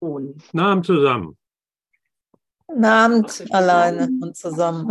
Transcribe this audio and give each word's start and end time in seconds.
Cool. 0.00 0.34
Namen 0.52 0.84
zusammen. 0.84 1.36
Abend 2.68 3.44
alleine 3.50 4.08
und 4.20 4.36
zusammen. 4.36 4.88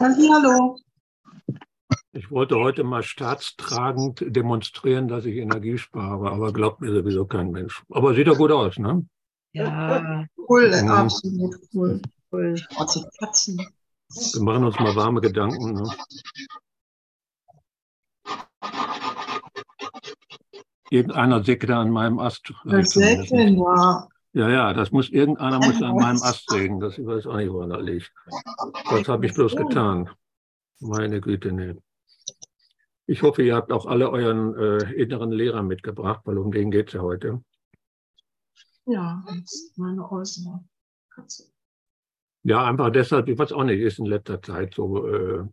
Hallo. 0.00 0.76
Ich 2.12 2.30
wollte 2.30 2.56
heute 2.56 2.84
mal 2.84 3.02
staatstragend 3.02 4.24
demonstrieren, 4.28 5.08
dass 5.08 5.24
ich 5.24 5.36
Energie 5.36 5.78
spare, 5.78 6.30
aber 6.30 6.52
glaubt 6.52 6.80
mir 6.80 6.92
sowieso 6.92 7.26
kein 7.26 7.50
Mensch. 7.50 7.82
Aber 7.90 8.14
sieht 8.14 8.28
doch 8.28 8.38
gut 8.38 8.52
aus, 8.52 8.78
ne? 8.78 9.04
Ja, 9.52 10.24
Cool, 10.48 10.68
Mhm. 10.82 10.88
absolut 10.90 11.56
cool. 11.74 12.00
cool. 12.32 12.54
Wir 14.32 14.42
machen 14.42 14.64
uns 14.64 14.78
mal 14.78 14.94
warme 14.96 15.20
Gedanken. 15.20 15.74
Ne? 15.74 15.90
Irgendeiner 20.94 21.42
sägte 21.42 21.74
an 21.74 21.90
meinem 21.90 22.20
Ast. 22.20 22.54
Was 22.62 22.90
sagt 22.90 23.32
denn 23.32 23.56
da? 23.56 24.06
Ja, 24.32 24.48
ja, 24.48 24.72
das 24.72 24.92
muss 24.92 25.10
irgendeiner 25.10 25.58
muss 25.58 25.82
an 25.82 25.96
meinem 25.96 26.22
Ast 26.22 26.48
sägen. 26.48 26.78
Das 26.78 26.98
ich 26.98 27.04
weiß 27.04 27.26
auch 27.26 27.36
nicht, 27.36 27.50
woran 27.50 27.70
das 27.70 27.82
liegt. 27.82 28.12
Was 28.90 29.08
habe 29.08 29.26
ich 29.26 29.34
bloß 29.34 29.56
getan? 29.56 30.08
Meine 30.78 31.20
Güte, 31.20 31.50
nee. 31.50 31.74
Ich 33.06 33.22
hoffe, 33.22 33.42
ihr 33.42 33.56
habt 33.56 33.72
auch 33.72 33.86
alle 33.86 34.08
euren 34.08 34.54
äh, 34.54 34.92
inneren 34.92 35.32
Lehrer 35.32 35.64
mitgebracht, 35.64 36.20
weil 36.26 36.38
um 36.38 36.52
den 36.52 36.70
geht 36.70 36.88
es 36.88 36.94
ja 36.94 37.00
heute. 37.00 37.42
Ja, 38.86 39.24
das 39.26 39.72
meine 39.76 40.08
äußere 40.08 40.64
Katze. 41.10 41.50
Ja, 42.44 42.64
einfach 42.66 42.90
deshalb, 42.90 43.28
ich 43.28 43.36
weiß 43.36 43.52
auch 43.52 43.64
nicht, 43.64 43.80
ist 43.80 43.98
in 43.98 44.06
letzter 44.06 44.40
Zeit 44.40 44.74
so, 44.74 45.08
äh, 45.08 45.44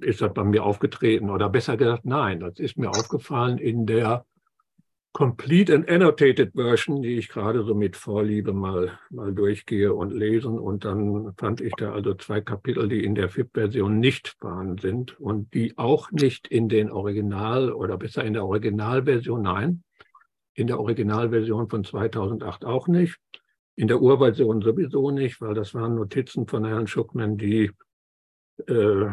ist 0.00 0.20
das 0.20 0.32
bei 0.32 0.44
mir 0.44 0.64
aufgetreten 0.64 1.30
oder 1.30 1.48
besser 1.48 1.76
gesagt, 1.76 2.06
nein, 2.06 2.40
das 2.40 2.58
ist 2.58 2.78
mir 2.78 2.90
aufgefallen 2.90 3.58
in 3.58 3.86
der 3.86 4.24
Complete 5.12 5.74
and 5.74 5.88
Annotated 5.88 6.52
Version, 6.54 7.02
die 7.02 7.16
ich 7.16 7.28
gerade 7.28 7.64
so 7.64 7.74
mit 7.74 7.96
Vorliebe 7.96 8.52
mal, 8.52 8.98
mal 9.10 9.32
durchgehe 9.34 9.92
und 9.92 10.12
lesen. 10.12 10.58
Und 10.58 10.84
dann 10.84 11.34
fand 11.36 11.60
ich 11.60 11.72
da 11.76 11.92
also 11.92 12.14
zwei 12.14 12.40
Kapitel, 12.40 12.88
die 12.88 13.02
in 13.02 13.14
der 13.14 13.28
FIP-Version 13.28 13.98
nicht 13.98 14.36
vorhanden 14.38 14.78
sind 14.78 15.18
und 15.18 15.52
die 15.54 15.76
auch 15.76 16.12
nicht 16.12 16.46
in 16.46 16.68
den 16.68 16.90
Original 16.90 17.72
oder 17.72 17.96
besser 17.96 18.22
in 18.22 18.34
der 18.34 18.44
Originalversion, 18.44 19.42
nein, 19.42 19.82
in 20.54 20.66
der 20.66 20.78
Originalversion 20.78 21.68
von 21.68 21.84
2008 21.84 22.64
auch 22.64 22.86
nicht. 22.86 23.18
In 23.74 23.88
der 23.88 24.00
Urversion 24.00 24.60
sowieso 24.60 25.10
nicht, 25.10 25.40
weil 25.40 25.54
das 25.54 25.74
waren 25.74 25.94
Notizen 25.94 26.46
von 26.46 26.64
Herrn 26.64 26.86
Schuckmann, 26.86 27.38
die 27.38 27.70
äh, 28.66 29.10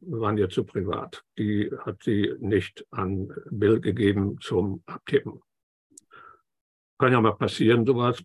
waren 0.00 0.38
ihr 0.38 0.48
zu 0.48 0.64
privat. 0.64 1.24
Die 1.38 1.70
hat 1.84 2.02
sie 2.02 2.34
nicht 2.38 2.86
an 2.90 3.32
Bill 3.50 3.80
gegeben 3.80 4.38
zum 4.40 4.82
Abtippen. 4.86 5.40
Kann 6.98 7.12
ja 7.12 7.20
mal 7.20 7.36
passieren, 7.36 7.86
sowas. 7.86 8.22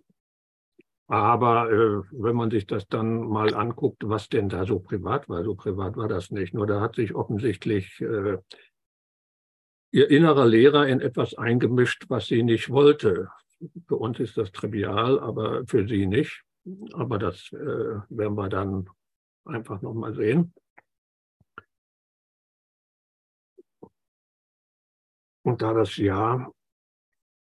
Aber 1.08 1.72
äh, 1.72 2.02
wenn 2.12 2.36
man 2.36 2.50
sich 2.50 2.66
das 2.66 2.88
dann 2.88 3.28
mal 3.28 3.54
anguckt, 3.54 4.08
was 4.08 4.28
denn 4.28 4.50
da 4.50 4.66
so 4.66 4.80
privat 4.80 5.30
war, 5.30 5.44
so 5.44 5.56
privat 5.56 5.98
war 5.98 6.08
das 6.08 6.32
nicht. 6.32 6.54
Nur 6.54 6.66
da 6.66 6.82
hat 6.82 6.96
sich 6.96 7.14
offensichtlich 7.14 8.02
äh, 8.02 8.38
ihr 9.92 10.10
innerer 10.10 10.46
Lehrer 10.46 10.88
in 10.88 11.00
etwas 11.00 11.36
eingemischt, 11.36 12.06
was 12.10 12.26
sie 12.28 12.44
nicht 12.44 12.70
wollte. 12.70 13.30
Für 13.88 13.98
uns 13.98 14.20
ist 14.20 14.36
das 14.38 14.52
trivial, 14.52 15.20
aber 15.20 15.66
für 15.68 15.88
sie 15.88 16.08
nicht. 16.08 16.44
Aber 16.94 17.20
das 17.20 17.52
äh, 17.54 18.00
werden 18.10 18.36
wir 18.36 18.50
dann 18.50 18.90
einfach 19.46 19.82
nochmal 19.82 20.14
sehen. 20.16 20.54
Und 25.44 25.62
da 25.62 25.74
das 25.74 25.98
Jahr 25.98 26.52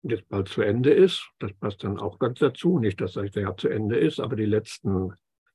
jetzt 0.04 0.28
bald 0.30 0.48
zu 0.48 0.62
Ende 0.62 0.92
ist, 0.92 1.30
das 1.40 1.54
passt 1.54 1.84
dann 1.84 2.00
auch 2.00 2.20
ganz 2.20 2.40
dazu, 2.40 2.80
nicht, 2.80 3.02
dass 3.02 3.14
das 3.14 3.36
Jahr 3.36 3.58
zu 3.58 3.68
Ende 3.68 3.98
ist, 3.98 4.20
aber 4.20 4.36
die 4.36 4.46
letzten 4.46 5.14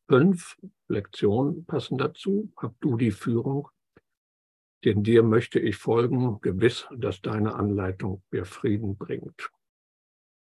fünf 0.09 0.57
Lektionen 0.89 1.65
passen 1.65 1.99
dazu. 1.99 2.53
Hab 2.57 2.79
du 2.81 2.97
die 2.97 3.11
Führung, 3.11 3.69
denn 4.85 5.03
dir 5.03 5.23
möchte 5.23 5.59
ich 5.59 5.77
folgen, 5.77 6.41
gewiss, 6.43 6.87
dass 6.95 7.21
deine 7.23 7.55
Anleitung 7.55 8.23
mir 8.31 8.45
Frieden 8.45 8.97
bringt. 8.97 9.51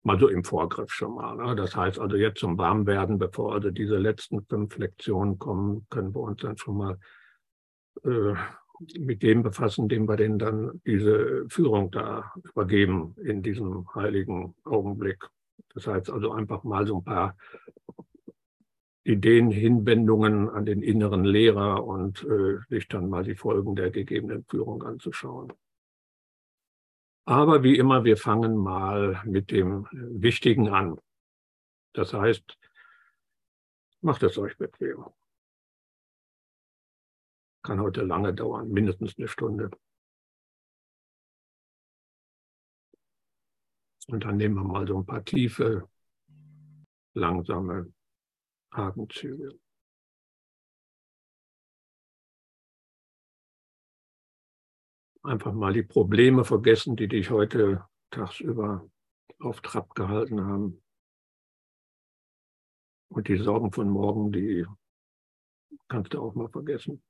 Mal 0.03 0.19
so 0.19 0.29
im 0.29 0.43
Vorgriff 0.43 0.91
schon 0.91 1.15
mal. 1.15 1.35
Ne? 1.35 1.55
Das 1.55 1.75
heißt 1.75 1.99
also 1.99 2.15
jetzt 2.15 2.39
zum 2.39 2.57
Warmwerden, 2.57 3.19
bevor 3.19 3.53
also 3.53 3.69
diese 3.69 3.97
letzten 3.97 4.45
fünf 4.45 4.77
Lektionen 4.77 5.37
kommen, 5.37 5.85
können 5.89 6.15
wir 6.15 6.21
uns 6.21 6.41
dann 6.41 6.57
schon 6.57 6.77
mal 6.77 6.97
äh, 8.03 8.33
mit 8.97 9.23
dem 9.23 9.43
befassen, 9.43 9.89
dem 9.89 10.07
wir 10.07 10.15
denen 10.15 10.39
dann 10.39 10.81
diese 10.85 11.45
Führung 11.49 11.91
da 11.91 12.31
übergeben 12.43 13.15
in 13.23 13.43
diesem 13.43 13.93
heiligen 13.93 14.55
Augenblick. 14.63 15.27
Das 15.73 15.85
heißt 15.85 16.09
also 16.09 16.31
einfach 16.31 16.63
mal 16.63 16.87
so 16.87 16.97
ein 16.97 17.03
paar 17.03 17.35
Ideen, 19.03 19.49
Hinwendungen 19.49 20.49
an 20.49 20.65
den 20.65 20.81
inneren 20.81 21.23
Lehrer 21.23 21.83
und 21.85 22.23
äh, 22.23 22.59
sich 22.69 22.87
dann 22.87 23.09
mal 23.09 23.23
die 23.23 23.35
Folgen 23.35 23.75
der 23.75 23.89
gegebenen 23.89 24.45
Führung 24.45 24.83
anzuschauen. 24.83 25.51
Aber 27.29 27.61
wie 27.61 27.77
immer, 27.77 28.05
wir 28.05 28.17
fangen 28.17 28.57
mal 28.57 29.21
mit 29.23 29.51
dem 29.51 29.87
Wichtigen 29.91 30.69
an. 30.69 30.99
Das 31.93 32.11
heißt, 32.11 32.57
macht 34.01 34.23
es 34.23 34.35
euch 34.39 34.57
bequem. 34.57 35.05
Kann 37.61 37.81
heute 37.81 38.01
lange 38.01 38.33
dauern, 38.33 38.71
mindestens 38.71 39.15
eine 39.15 39.27
Stunde. 39.27 39.69
Und 44.07 44.23
dann 44.23 44.37
nehmen 44.37 44.55
wir 44.55 44.63
mal 44.63 44.87
so 44.87 44.97
ein 44.97 45.05
paar 45.05 45.23
tiefe, 45.23 45.87
langsame 47.13 47.93
Atemzüge. 48.71 49.59
Einfach 55.29 55.53
mal 55.53 55.73
die 55.73 55.83
Probleme 55.83 56.43
vergessen, 56.43 56.95
die 56.95 57.07
dich 57.07 57.29
heute 57.29 57.85
tagsüber 58.09 58.89
auf 59.37 59.61
Trab 59.61 59.93
gehalten 59.93 60.43
haben. 60.43 60.81
Und 63.09 63.27
die 63.27 63.37
Sorgen 63.37 63.71
von 63.71 63.91
morgen, 63.91 64.31
die 64.31 64.65
kannst 65.87 66.15
du 66.15 66.19
auch 66.19 66.33
mal 66.33 66.49
vergessen. 66.49 67.03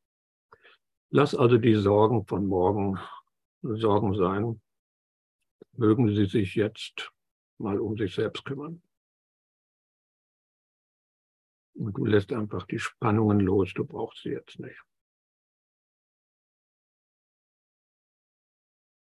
Lass 1.12 1.34
also 1.34 1.58
die 1.58 1.76
Sorgen 1.76 2.26
von 2.26 2.46
morgen 2.46 3.00
Sorgen 3.62 4.14
sein. 4.14 4.62
Mögen 5.78 6.14
sie 6.14 6.26
sich 6.26 6.56
jetzt 6.56 7.14
mal 7.58 7.80
um 7.80 7.96
sich 7.96 8.14
selbst 8.14 8.44
kümmern. 8.44 8.82
Und 11.74 11.98
du 11.98 12.04
lässt 12.04 12.34
einfach 12.34 12.66
die 12.66 12.80
Spannungen 12.80 13.40
los, 13.40 13.74
du 13.74 13.86
brauchst 13.86 14.24
sie 14.24 14.32
jetzt 14.32 14.60
nicht. 14.60 14.89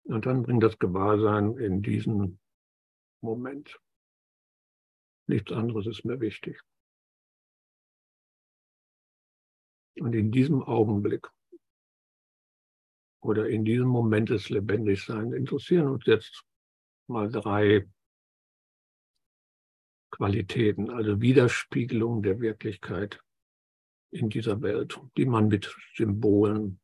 Und 0.05 0.27
dann 0.27 0.43
bring 0.43 0.61
das 0.61 0.79
Gewahrsein 0.79 1.57
in 1.57 1.83
diesen 1.83 2.39
Moment. 3.23 3.81
Nichts 5.27 5.51
anderes 5.53 5.87
ist 5.87 6.05
mir 6.05 6.21
wichtig. 6.21 6.61
Und 9.99 10.15
in 10.15 10.31
diesem 10.31 10.63
Augenblick 10.63 11.29
oder 13.23 13.49
in 13.49 13.65
diesem 13.65 13.89
Moment 13.89 14.29
des 14.29 14.51
Lebendigseins 14.51 15.33
interessieren 15.33 15.89
uns 15.89 16.05
jetzt 16.05 16.45
mal 17.07 17.31
drei 17.31 17.89
Qualitäten, 20.11 20.91
also 20.91 21.21
Widerspiegelung 21.21 22.23
der 22.23 22.41
Wirklichkeit 22.41 23.21
in 24.11 24.29
dieser 24.29 24.61
Welt, 24.63 25.01
die 25.17 25.27
man 25.27 25.49
mit 25.49 25.75
Symbolen 25.95 26.81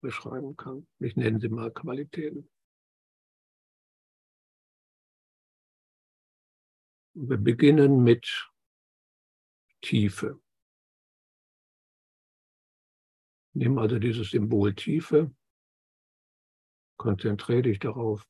beschreiben 0.00 0.56
kann. 0.56 0.86
Ich 0.98 1.16
nenne 1.16 1.40
sie 1.40 1.48
mal 1.48 1.70
Qualitäten. 1.72 2.48
Wir 7.22 7.36
beginnen 7.36 8.02
mit 8.02 8.50
Tiefe. 9.82 10.40
Nimm 13.52 13.76
also 13.76 13.98
dieses 13.98 14.30
Symbol 14.30 14.74
Tiefe, 14.74 15.30
konzentriere 16.96 17.60
dich 17.60 17.78
darauf 17.78 18.26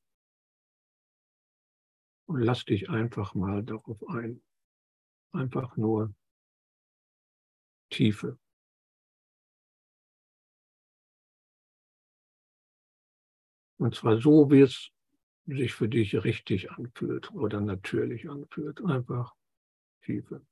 und 2.26 2.40
lass 2.40 2.64
dich 2.64 2.90
einfach 2.90 3.36
mal 3.36 3.62
darauf 3.62 4.02
ein. 4.08 4.42
Einfach 5.30 5.76
nur 5.76 6.12
Tiefe. 7.90 8.40
Und 13.78 13.94
zwar 13.94 14.20
so, 14.20 14.50
wie 14.50 14.62
es 14.62 14.90
sich 15.56 15.72
für 15.74 15.88
dich 15.88 16.14
richtig 16.24 16.70
anfühlt 16.72 17.32
oder 17.32 17.60
natürlich 17.60 18.28
anfühlt. 18.28 18.80
Einfach 18.84 19.34
Tiefe. 20.02 20.42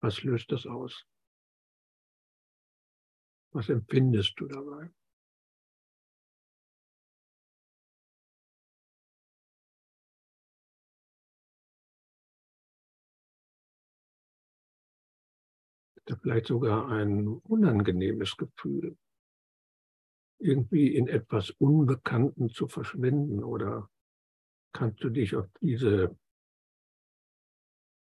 Was 0.00 0.22
löst 0.22 0.50
das 0.50 0.66
aus? 0.66 1.06
Was 3.52 3.68
empfindest 3.68 4.34
du 4.40 4.46
dabei? 4.46 4.90
Vielleicht 16.20 16.46
sogar 16.46 16.90
ein 16.90 17.28
unangenehmes 17.28 18.36
Gefühl? 18.36 18.96
Irgendwie 20.42 20.94
in 20.94 21.08
etwas 21.08 21.50
Unbekannten 21.50 22.50
zu 22.50 22.68
verschwinden? 22.68 23.42
Oder 23.42 23.88
kannst 24.72 25.02
du 25.02 25.10
dich 25.10 25.36
auf 25.36 25.46
diese 25.60 26.16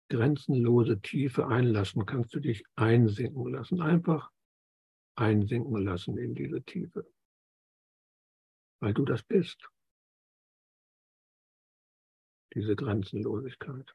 grenzenlose 0.09 1.01
Tiefe 1.01 1.47
einlassen, 1.47 2.05
kannst 2.05 2.35
du 2.35 2.41
dich 2.41 2.65
einsinken 2.75 3.53
lassen, 3.53 3.81
einfach 3.81 4.31
einsinken 5.15 5.85
lassen 5.85 6.19
in 6.19 6.35
diese 6.35 6.63
Tiefe, 6.63 7.07
weil 8.81 8.93
du 8.93 9.05
das 9.05 9.23
bist, 9.23 9.71
diese 12.55 12.75
Grenzenlosigkeit. 12.75 13.95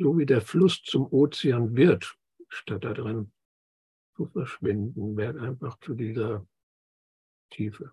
So 0.00 0.16
wie 0.16 0.24
der 0.24 0.40
Fluss 0.40 0.82
zum 0.82 1.12
Ozean 1.12 1.76
wird, 1.76 2.16
statt 2.48 2.84
da 2.84 2.94
drin 2.94 3.30
zu 4.16 4.24
verschwinden, 4.24 5.14
werd 5.18 5.36
einfach 5.36 5.78
zu 5.80 5.92
dieser 5.92 6.46
Tiefe. 7.50 7.92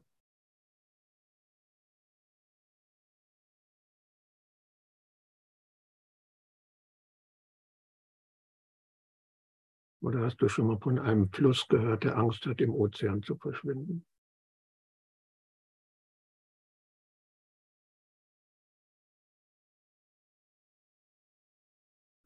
Oder 10.00 10.22
hast 10.22 10.42
du 10.42 10.48
schon 10.48 10.68
mal 10.68 10.80
von 10.80 11.00
einem 11.00 11.30
Fluss 11.34 11.68
gehört, 11.68 12.06
der 12.06 12.18
Angst 12.18 12.46
hat, 12.46 12.62
im 12.62 12.74
Ozean 12.74 13.22
zu 13.22 13.36
verschwinden? 13.36 14.06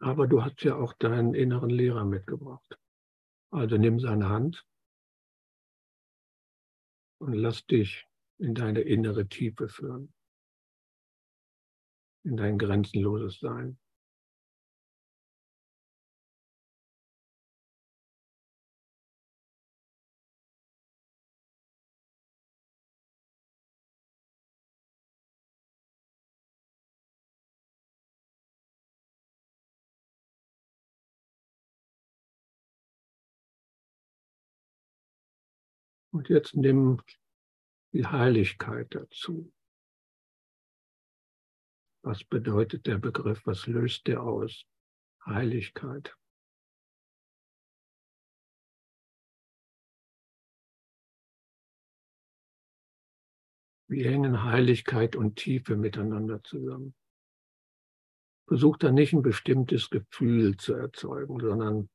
Aber 0.02 0.28
du 0.28 0.44
hast 0.44 0.64
ja 0.64 0.76
auch 0.76 0.94
deinen 0.94 1.36
inneren 1.36 1.70
Lehrer 1.70 2.06
mitgebracht. 2.06 2.80
Also 3.52 3.78
nimm 3.78 4.00
seine 4.00 4.30
Hand 4.30 4.66
und 7.20 7.34
lass 7.34 7.66
dich 7.68 8.08
in 8.40 8.56
deine 8.56 8.82
innere 8.82 9.28
Tiefe 9.28 9.70
führen, 9.70 10.12
in 12.24 12.36
dein 12.36 12.58
grenzenloses 12.58 13.40
Sein. 13.40 13.78
Und 36.22 36.30
jetzt 36.30 36.56
nimm 36.56 37.02
die 37.94 38.06
Heiligkeit 38.06 38.94
dazu. 38.94 39.52
Was 42.04 42.24
bedeutet 42.24 42.86
der 42.86 43.00
Begriff? 43.00 43.42
Was 43.48 43.66
löst 43.66 44.06
der 44.06 44.22
aus? 44.22 44.68
Heiligkeit. 45.26 46.16
Wie 53.88 54.04
hängen 54.04 54.44
Heiligkeit 54.44 55.16
und 55.16 55.38
Tiefe 55.38 55.76
miteinander 55.76 56.44
zusammen? 56.44 56.94
Versuch 58.48 58.78
da 58.78 58.92
nicht 58.92 59.14
ein 59.14 59.24
bestimmtes 59.24 59.90
Gefühl 59.90 60.56
zu 60.58 60.76
erzeugen, 60.76 61.40
sondern 61.40 61.90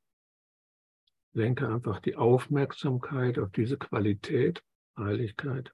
Lenke 1.36 1.68
einfach 1.68 2.00
die 2.00 2.16
Aufmerksamkeit 2.16 3.38
auf 3.38 3.52
diese 3.52 3.76
Qualität, 3.76 4.64
Heiligkeit 4.98 5.70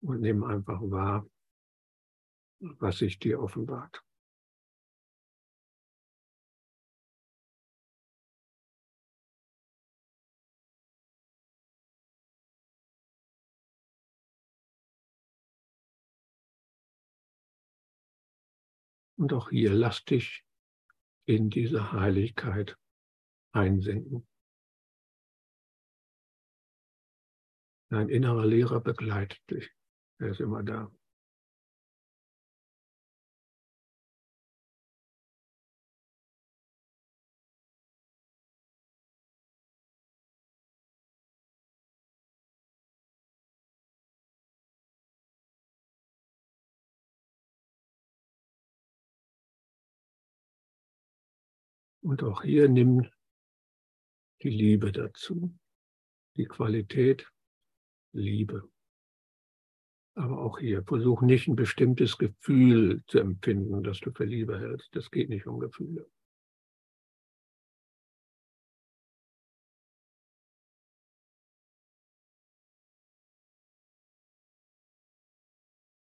und 0.00 0.20
nimm 0.20 0.44
einfach 0.44 0.80
wahr, 0.80 1.28
was 2.60 2.98
sich 2.98 3.18
dir 3.18 3.40
offenbart. 3.40 4.00
Und 19.18 19.32
auch 19.32 19.50
hier 19.50 19.74
lass 19.74 20.04
dich 20.04 20.44
in 21.24 21.50
diese 21.50 21.90
Heiligkeit 21.90 22.78
einsinken. 23.56 24.26
Dein 27.90 28.08
innerer 28.08 28.44
Lehrer 28.44 28.80
begleitet 28.80 29.40
dich. 29.50 29.70
Er 30.18 30.28
ist 30.28 30.40
immer 30.40 30.62
da. 30.62 30.90
Und 52.02 52.22
auch 52.22 52.42
hier 52.42 52.68
nimm 52.68 53.10
die 54.46 54.56
Liebe 54.56 54.92
dazu, 54.92 55.52
die 56.36 56.44
Qualität 56.44 57.28
Liebe. 58.12 58.70
Aber 60.14 60.38
auch 60.38 60.60
hier, 60.60 60.84
versuch 60.84 61.20
nicht 61.22 61.48
ein 61.48 61.56
bestimmtes 61.56 62.16
Gefühl 62.16 63.02
zu 63.08 63.18
empfinden, 63.18 63.82
das 63.82 63.98
du 63.98 64.12
für 64.12 64.24
Liebe 64.24 64.58
hältst. 64.60 64.94
Das 64.94 65.10
geht 65.10 65.30
nicht 65.30 65.48
um 65.48 65.58
Gefühle. 65.58 66.08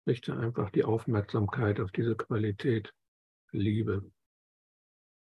Richte 0.08 0.36
einfach 0.38 0.70
die 0.70 0.86
Aufmerksamkeit 0.86 1.82
auf 1.82 1.92
diese 1.92 2.16
Qualität 2.16 2.94
Liebe 3.52 4.10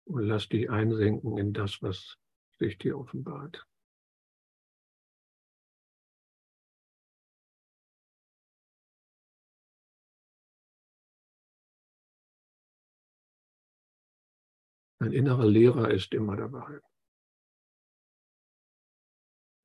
und 0.04 0.24
lass 0.24 0.50
dich 0.50 0.70
einsenken 0.70 1.38
in 1.38 1.54
das, 1.54 1.82
was 1.82 2.18
sich 2.58 2.78
dir 2.78 2.98
offenbart. 2.98 3.66
Dein 15.00 15.12
innerer 15.12 15.46
Lehrer 15.46 15.92
ist 15.92 16.14
immer 16.14 16.36
dabei. 16.36 16.80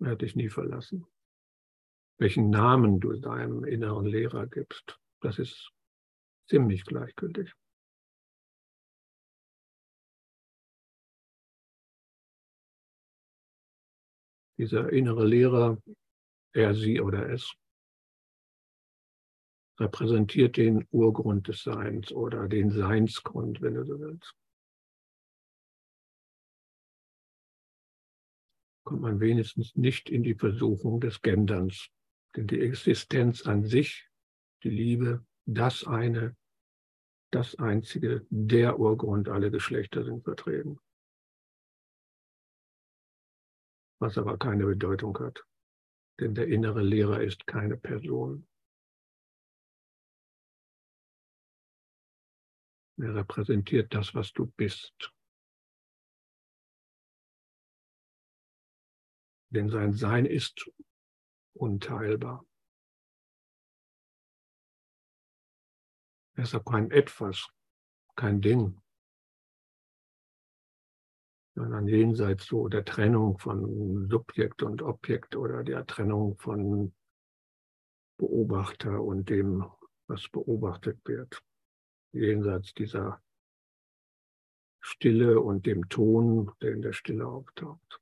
Er 0.00 0.10
hat 0.10 0.22
dich 0.22 0.34
nie 0.34 0.48
verlassen. 0.48 1.06
Welchen 2.18 2.50
Namen 2.50 3.00
du 3.00 3.12
deinem 3.18 3.64
inneren 3.64 4.06
Lehrer 4.06 4.46
gibst, 4.46 4.98
das 5.20 5.38
ist 5.38 5.72
ziemlich 6.48 6.84
gleichgültig. 6.84 7.54
Dieser 14.60 14.92
innere 14.92 15.24
Lehrer, 15.24 15.82
er, 16.52 16.74
sie 16.74 17.00
oder 17.00 17.30
es, 17.30 17.50
repräsentiert 19.78 20.58
den 20.58 20.86
Urgrund 20.90 21.48
des 21.48 21.62
Seins 21.62 22.12
oder 22.12 22.46
den 22.46 22.70
Seinsgrund, 22.70 23.62
wenn 23.62 23.74
du 23.74 23.86
so 23.86 23.98
willst. 23.98 24.34
Kommt 28.84 29.00
man 29.00 29.18
wenigstens 29.20 29.74
nicht 29.76 30.10
in 30.10 30.22
die 30.22 30.34
Versuchung 30.34 31.00
des 31.00 31.22
Genderns, 31.22 31.88
denn 32.36 32.46
die 32.46 32.60
Existenz 32.60 33.46
an 33.46 33.64
sich, 33.64 34.10
die 34.62 34.68
Liebe, 34.70 35.24
das 35.46 35.84
eine, 35.84 36.36
das 37.32 37.54
einzige, 37.54 38.26
der 38.28 38.78
Urgrund, 38.78 39.30
alle 39.30 39.50
Geschlechter 39.50 40.04
sind 40.04 40.22
vertreten. 40.22 40.78
Was 44.00 44.16
aber 44.16 44.38
keine 44.38 44.66
Bedeutung 44.66 45.16
hat. 45.18 45.44
Denn 46.18 46.34
der 46.34 46.48
innere 46.48 46.82
Lehrer 46.82 47.22
ist 47.22 47.46
keine 47.46 47.76
Person. 47.76 48.46
Er 52.98 53.14
repräsentiert 53.14 53.94
das, 53.94 54.14
was 54.14 54.32
du 54.32 54.46
bist. 54.46 55.12
Denn 59.50 59.68
sein 59.70 59.94
Sein 59.94 60.26
ist 60.26 60.70
unteilbar. 61.54 62.46
Er 66.36 66.44
ist 66.44 66.54
auch 66.54 66.64
kein 66.64 66.90
Etwas, 66.90 67.48
kein 68.16 68.40
Ding, 68.40 68.80
sondern 71.60 71.88
jenseits 71.88 72.46
so 72.46 72.68
der 72.68 72.86
Trennung 72.86 73.38
von 73.38 74.08
Subjekt 74.08 74.62
und 74.62 74.80
Objekt 74.80 75.36
oder 75.36 75.62
der 75.62 75.86
Trennung 75.86 76.38
von 76.38 76.94
Beobachter 78.16 79.02
und 79.02 79.28
dem, 79.28 79.66
was 80.06 80.26
beobachtet 80.30 80.98
wird. 81.04 81.42
Jenseits 82.12 82.72
dieser 82.72 83.22
Stille 84.80 85.38
und 85.38 85.66
dem 85.66 85.86
Ton, 85.90 86.50
der 86.62 86.72
in 86.72 86.80
der 86.80 86.94
Stille 86.94 87.26
auftaucht. 87.26 88.00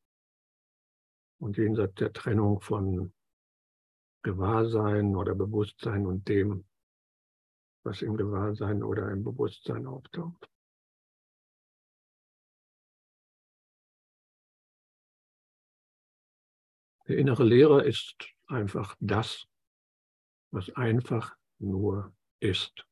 Und 1.41 1.57
jenseits 1.57 1.97
der 1.97 2.13
Trennung 2.13 2.61
von 2.61 3.13
Gewahrsein 4.23 5.17
oder 5.17 5.35
Bewusstsein 5.35 6.07
und 6.07 6.29
dem, 6.29 6.65
was 7.83 8.03
im 8.03 8.17
Gewahrsein 8.17 8.85
oder 8.85 9.11
im 9.11 9.25
Bewusstsein 9.25 9.85
auftaucht. 9.89 10.49
Der 17.09 17.17
innere 17.17 17.43
Lehrer 17.43 17.85
ist 17.85 18.17
einfach 18.49 18.95
das, 19.01 19.47
was 20.53 20.71
einfach 20.77 21.35
nur 21.59 22.15
ist. 22.39 22.87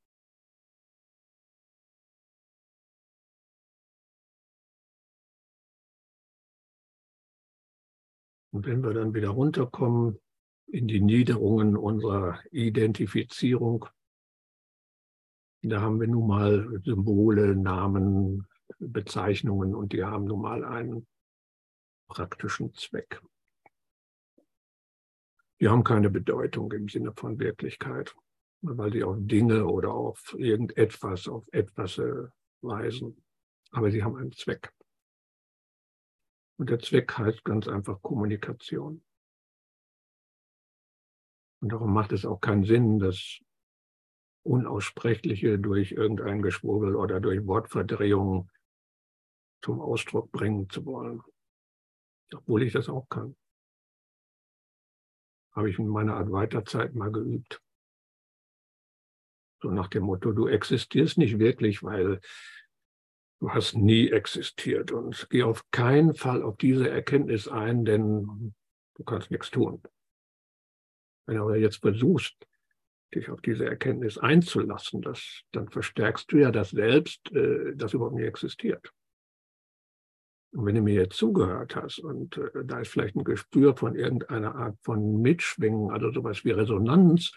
Und 8.53 8.65
wenn 8.65 8.83
wir 8.83 8.95
dann 8.95 9.13
wieder 9.13 9.29
runterkommen 9.29 10.19
in 10.67 10.89
die 10.89 11.03
Niederungen 11.03 11.77
unserer 11.77 12.43
Identifizierung, 12.51 13.87
da 15.61 15.83
haben 15.83 16.01
wir 16.01 16.09
nun 16.09 16.27
mal 16.27 16.81
Symbole, 16.85 17.55
Namen, 17.55 18.47
Bezeichnungen 18.79 19.75
und 19.75 19.93
die 19.93 20.05
haben 20.05 20.25
nun 20.25 20.41
mal 20.41 20.65
einen 20.65 21.07
praktischen 22.09 22.73
Zweck. 22.73 23.21
Die 25.61 25.69
haben 25.69 25.85
keine 25.85 26.11
Bedeutung 26.11 26.71
im 26.73 26.89
Sinne 26.89 27.13
von 27.15 27.39
Wirklichkeit, 27.39 28.15
weil 28.61 28.93
sie 28.93 29.05
auf 29.05 29.17
Dinge 29.19 29.67
oder 29.67 29.93
auf 29.93 30.35
irgendetwas, 30.39 31.29
auf 31.29 31.45
etwas 31.53 31.99
äh, 31.99 32.29
weisen. 32.61 33.25
Aber 33.71 33.91
sie 33.91 34.03
haben 34.03 34.17
einen 34.17 34.33
Zweck. 34.33 34.73
Und 36.59 36.71
der 36.71 36.79
Zweck 36.79 37.17
heißt 37.17 37.45
ganz 37.45 37.69
einfach 37.69 38.01
Kommunikation. 38.03 39.03
Und 41.61 41.73
darum 41.73 41.93
macht 41.93 42.13
es 42.13 42.25
auch 42.25 42.41
keinen 42.41 42.65
Sinn, 42.65 42.99
das 42.99 43.39
Unaussprechliche 44.43 45.59
durch 45.59 45.93
irgendein 45.93 46.41
Geschwurbel 46.41 46.95
oder 46.95 47.21
durch 47.21 47.47
Wortverdrehung 47.47 48.51
zum 49.63 49.81
Ausdruck 49.81 50.31
bringen 50.31 50.69
zu 50.71 50.85
wollen. 50.87 51.23
Obwohl 52.33 52.63
ich 52.63 52.73
das 52.73 52.89
auch 52.89 53.09
kann. 53.09 53.37
Habe 55.57 55.71
ich 55.71 55.79
in 55.79 55.89
meiner 55.89 56.17
Advaita-Zeit 56.17 56.95
mal 56.95 57.11
geübt. 57.11 57.61
So 59.63 59.71
nach 59.71 59.89
dem 59.89 60.05
Motto, 60.05 60.33
du 60.33 60.47
existierst 60.47 61.19
nicht 61.19 61.39
wirklich, 61.39 61.83
weil 61.83 62.21
Du 63.39 63.51
hast 63.51 63.75
nie 63.75 64.11
existiert 64.11 64.93
und 64.93 65.29
geh 65.29 65.43
auf 65.43 65.71
keinen 65.71 66.15
Fall 66.15 66.43
auf 66.43 66.57
diese 66.57 66.89
Erkenntnis 66.89 67.49
ein, 67.49 67.85
denn 67.85 68.55
du 68.95 69.05
kannst 69.05 69.31
nichts 69.31 69.51
tun. 69.51 69.83
Wenn 71.27 71.37
du 71.37 71.43
aber 71.43 71.57
jetzt 71.59 71.83
versuchst, 71.83 72.35
dich 73.15 73.29
auf 73.29 73.43
diese 73.43 73.67
Erkenntnis 73.67 74.17
einzulassen, 74.17 75.03
das, 75.03 75.43
dann 75.53 75.69
verstärkst 75.69 76.33
du 76.33 76.39
ja 76.39 76.51
das 76.51 76.71
Selbst, 76.71 77.31
äh, 77.33 77.77
das 77.77 77.93
überhaupt 77.93 78.15
nicht 78.15 78.27
existiert. 78.27 78.91
Und 80.57 80.65
wenn 80.65 80.75
du 80.75 80.81
mir 80.81 80.95
jetzt 80.95 81.19
zugehört 81.19 81.77
hast 81.77 81.99
und 81.99 82.39
äh, 82.39 82.65
da 82.65 82.81
ist 82.81 82.89
vielleicht 82.89 83.15
ein 83.15 83.25
Gespür 83.25 83.77
von 83.77 83.95
irgendeiner 83.95 84.55
Art 84.55 84.79
von 84.83 85.21
Mitschwingen, 85.21 85.91
also 85.91 86.11
sowas 86.11 86.47
wie 86.47 86.51
Resonanz, 86.51 87.33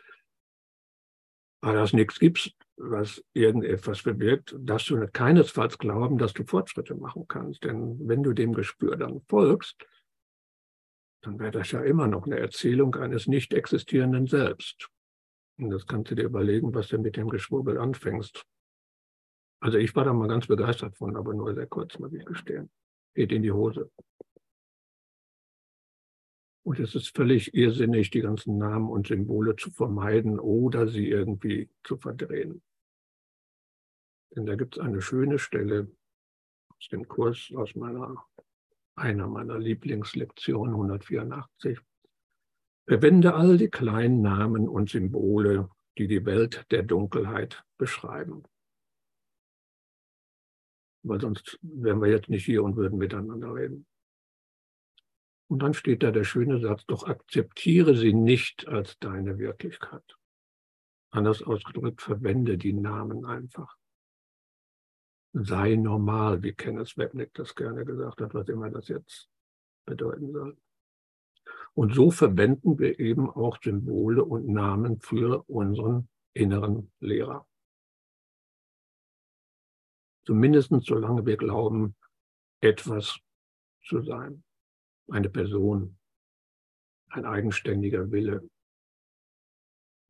aber 1.61 1.73
dass 1.73 1.91
nichts 1.91 2.17
gibt, 2.17 2.55
was 2.77 3.21
irgendetwas 3.33 4.03
bewirkt, 4.03 4.55
dass 4.57 4.85
du 4.85 5.05
keinesfalls 5.11 5.77
glauben, 5.77 6.17
dass 6.17 6.31
du 6.31 6.45
Fortschritte 6.45 6.95
machen 6.95 7.25
kannst. 7.27 7.65
Denn 7.65 7.99
wenn 8.07 8.23
du 8.23 8.31
dem 8.31 8.53
Gespür 8.53 8.95
dann 8.95 9.19
folgst, 9.27 9.85
dann 11.21 11.37
wäre 11.39 11.51
das 11.51 11.71
ja 11.71 11.81
immer 11.81 12.07
noch 12.07 12.25
eine 12.25 12.39
Erzählung 12.39 12.95
eines 12.95 13.27
nicht 13.27 13.53
existierenden 13.53 14.27
Selbst. 14.27 14.89
Und 15.57 15.71
das 15.71 15.85
kannst 15.85 16.11
du 16.11 16.15
dir 16.15 16.23
überlegen, 16.23 16.73
was 16.73 16.87
du 16.87 16.97
mit 16.97 17.17
dem 17.17 17.27
Geschwurbel 17.27 17.79
anfängst. 17.79 18.45
Also 19.61 19.77
ich 19.77 19.93
war 19.93 20.05
da 20.05 20.13
mal 20.13 20.29
ganz 20.29 20.47
begeistert 20.47 20.95
von, 20.95 21.17
aber 21.17 21.33
nur 21.33 21.53
sehr 21.53 21.67
kurz, 21.67 21.99
muss 21.99 22.13
ich 22.13 22.23
gestehen. 22.23 22.69
Geht 23.19 23.33
in 23.33 23.43
die 23.43 23.51
Hose. 23.51 23.91
Und 26.63 26.79
es 26.79 26.95
ist 26.95 27.13
völlig 27.13 27.53
irrsinnig, 27.53 28.11
die 28.11 28.21
ganzen 28.21 28.57
Namen 28.57 28.89
und 28.89 29.07
Symbole 29.07 29.57
zu 29.57 29.71
vermeiden 29.71 30.39
oder 30.39 30.87
sie 30.87 31.09
irgendwie 31.09 31.69
zu 31.83 31.97
verdrehen. 31.97 32.61
Denn 34.33 34.45
da 34.45 34.55
gibt 34.55 34.77
es 34.77 34.81
eine 34.81 35.01
schöne 35.01 35.37
Stelle 35.37 35.91
aus 36.69 36.87
dem 36.93 37.09
Kurs, 37.09 37.51
aus 37.53 37.75
meiner, 37.75 38.23
einer 38.95 39.27
meiner 39.27 39.59
Lieblingslektionen 39.59 40.73
184. 40.73 41.77
Verwende 42.87 43.33
all 43.33 43.57
die 43.57 43.69
kleinen 43.69 44.21
Namen 44.21 44.69
und 44.69 44.91
Symbole, 44.91 45.69
die 45.97 46.07
die 46.07 46.25
Welt 46.25 46.65
der 46.71 46.83
Dunkelheit 46.83 47.65
beschreiben. 47.77 48.43
Weil 51.03 51.21
sonst 51.21 51.57
wären 51.61 52.01
wir 52.01 52.09
jetzt 52.09 52.29
nicht 52.29 52.45
hier 52.45 52.63
und 52.63 52.75
würden 52.75 52.97
miteinander 52.97 53.53
reden. 53.53 53.85
Und 55.47 55.63
dann 55.63 55.73
steht 55.73 56.03
da 56.03 56.11
der 56.11 56.25
schöne 56.25 56.59
Satz, 56.59 56.85
doch 56.85 57.07
akzeptiere 57.07 57.95
sie 57.95 58.13
nicht 58.13 58.67
als 58.67 58.99
deine 58.99 59.39
Wirklichkeit. 59.39 60.03
Anders 61.09 61.41
ausgedrückt, 61.41 62.01
verwende 62.01 62.57
die 62.57 62.73
Namen 62.73 63.25
einfach. 63.25 63.75
Sei 65.33 65.75
normal, 65.75 66.43
wie 66.43 66.53
Kenneth 66.53 66.97
Webnick 66.97 67.33
das 67.33 67.55
gerne 67.55 67.83
gesagt 67.83 68.21
hat, 68.21 68.33
was 68.33 68.47
immer 68.47 68.69
das 68.69 68.87
jetzt 68.89 69.27
bedeuten 69.85 70.31
soll. 70.31 70.57
Und 71.73 71.95
so 71.95 72.11
verwenden 72.11 72.77
wir 72.77 72.99
eben 72.99 73.29
auch 73.29 73.57
Symbole 73.61 74.23
und 74.23 74.47
Namen 74.47 74.99
für 74.99 75.43
unseren 75.49 76.09
inneren 76.33 76.91
Lehrer. 76.99 77.47
Zumindest 80.29 80.69
solange 80.81 81.25
wir 81.25 81.37
glauben, 81.37 81.95
etwas 82.61 83.19
zu 83.83 84.03
sein. 84.03 84.43
Eine 85.09 85.27
Person, 85.27 85.97
ein 87.07 87.25
eigenständiger 87.25 88.11
Wille, 88.11 88.47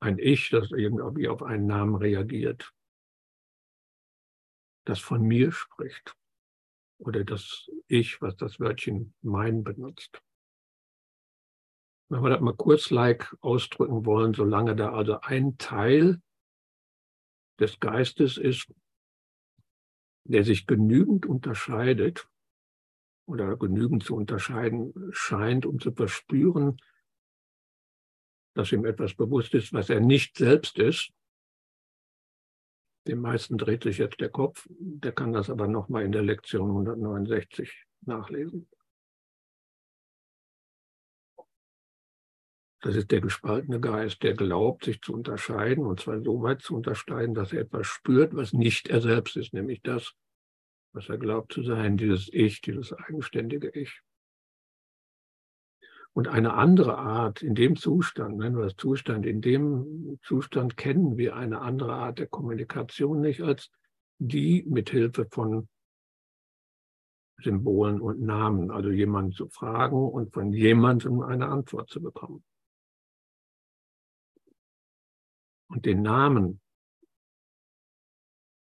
ein 0.01 0.19
Ich, 0.19 0.49
das 0.49 0.71
irgendwie 0.71 1.29
auf 1.29 1.41
einen 1.41 1.67
Namen 1.67 1.95
reagiert, 1.95 2.73
das 4.83 4.99
von 4.99 5.21
mir 5.21 5.53
spricht. 5.53 6.13
Oder 6.97 7.23
das 7.23 7.69
Ich, 7.87 8.21
was 8.21 8.35
das 8.35 8.59
Wörtchen 8.59 9.13
mein 9.21 9.63
benutzt. 9.63 10.21
Wenn 12.09 12.21
wir 12.23 12.29
das 12.29 12.41
mal 12.41 12.57
kurz-like 12.57 13.33
ausdrücken 13.39 14.05
wollen, 14.05 14.33
solange 14.33 14.75
da 14.75 14.91
also 14.91 15.21
ein 15.21 15.57
Teil 15.57 16.21
des 17.57 17.79
Geistes 17.79 18.35
ist, 18.37 18.69
der 20.29 20.43
sich 20.43 20.67
genügend 20.67 21.25
unterscheidet 21.25 22.29
oder 23.25 23.57
genügend 23.57 24.03
zu 24.03 24.15
unterscheiden 24.15 24.93
scheint, 25.11 25.65
um 25.65 25.79
zu 25.79 25.91
verspüren, 25.91 26.77
dass 28.53 28.71
ihm 28.71 28.85
etwas 28.85 29.15
bewusst 29.15 29.55
ist, 29.55 29.73
was 29.73 29.89
er 29.89 29.99
nicht 29.99 30.37
selbst 30.37 30.77
ist. 30.77 31.11
Dem 33.07 33.21
meisten 33.21 33.57
dreht 33.57 33.83
sich 33.83 33.97
jetzt 33.97 34.19
der 34.19 34.29
Kopf, 34.29 34.67
der 34.69 35.13
kann 35.13 35.33
das 35.33 35.49
aber 35.49 35.67
nochmal 35.67 36.03
in 36.03 36.11
der 36.11 36.21
Lektion 36.21 36.69
169 36.69 37.85
nachlesen. 38.01 38.69
Das 42.81 42.95
ist 42.95 43.11
der 43.11 43.19
gespaltene 43.19 43.81
Geist, 43.81 44.23
der 44.23 44.35
glaubt, 44.35 44.85
sich 44.85 45.01
zu 45.01 45.13
unterscheiden, 45.13 45.85
und 45.85 45.99
zwar 45.99 46.21
so 46.21 46.41
weit 46.41 46.61
zu 46.61 46.75
unterscheiden, 46.75 47.35
dass 47.35 47.51
er 47.51 47.61
etwas 47.61 47.87
spürt, 47.87 48.35
was 48.35 48.53
nicht 48.53 48.87
er 48.87 49.01
selbst 49.01 49.35
ist, 49.35 49.53
nämlich 49.53 49.81
das, 49.81 50.13
was 50.93 51.09
er 51.09 51.17
glaubt 51.17 51.51
zu 51.51 51.61
sein, 51.63 51.97
dieses 51.97 52.29
Ich, 52.31 52.61
dieses 52.61 52.93
eigenständige 52.93 53.69
Ich. 53.69 54.01
Und 56.13 56.27
eine 56.27 56.53
andere 56.53 56.97
Art, 56.97 57.41
in 57.41 57.53
dem 57.53 57.75
Zustand, 57.75 58.37
nennen 58.37 58.57
wir 58.57 58.63
das 58.63 58.75
Zustand, 58.77 59.25
in 59.25 59.41
dem 59.41 60.19
Zustand 60.23 60.75
kennen 60.75 61.17
wir 61.17 61.35
eine 61.35 61.61
andere 61.61 61.93
Art 61.93 62.19
der 62.19 62.27
Kommunikation 62.27 63.21
nicht 63.21 63.41
als 63.41 63.69
die 64.17 64.65
mit 64.67 64.89
Hilfe 64.89 65.27
von 65.29 65.67
Symbolen 67.41 68.01
und 68.01 68.21
Namen, 68.21 68.71
also 68.71 68.89
jemanden 68.89 69.31
zu 69.31 69.47
fragen 69.49 70.09
und 70.09 70.33
von 70.33 70.51
jemandem 70.51 71.21
eine 71.21 71.47
Antwort 71.47 71.89
zu 71.89 72.01
bekommen. 72.01 72.43
Und 75.69 75.85
den 75.85 76.01
Namen 76.01 76.59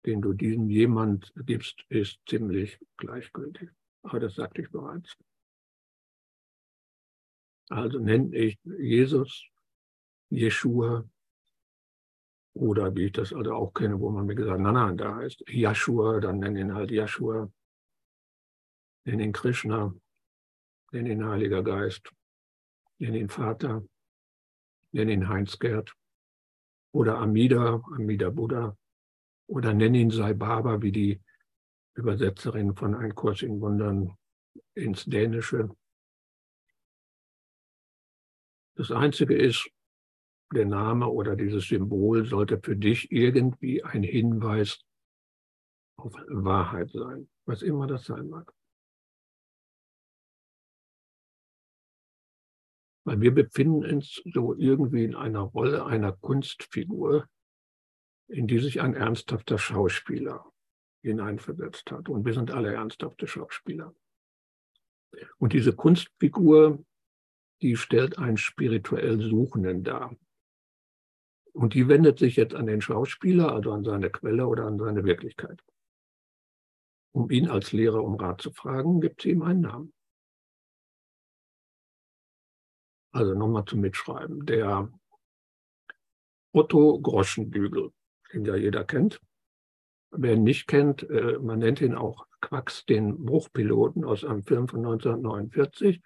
den 0.05 0.21
du 0.21 0.33
diesem 0.33 0.69
jemand 0.69 1.33
gibst, 1.35 1.83
ist 1.89 2.19
ziemlich 2.27 2.79
gleichgültig. 2.97 3.69
Aber 4.03 4.19
das 4.19 4.35
sagte 4.35 4.61
ich 4.61 4.69
bereits. 4.69 5.17
Also 7.69 7.97
nenne 7.97 8.35
ich 8.35 8.59
Jesus, 8.63 9.47
Jeshua 10.29 11.03
oder 12.53 12.95
wie 12.95 13.05
ich 13.05 13.11
das 13.13 13.33
also 13.33 13.53
auch 13.53 13.73
kenne, 13.73 13.99
wo 13.99 14.11
man 14.11 14.27
mir 14.27 14.35
gesagt 14.35 14.53
hat, 14.53 14.61
nein, 14.61 14.73
nein, 14.75 14.97
da 14.97 15.15
heißt 15.15 15.43
Joshua, 15.47 16.19
dann 16.19 16.39
nenne 16.39 16.61
ihn 16.61 16.73
halt 16.73 16.91
Joshua, 16.91 17.51
nenne 19.05 19.23
ihn 19.23 19.33
Krishna, 19.33 19.93
nenne 20.91 21.11
ihn 21.11 21.25
Heiliger 21.25 21.63
Geist, 21.63 22.11
nenne 22.99 23.17
ihn 23.17 23.29
Vater, 23.29 23.83
nenne 24.91 25.13
ihn 25.13 25.27
Heinz-Gerd 25.27 25.95
oder 26.95 27.17
Amida, 27.17 27.83
Amida 27.97 28.29
Buddha 28.29 28.77
oder 29.47 29.73
nenne 29.73 29.97
ihn 29.97 30.11
Sai 30.11 30.33
Baba, 30.33 30.81
wie 30.81 30.93
die 30.93 31.21
Übersetzerin 31.95 32.73
von 32.73 32.95
Ein 32.95 33.13
Kurs 33.13 33.41
in 33.41 33.59
Wundern 33.59 34.15
ins 34.75 35.03
Dänische. 35.03 35.75
Das 38.75 38.91
Einzige 38.91 39.35
ist, 39.35 39.69
der 40.53 40.65
Name 40.65 41.09
oder 41.09 41.35
dieses 41.35 41.67
Symbol 41.67 42.25
sollte 42.25 42.61
für 42.63 42.77
dich 42.77 43.11
irgendwie 43.11 43.83
ein 43.83 44.03
Hinweis 44.03 44.79
auf 45.97 46.13
Wahrheit 46.29 46.91
sein, 46.91 47.27
was 47.45 47.61
immer 47.61 47.87
das 47.87 48.05
sein 48.05 48.29
mag. 48.29 48.53
Weil 53.05 53.21
wir 53.21 53.33
befinden 53.33 53.85
uns 53.85 54.21
so 54.33 54.55
irgendwie 54.55 55.03
in 55.03 55.15
einer 55.15 55.41
Rolle 55.41 55.85
einer 55.85 56.11
Kunstfigur, 56.11 57.27
in 58.27 58.47
die 58.47 58.59
sich 58.59 58.81
ein 58.81 58.95
ernsthafter 58.95 59.57
Schauspieler 59.57 60.51
hineinversetzt 61.01 61.91
hat. 61.91 62.09
Und 62.09 62.25
wir 62.25 62.33
sind 62.33 62.51
alle 62.51 62.73
ernsthafte 62.73 63.27
Schauspieler. 63.27 63.93
Und 65.37 65.53
diese 65.53 65.73
Kunstfigur, 65.73 66.83
die 67.61 67.75
stellt 67.77 68.17
einen 68.17 68.37
spirituell 68.37 69.21
Suchenden 69.21 69.83
dar. 69.83 70.15
Und 71.53 71.73
die 71.73 71.87
wendet 71.87 72.19
sich 72.19 72.35
jetzt 72.35 72.53
an 72.53 72.65
den 72.65 72.81
Schauspieler, 72.81 73.53
also 73.53 73.71
an 73.71 73.83
seine 73.85 74.09
Quelle 74.09 74.47
oder 74.47 74.65
an 74.65 74.77
seine 74.77 75.05
Wirklichkeit. 75.05 75.63
Um 77.13 77.29
ihn 77.29 77.47
als 77.47 77.71
Lehrer 77.71 78.03
um 78.03 78.15
Rat 78.15 78.41
zu 78.41 78.51
fragen, 78.51 78.99
gibt 78.99 79.21
sie 79.21 79.29
ihm 79.29 79.41
einen 79.41 79.61
Namen. 79.61 79.94
Also 83.15 83.33
nochmal 83.33 83.65
zum 83.65 83.79
Mitschreiben. 83.79 84.45
Der 84.45 84.89
Otto 86.51 86.99
Groschenbügel, 86.99 87.91
den 88.33 88.45
ja 88.45 88.55
jeder 88.55 88.83
kennt, 88.83 89.21
Wer 90.17 90.33
ihn 90.33 90.43
nicht 90.43 90.67
kennt, 90.67 91.09
äh, 91.09 91.37
man 91.39 91.59
nennt 91.59 91.81
ihn 91.81 91.93
auch 91.93 92.25
Quax, 92.41 92.85
den 92.85 93.25
Bruchpiloten 93.25 94.05
aus 94.05 94.23
einem 94.23 94.43
Film 94.43 94.67
von 94.67 94.79
1949. 94.79 96.01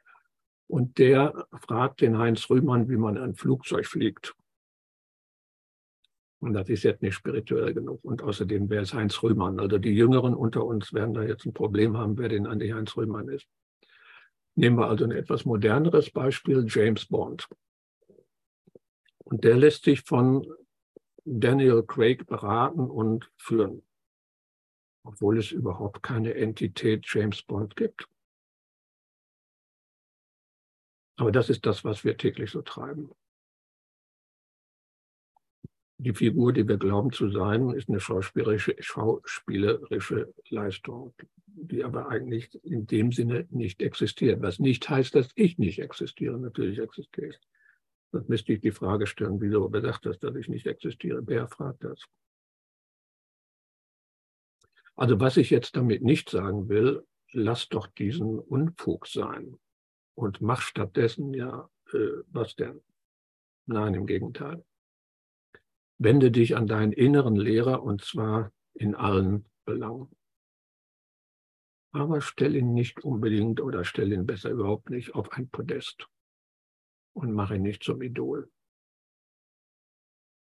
Und 0.67 0.97
der 0.97 1.47
fragt 1.67 2.01
den 2.01 2.17
Heinz 2.17 2.49
Rühmann, 2.49 2.89
wie 2.89 2.97
man 2.97 3.17
ein 3.17 3.35
Flugzeug 3.35 3.85
fliegt. 3.85 4.35
Und 6.39 6.53
das 6.53 6.69
ist 6.69 6.83
jetzt 6.83 7.01
nicht 7.01 7.15
spirituell 7.15 7.73
genug. 7.73 8.03
Und 8.03 8.21
außerdem 8.21 8.69
wäre 8.69 8.83
es 8.83 8.93
Heinz 8.93 9.21
Rühmann. 9.21 9.59
Also 9.59 9.77
die 9.77 9.93
Jüngeren 9.93 10.33
unter 10.33 10.65
uns 10.65 10.93
werden 10.93 11.13
da 11.13 11.23
jetzt 11.23 11.45
ein 11.45 11.53
Problem 11.53 11.97
haben, 11.97 12.17
wer 12.17 12.29
denn 12.29 12.47
an 12.47 12.59
Heinz 12.59 12.95
Rühmann 12.95 13.27
ist. 13.27 13.47
Nehmen 14.55 14.77
wir 14.77 14.87
also 14.87 15.05
ein 15.05 15.11
etwas 15.11 15.45
moderneres 15.45 16.09
Beispiel, 16.09 16.65
James 16.67 17.05
Bond. 17.05 17.47
Und 19.23 19.43
der 19.43 19.57
lässt 19.57 19.83
sich 19.83 20.01
von 20.01 20.45
Daniel 21.23 21.83
Craig 21.83 22.25
beraten 22.25 22.89
und 22.89 23.31
führen 23.37 23.83
obwohl 25.09 25.39
es 25.39 25.51
überhaupt 25.51 26.03
keine 26.03 26.35
Entität 26.35 27.05
James 27.07 27.41
Bond 27.41 27.75
gibt. 27.75 28.07
Aber 31.17 31.31
das 31.31 31.49
ist 31.49 31.65
das, 31.65 31.83
was 31.83 32.03
wir 32.03 32.15
täglich 32.15 32.51
so 32.51 32.61
treiben. 32.61 33.09
Die 36.01 36.13
Figur, 36.13 36.53
die 36.53 36.65
wir 36.65 36.77
glauben 36.77 37.11
zu 37.11 37.29
sein, 37.29 37.71
ist 37.71 37.89
eine 37.89 37.99
schauspielerische, 37.99 38.73
schauspielerische 38.79 40.33
Leistung, 40.47 41.13
die 41.45 41.83
aber 41.83 42.07
eigentlich 42.07 42.57
in 42.63 42.87
dem 42.87 43.11
Sinne 43.11 43.47
nicht 43.49 43.81
existiert. 43.81 44.41
Was 44.41 44.59
nicht 44.59 44.89
heißt, 44.89 45.13
dass 45.13 45.29
ich 45.35 45.57
nicht 45.57 45.79
existiere. 45.79 46.39
Natürlich 46.39 46.79
existiere 46.79 47.27
ich. 47.27 47.39
Sonst 48.13 48.29
müsste 48.29 48.53
ich 48.53 48.61
die 48.61 48.71
Frage 48.71 49.07
stellen, 49.07 49.41
wieso 49.41 49.73
wer 49.73 49.81
sagt 49.81 50.05
das, 50.05 50.17
dass 50.19 50.35
ich 50.37 50.47
nicht 50.47 50.67
existiere? 50.67 51.21
Wer 51.25 51.49
fragt 51.49 51.83
das? 51.83 52.01
Also 54.95 55.19
was 55.19 55.35
ich 55.35 55.49
jetzt 55.49 55.75
damit 55.75 56.01
nicht 56.01 56.29
sagen 56.29 56.69
will, 56.69 57.05
lass 57.33 57.67
doch 57.67 57.87
diesen 57.87 58.39
Unfug 58.39 59.05
sein 59.05 59.57
und 60.15 60.39
mach 60.39 60.61
stattdessen 60.61 61.33
ja, 61.33 61.69
äh, 61.91 62.23
was 62.27 62.55
denn? 62.55 62.79
Nein, 63.65 63.95
im 63.95 64.05
Gegenteil. 64.05 64.63
Wende 65.99 66.31
dich 66.31 66.55
an 66.55 66.65
deinen 66.65 66.93
inneren 66.93 67.35
Lehrer 67.35 67.83
und 67.83 68.03
zwar 68.03 68.51
in 68.73 68.95
allen 68.95 69.45
Belangen. 69.65 70.09
Aber 71.91 72.21
stell 72.21 72.55
ihn 72.55 72.73
nicht 72.73 73.03
unbedingt 73.03 73.61
oder 73.61 73.83
stell 73.83 74.13
ihn 74.13 74.25
besser 74.25 74.49
überhaupt 74.49 74.89
nicht 74.89 75.13
auf 75.13 75.31
ein 75.33 75.49
Podest 75.49 76.07
und 77.13 77.33
mach 77.33 77.51
ihn 77.51 77.63
nicht 77.63 77.83
zum 77.83 78.01
Idol. 78.01 78.49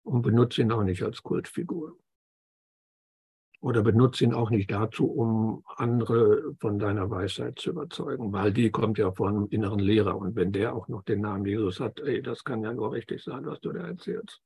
Und 0.02 0.22
benutze 0.22 0.62
ihn 0.62 0.72
auch 0.72 0.82
nicht 0.82 1.02
als 1.02 1.22
Kultfigur 1.22 1.98
oder 3.64 3.82
benutze 3.82 4.24
ihn 4.24 4.34
auch 4.34 4.50
nicht 4.50 4.70
dazu, 4.70 5.10
um 5.10 5.64
andere 5.76 6.54
von 6.60 6.78
deiner 6.78 7.08
Weisheit 7.08 7.58
zu 7.58 7.70
überzeugen, 7.70 8.30
weil 8.30 8.52
die 8.52 8.70
kommt 8.70 8.98
ja 8.98 9.10
vom 9.10 9.48
inneren 9.48 9.78
Lehrer. 9.78 10.18
Und 10.18 10.36
wenn 10.36 10.52
der 10.52 10.74
auch 10.74 10.88
noch 10.88 11.02
den 11.02 11.22
Namen 11.22 11.46
Jesus 11.46 11.80
hat, 11.80 11.98
ey, 12.00 12.20
das 12.20 12.44
kann 12.44 12.62
ja 12.62 12.74
nur 12.74 12.92
richtig 12.92 13.22
sein, 13.22 13.46
was 13.46 13.60
du 13.60 13.72
da 13.72 13.86
erzählst. 13.86 14.42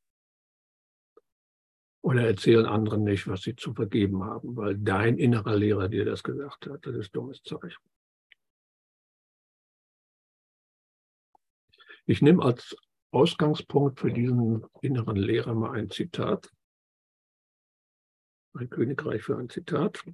Oder 2.00 2.26
erzählen 2.26 2.66
anderen 2.66 3.04
nicht, 3.04 3.26
was 3.26 3.42
sie 3.42 3.56
zu 3.56 3.74
vergeben 3.74 4.24
haben, 4.24 4.56
weil 4.56 4.76
dein 4.78 5.18
innerer 5.18 5.56
Lehrer 5.56 5.88
dir 5.88 6.04
das 6.04 6.22
gesagt 6.22 6.66
hat. 6.66 6.86
Das 6.86 6.94
ist 6.94 7.14
dummes 7.14 7.42
Zeug. 7.42 7.76
Ich 12.06 12.22
nehme 12.22 12.42
als 12.42 12.76
Ausgangspunkt 13.10 14.00
für 14.00 14.12
diesen 14.12 14.64
inneren 14.80 15.16
Lehrer 15.16 15.54
mal 15.54 15.72
ein 15.72 15.90
Zitat 15.90 16.50
ein 18.58 18.70
Königreich 18.70 19.22
für 19.22 19.36
ein 19.36 19.48
Zitat, 19.48 20.04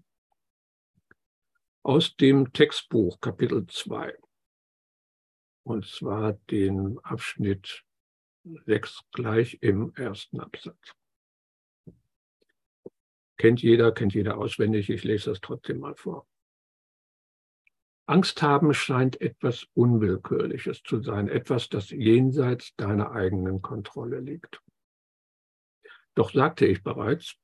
aus 1.82 2.16
dem 2.16 2.52
Textbuch 2.52 3.20
Kapitel 3.20 3.66
2. 3.66 4.16
Und 5.64 5.86
zwar 5.86 6.34
den 6.50 6.98
Abschnitt 7.00 7.84
6 8.66 9.00
gleich 9.12 9.58
im 9.62 9.94
ersten 9.94 10.40
Absatz. 10.40 10.94
Kennt 13.36 13.62
jeder, 13.62 13.92
kennt 13.92 14.14
jeder 14.14 14.38
auswendig, 14.38 14.90
ich 14.90 15.04
lese 15.04 15.30
das 15.30 15.40
trotzdem 15.40 15.80
mal 15.80 15.94
vor. 15.96 16.26
Angst 18.06 18.42
haben 18.42 18.74
scheint 18.74 19.20
etwas 19.20 19.66
Unwillkürliches 19.72 20.82
zu 20.82 21.00
sein, 21.02 21.28
etwas, 21.28 21.68
das 21.68 21.90
jenseits 21.90 22.76
deiner 22.76 23.12
eigenen 23.12 23.62
Kontrolle 23.62 24.20
liegt. 24.20 24.60
Doch 26.14 26.32
sagte 26.32 26.66
ich 26.66 26.82
bereits, 26.82 27.36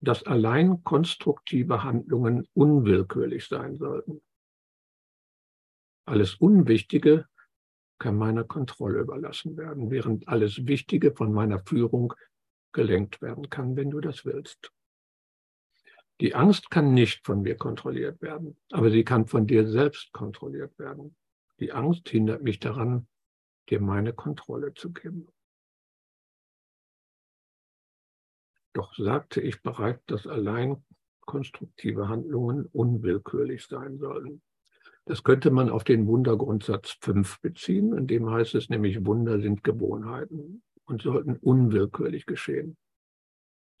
dass 0.00 0.24
allein 0.24 0.84
konstruktive 0.84 1.82
Handlungen 1.82 2.46
unwillkürlich 2.54 3.48
sein 3.48 3.76
sollten. 3.76 4.22
Alles 6.06 6.36
Unwichtige 6.36 7.26
kann 7.98 8.16
meiner 8.16 8.44
Kontrolle 8.44 9.00
überlassen 9.00 9.56
werden, 9.56 9.90
während 9.90 10.28
alles 10.28 10.66
Wichtige 10.66 11.12
von 11.12 11.32
meiner 11.32 11.58
Führung 11.66 12.14
gelenkt 12.72 13.22
werden 13.22 13.50
kann, 13.50 13.74
wenn 13.74 13.90
du 13.90 14.00
das 14.00 14.24
willst. 14.24 14.70
Die 16.20 16.34
Angst 16.34 16.70
kann 16.70 16.94
nicht 16.94 17.26
von 17.26 17.42
mir 17.42 17.56
kontrolliert 17.56 18.22
werden, 18.22 18.56
aber 18.70 18.90
sie 18.90 19.04
kann 19.04 19.26
von 19.26 19.46
dir 19.46 19.68
selbst 19.68 20.12
kontrolliert 20.12 20.78
werden. 20.78 21.14
Die 21.60 21.72
Angst 21.72 22.08
hindert 22.08 22.42
mich 22.42 22.58
daran, 22.58 23.06
dir 23.68 23.80
meine 23.80 24.12
Kontrolle 24.12 24.72
zu 24.74 24.92
geben. 24.92 25.28
Doch 28.72 28.94
sagte 28.94 29.40
ich 29.40 29.62
bereits, 29.62 30.04
dass 30.06 30.26
allein 30.26 30.84
konstruktive 31.20 32.08
Handlungen 32.08 32.66
unwillkürlich 32.66 33.66
sein 33.66 33.98
sollen. 33.98 34.42
Das 35.06 35.22
könnte 35.22 35.50
man 35.50 35.70
auf 35.70 35.84
den 35.84 36.06
Wundergrundsatz 36.06 36.96
5 37.00 37.40
beziehen, 37.40 37.96
in 37.96 38.06
dem 38.06 38.30
heißt 38.30 38.54
es 38.54 38.68
nämlich, 38.68 39.04
Wunder 39.04 39.40
sind 39.40 39.64
Gewohnheiten 39.64 40.62
und 40.84 41.02
sollten 41.02 41.36
unwillkürlich 41.36 42.26
geschehen. 42.26 42.76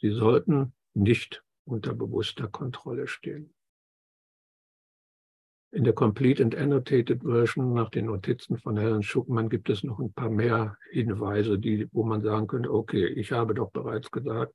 Sie 0.00 0.10
sollten 0.10 0.72
nicht 0.94 1.42
unter 1.66 1.94
bewusster 1.94 2.48
Kontrolle 2.48 3.06
stehen. 3.06 3.52
In 5.72 5.84
der 5.84 5.92
Complete 5.92 6.42
and 6.42 6.54
Annotated 6.54 7.22
Version 7.22 7.74
nach 7.74 7.90
den 7.90 8.06
Notizen 8.06 8.56
von 8.56 8.76
Helen 8.78 9.02
Schuckmann 9.02 9.48
gibt 9.48 9.68
es 9.68 9.82
noch 9.82 9.98
ein 9.98 10.12
paar 10.12 10.30
mehr 10.30 10.78
Hinweise, 10.90 11.58
die, 11.58 11.88
wo 11.92 12.04
man 12.04 12.22
sagen 12.22 12.46
könnte, 12.46 12.72
okay, 12.72 13.06
ich 13.06 13.32
habe 13.32 13.52
doch 13.52 13.70
bereits 13.70 14.10
gesagt, 14.10 14.54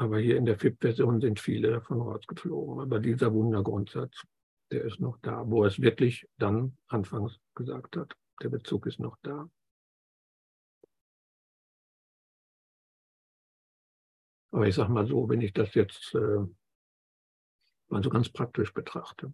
Aber 0.00 0.18
hier 0.18 0.36
in 0.36 0.46
der 0.46 0.58
FIP-Version 0.58 1.20
sind 1.20 1.40
viele 1.40 1.72
davon 1.72 2.00
rausgeflogen. 2.00 2.80
Aber 2.80 3.00
dieser 3.00 3.32
Wundergrundsatz, 3.32 4.22
der 4.70 4.84
ist 4.84 5.00
noch 5.00 5.18
da, 5.22 5.42
wo 5.46 5.64
er 5.64 5.68
es 5.68 5.80
wirklich 5.80 6.26
dann 6.38 6.76
anfangs 6.86 7.40
gesagt 7.54 7.96
hat. 7.96 8.14
Der 8.42 8.48
Bezug 8.48 8.86
ist 8.86 9.00
noch 9.00 9.16
da. 9.22 9.50
Aber 14.50 14.66
ich 14.66 14.74
sage 14.74 14.92
mal 14.92 15.06
so, 15.06 15.28
wenn 15.28 15.40
ich 15.40 15.52
das 15.52 15.74
jetzt 15.74 16.14
äh, 16.14 16.46
mal 17.88 18.02
so 18.02 18.10
ganz 18.10 18.28
praktisch 18.30 18.72
betrachte 18.72 19.32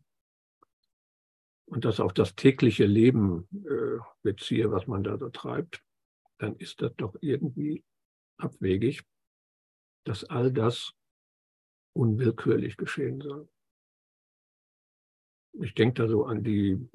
und 1.66 1.84
das 1.84 2.00
auf 2.00 2.12
das 2.12 2.34
tägliche 2.34 2.86
Leben 2.86 3.48
äh, 3.52 3.98
beziehe, 4.22 4.70
was 4.70 4.86
man 4.86 5.04
da 5.04 5.18
so 5.18 5.28
treibt, 5.28 5.82
dann 6.38 6.56
ist 6.56 6.82
das 6.82 6.92
doch 6.96 7.14
irgendwie 7.20 7.84
abwegig, 8.38 9.02
dass 10.04 10.24
all 10.24 10.52
das 10.52 10.92
unwillkürlich 11.94 12.76
geschehen 12.76 13.20
soll. 13.20 13.48
Ich 15.60 15.74
denke 15.74 16.02
da 16.02 16.08
so 16.08 16.24
an 16.24 16.42
die 16.42 16.88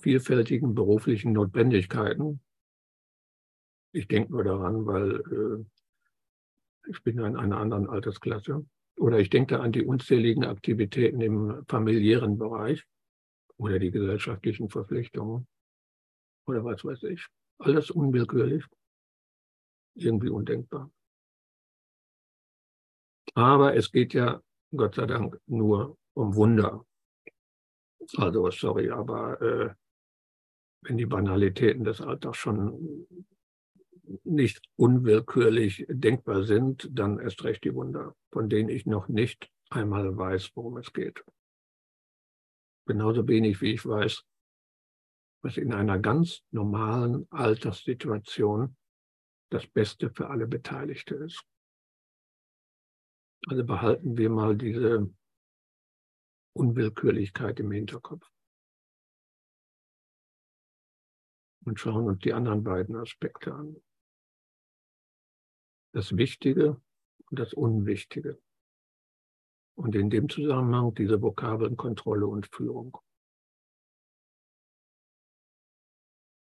vielfältigen 0.00 0.74
beruflichen 0.74 1.32
Notwendigkeiten. 1.32 2.40
Ich 3.92 4.08
denke 4.08 4.32
nur 4.32 4.44
daran, 4.44 4.86
weil 4.86 5.16
äh, 5.20 5.64
ich 6.88 7.02
bin 7.02 7.18
in 7.18 7.36
einer 7.36 7.58
anderen 7.58 7.88
Altersklasse. 7.88 8.64
Oder 8.96 9.18
ich 9.18 9.30
denke 9.30 9.60
an 9.60 9.72
die 9.72 9.84
unzähligen 9.84 10.44
Aktivitäten 10.44 11.20
im 11.20 11.64
familiären 11.66 12.38
Bereich 12.38 12.84
oder 13.56 13.78
die 13.78 13.90
gesellschaftlichen 13.90 14.68
Verpflichtungen 14.68 15.46
oder 16.46 16.64
was 16.64 16.84
weiß 16.84 17.04
ich. 17.04 17.26
Alles 17.58 17.90
unwillkürlich, 17.90 18.64
irgendwie 19.94 20.28
undenkbar. 20.28 20.90
Aber 23.34 23.74
es 23.74 23.90
geht 23.90 24.14
ja, 24.14 24.42
Gott 24.76 24.96
sei 24.96 25.06
Dank, 25.06 25.38
nur 25.46 25.96
um 26.14 26.34
Wunder. 26.34 26.84
Also, 28.16 28.50
sorry, 28.50 28.90
aber 28.90 29.40
äh, 29.40 29.74
wenn 30.82 30.96
die 30.98 31.06
Banalitäten 31.06 31.84
des 31.84 32.00
Alltags 32.00 32.38
schon 32.38 33.06
nicht 34.24 34.62
unwillkürlich 34.76 35.86
denkbar 35.88 36.44
sind, 36.44 36.88
dann 36.90 37.18
erst 37.18 37.44
recht 37.44 37.64
die 37.64 37.74
Wunder, 37.74 38.16
von 38.32 38.48
denen 38.48 38.68
ich 38.68 38.86
noch 38.86 39.08
nicht 39.08 39.50
einmal 39.70 40.16
weiß, 40.16 40.50
worum 40.54 40.76
es 40.78 40.92
geht. 40.92 41.24
Genauso 42.86 43.26
wenig 43.28 43.60
wie 43.60 43.72
ich 43.74 43.86
weiß, 43.86 44.24
was 45.42 45.56
in 45.56 45.72
einer 45.72 45.98
ganz 45.98 46.42
normalen 46.50 47.26
Alterssituation 47.30 48.76
das 49.50 49.66
Beste 49.66 50.10
für 50.10 50.30
alle 50.30 50.46
Beteiligte 50.46 51.14
ist. 51.14 51.44
Also 53.48 53.64
behalten 53.64 54.16
wir 54.16 54.30
mal 54.30 54.56
diese 54.56 55.12
Unwillkürlichkeit 56.54 57.60
im 57.60 57.70
Hinterkopf. 57.70 58.28
Und 61.64 61.78
schauen 61.78 62.06
uns 62.06 62.18
die 62.20 62.32
anderen 62.32 62.64
beiden 62.64 62.96
Aspekte 62.96 63.54
an 63.54 63.76
das 65.92 66.16
Wichtige 66.16 66.80
und 67.30 67.38
das 67.38 67.54
Unwichtige. 67.54 68.40
Und 69.74 69.94
in 69.94 70.10
dem 70.10 70.28
Zusammenhang 70.28 70.94
diese 70.94 71.22
Vokabeln 71.22 71.76
Kontrolle 71.76 72.26
und 72.26 72.46
Führung. 72.54 72.98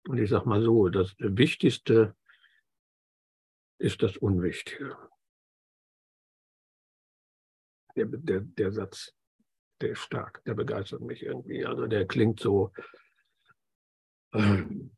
Und 0.09 0.19
ich 0.19 0.31
sage 0.31 0.49
mal 0.49 0.63
so, 0.63 0.89
das 0.89 1.15
Wichtigste 1.19 2.17
ist 3.79 4.03
das 4.03 4.17
Unwichtige. 4.17 4.97
Der, 7.95 8.07
der, 8.07 8.41
der 8.41 8.73
Satz, 8.73 9.15
der 9.81 9.91
ist 9.91 10.01
stark, 10.01 10.43
der 10.45 10.55
begeistert 10.55 11.03
mich 11.03 11.23
irgendwie. 11.23 11.65
Also 11.65 11.87
der 11.87 12.07
klingt 12.07 12.41
so 12.41 12.73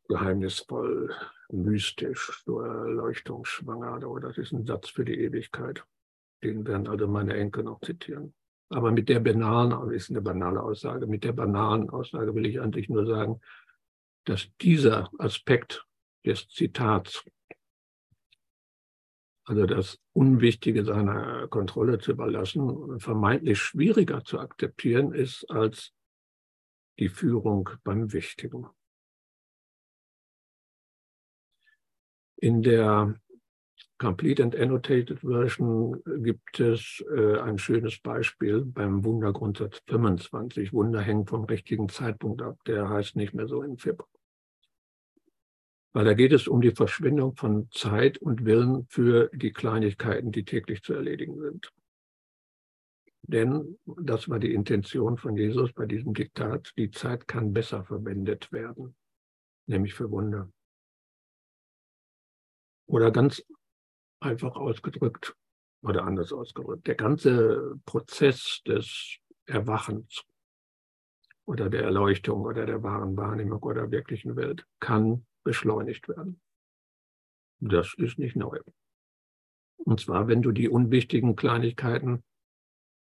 geheimnisvoll, 0.07 1.13
mystisch, 1.49 2.43
so 2.45 2.61
erleuchtungsschwanger. 2.61 4.05
Aber 4.05 4.19
das 4.19 4.37
ist 4.37 4.51
ein 4.51 4.65
Satz 4.65 4.89
für 4.89 5.05
die 5.05 5.19
Ewigkeit. 5.19 5.85
Den 6.43 6.65
werden 6.65 6.87
also 6.87 7.07
meine 7.07 7.35
Enkel 7.35 7.63
noch 7.63 7.81
zitieren. 7.81 8.33
Aber 8.69 8.91
mit 8.91 9.09
der 9.09 9.19
banalen, 9.19 9.91
ist 9.91 10.09
eine 10.09 10.21
banale 10.21 10.61
Aussage, 10.61 11.05
mit 11.05 11.23
der 11.23 11.33
banalen 11.33 11.89
Aussage 11.89 12.33
will 12.33 12.45
ich 12.45 12.59
eigentlich 12.59 12.89
nur 12.89 13.05
sagen, 13.05 13.39
dass 14.25 14.49
dieser 14.59 15.09
Aspekt 15.19 15.85
des 16.25 16.47
Zitats, 16.47 17.23
also 19.43 19.67
das 19.67 19.99
Unwichtige 20.13 20.83
seiner 20.83 21.47
Kontrolle 21.47 21.99
zu 21.99 22.11
überlassen, 22.11 22.99
vermeintlich 22.99 23.59
schwieriger 23.59 24.23
zu 24.23 24.39
akzeptieren 24.39 25.13
ist 25.13 25.49
als 25.51 25.93
die 26.97 27.09
Führung 27.09 27.69
beim 27.83 28.11
Wichtigen. 28.13 28.67
In 32.37 32.61
der 32.61 33.15
Complete 33.97 34.43
and 34.43 34.55
Annotated 34.55 35.21
Version 35.21 36.01
gibt 36.23 36.59
es 36.59 37.03
äh, 37.15 37.39
ein 37.39 37.57
schönes 37.57 37.99
Beispiel 37.99 38.65
beim 38.65 39.05
Wundergrundsatz 39.05 39.81
25. 39.87 40.73
Wunder 40.73 40.99
hängen 40.99 41.25
vom 41.25 41.45
richtigen 41.45 41.87
Zeitpunkt 41.87 42.41
ab. 42.41 42.57
Der 42.67 42.89
heißt 42.89 43.15
nicht 43.15 43.33
mehr 43.33 43.47
so 43.47 43.61
im 43.61 43.77
FIP. 43.77 44.03
Weil 45.93 46.03
da 46.03 46.13
geht 46.13 46.33
es 46.33 46.49
um 46.49 46.59
die 46.59 46.75
Verschwendung 46.75 47.37
von 47.37 47.69
Zeit 47.71 48.17
und 48.17 48.43
Willen 48.43 48.85
für 48.89 49.29
die 49.33 49.53
Kleinigkeiten, 49.53 50.33
die 50.33 50.43
täglich 50.43 50.83
zu 50.83 50.93
erledigen 50.93 51.39
sind. 51.39 51.71
Denn 53.27 53.79
das 53.85 54.27
war 54.27 54.39
die 54.39 54.53
Intention 54.53 55.17
von 55.17 55.37
Jesus 55.37 55.71
bei 55.71 55.85
diesem 55.85 56.13
Diktat. 56.13 56.73
Die 56.77 56.91
Zeit 56.91 57.29
kann 57.29 57.53
besser 57.53 57.85
verwendet 57.85 58.51
werden, 58.51 58.93
nämlich 59.67 59.93
für 59.93 60.11
Wunder. 60.11 60.51
Oder 62.87 63.11
ganz 63.11 63.43
einfach 64.19 64.55
ausgedrückt 64.55 65.35
oder 65.81 66.03
anders 66.03 66.31
ausgedrückt, 66.31 66.87
der 66.87 66.95
ganze 66.95 67.79
Prozess 67.85 68.61
des 68.65 69.17
Erwachens 69.45 70.23
oder 71.45 71.69
der 71.69 71.83
Erleuchtung 71.83 72.41
oder 72.41 72.65
der 72.65 72.81
wahren 72.81 73.15
Wahrnehmung 73.15 73.61
oder 73.61 73.91
wirklichen 73.91 74.35
Welt 74.35 74.65
kann 74.79 75.25
beschleunigt 75.43 76.07
werden. 76.07 76.41
Das 77.59 77.93
ist 77.97 78.17
nicht 78.17 78.35
neu. 78.35 78.59
Und 79.77 79.99
zwar, 79.99 80.27
wenn 80.27 80.41
du 80.41 80.51
die 80.51 80.69
unwichtigen 80.69 81.35
Kleinigkeiten 81.35 82.23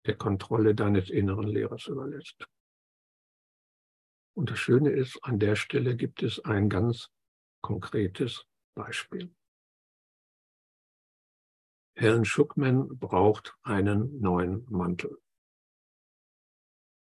der 0.08 0.15
Kontrolle 0.15 0.74
deines 0.74 1.10
inneren 1.10 1.48
Lehrers 1.48 1.88
überlässt. 1.88 2.48
Und 4.34 4.50
das 4.50 4.58
Schöne 4.58 4.89
ist, 4.89 5.20
an 5.24 5.38
der 5.39 5.56
Stelle 5.56 5.96
gibt 5.96 6.24
es 6.24 6.39
ein 6.44 6.70
ganz 6.70 7.10
konkretes 7.62 8.46
Beispiel. 8.74 9.32
Helen 12.02 12.26
Schuckman 12.26 12.98
braucht 12.98 13.54
einen 13.62 14.20
neuen 14.20 14.66
Mantel. 14.70 15.20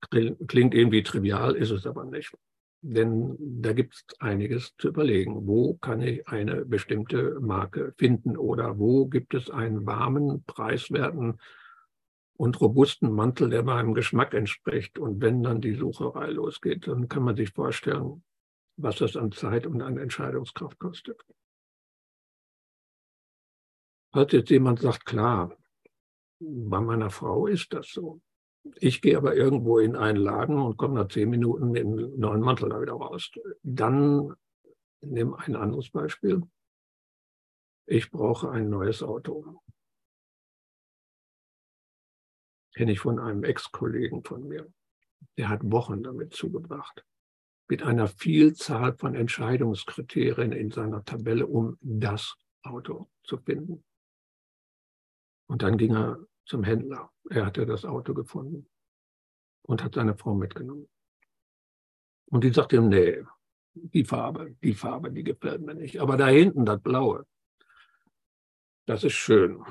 Klingt 0.10 0.74
irgendwie 0.74 1.04
trivial, 1.04 1.56
ist 1.56 1.70
es 1.70 1.86
aber 1.86 2.06
nicht. 2.06 2.36
Denn 2.82 3.36
da 3.40 3.74
gibt 3.74 3.94
es 3.94 4.20
einiges 4.20 4.76
zu 4.78 4.88
überlegen. 4.88 5.46
Wo 5.46 5.76
kann 5.76 6.02
ich 6.02 6.28
eine 6.28 6.66
bestimmte 6.66 7.40
Marke 7.40 7.94
finden 8.00 8.36
oder 8.36 8.80
wo 8.80 9.06
gibt 9.06 9.36
es 9.36 9.52
einen 9.52 9.86
warmen, 9.86 10.44
preiswerten 10.46 11.40
und 12.34 12.60
robusten 12.60 13.12
Mantel, 13.12 13.52
der 13.52 13.62
meinem 13.62 13.94
Geschmack 13.94 14.34
entspricht. 14.34 14.98
Und 14.98 15.22
wenn 15.22 15.44
dann 15.44 15.62
die 15.62 15.76
Sucherei 15.76 16.32
losgeht, 16.32 16.88
dann 16.88 17.08
kann 17.08 17.22
man 17.22 17.36
sich 17.36 17.52
vorstellen, 17.52 18.24
was 18.76 18.96
das 18.96 19.16
an 19.16 19.34
Zeit 19.34 19.68
und 19.68 19.84
an 19.84 20.00
Entscheidungskraft 20.00 20.80
kostet. 20.80 21.22
Falls 24.12 24.32
jetzt 24.32 24.50
jemand 24.50 24.80
sagt, 24.80 25.06
klar, 25.06 25.56
bei 26.40 26.80
meiner 26.80 27.10
Frau 27.10 27.48
ist 27.48 27.74
das 27.74 27.90
so. 27.90 28.22
Ich 28.76 29.02
gehe 29.02 29.18
aber 29.18 29.36
irgendwo 29.36 29.80
in 29.80 29.96
einen 29.96 30.18
Laden 30.18 30.58
und 30.58 30.78
komme 30.78 30.96
nach 30.96 31.08
zehn 31.08 31.30
Minuten 31.30 31.76
einem 31.76 32.18
neuen 32.20 32.42
Mantel 32.42 32.70
da 32.70 32.82
wieder 32.82 32.94
raus. 32.94 33.32
Dann 33.64 34.36
nimm 35.02 35.34
ein 35.34 35.56
anderes 35.56 35.90
Beispiel. 35.90 36.44
Ich 37.86 38.12
brauche 38.12 38.50
ein 38.52 38.70
neues 38.70 39.02
Auto. 39.02 39.62
Kenne 42.76 42.92
ich 42.92 43.00
von 43.00 43.20
einem 43.20 43.44
Ex-Kollegen 43.44 44.24
von 44.24 44.48
mir. 44.48 44.72
Der 45.38 45.50
hat 45.50 45.62
Wochen 45.64 46.04
damit 46.04 46.34
zugebracht. 46.34 47.06
Mit 47.68 47.84
einer 47.84 48.08
Vielzahl 48.08 48.96
von 48.98 49.16
Entscheidungskriterien 49.16 50.52
in 50.52 50.72
seiner 50.72 51.04
Tabelle, 51.04 51.48
um 51.48 51.78
das 51.82 52.36
Auto 52.64 53.10
zu 53.24 53.38
finden. 53.38 53.84
Und 55.50 55.64
dann 55.64 55.78
ging 55.78 55.96
er 55.96 56.20
zum 56.46 56.64
Händler. 56.64 57.12
Er 57.30 57.46
hatte 57.48 57.66
das 57.66 57.84
Auto 57.84 58.14
gefunden 58.14 58.70
und 59.64 59.84
hat 59.84 59.96
seine 59.96 60.16
Frau 60.16 60.34
mitgenommen. 60.36 60.88
Und 62.32 62.44
die 62.44 62.54
sagte 62.54 62.76
ihm, 62.76 62.90
nee, 62.90 63.24
die 63.74 64.06
Farbe, 64.06 64.56
die 64.62 64.74
Farbe, 64.74 65.12
die 65.12 65.24
gefällt 65.24 65.62
mir 65.62 65.74
nicht. 65.74 66.00
Aber 66.00 66.18
da 66.18 66.28
hinten, 66.28 66.66
das 66.66 66.82
Blaue, 66.82 67.26
Das 68.86 69.04
ist 69.04 69.14
schön. 69.14 69.64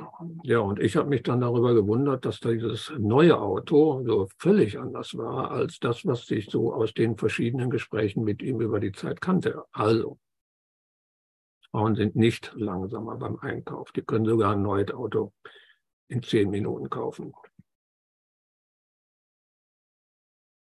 Ja, 0.45 0.61
und 0.61 0.79
ich 0.79 0.97
habe 0.97 1.09
mich 1.09 1.25
dann 1.25 1.41
darüber 1.41 1.75
gewundert, 1.75 2.25
dass 2.25 2.39
dieses 2.39 2.93
neue 2.99 3.37
Auto 3.41 4.05
so 4.05 4.29
völlig 4.39 4.79
anders 4.79 5.17
war 5.17 5.51
als 5.51 5.81
das, 5.81 6.07
was 6.07 6.31
ich 6.31 6.51
so 6.51 6.73
aus 6.73 6.95
den 6.95 7.17
verschiedenen 7.17 7.69
Gesprächen 7.69 8.23
mit 8.23 8.43
ihm 8.43 8.61
über 8.61 8.79
die 8.79 8.93
Zeit 8.93 9.21
kannte. 9.21 9.65
Also, 9.73 10.19
Frauen 11.73 11.97
sind 11.97 12.15
nicht 12.15 12.53
langsamer 12.55 13.17
beim 13.17 13.39
Einkauf. 13.41 13.91
Die 13.93 14.03
können 14.03 14.25
sogar 14.25 14.53
ein 14.53 14.63
neues 14.63 14.93
Auto 14.93 15.33
in 16.09 16.23
zehn 16.23 16.51
Minuten 16.51 16.91
kaufen. 16.91 17.35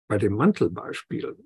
Bei 0.08 0.18
dem 0.18 0.34
Mantelbeispiel, 0.34 1.38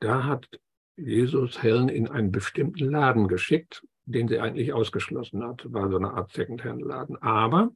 da 0.00 0.24
hat 0.24 0.48
Jesus 0.96 1.62
Helen 1.62 1.88
in 1.88 2.08
einen 2.08 2.30
bestimmten 2.30 2.90
Laden 2.90 3.28
geschickt, 3.28 3.86
den 4.04 4.28
sie 4.28 4.38
eigentlich 4.38 4.72
ausgeschlossen 4.72 5.42
hat, 5.44 5.70
war 5.72 5.90
so 5.90 5.96
eine 5.96 6.12
Art 6.12 6.30
Secondhand-Laden. 6.32 7.20
Aber 7.20 7.70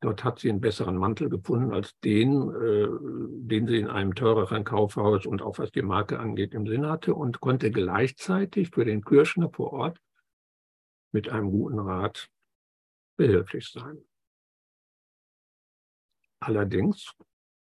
dort 0.00 0.24
hat 0.24 0.38
sie 0.38 0.48
einen 0.48 0.60
besseren 0.60 0.96
Mantel 0.96 1.28
gefunden 1.28 1.72
als 1.72 1.98
den, 2.00 2.50
äh, 2.50 2.88
den 3.48 3.66
sie 3.66 3.78
in 3.78 3.88
einem 3.88 4.14
teureren 4.14 4.64
Kaufhaus 4.64 5.26
und 5.26 5.42
auch 5.42 5.58
was 5.58 5.72
die 5.72 5.82
Marke 5.82 6.18
angeht 6.18 6.54
im 6.54 6.66
Sinn 6.66 6.86
hatte 6.86 7.14
und 7.14 7.40
konnte 7.40 7.70
gleichzeitig 7.70 8.70
für 8.70 8.84
den 8.84 9.02
Kirschner 9.02 9.50
vor 9.50 9.72
Ort 9.72 10.00
mit 11.12 11.28
einem 11.28 11.50
guten 11.50 11.78
Rat 11.78 12.30
behilflich 13.16 13.68
sein. 13.70 14.04
Allerdings 16.40 17.12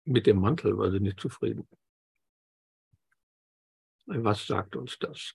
mit 0.05 0.27
dem 0.27 0.41
Mantel 0.41 0.77
war 0.77 0.91
sie 0.91 1.01
nicht 1.01 1.21
zufrieden. 1.21 1.69
Was 4.07 4.47
sagt 4.47 4.77
uns 4.77 4.99
das? 4.99 5.35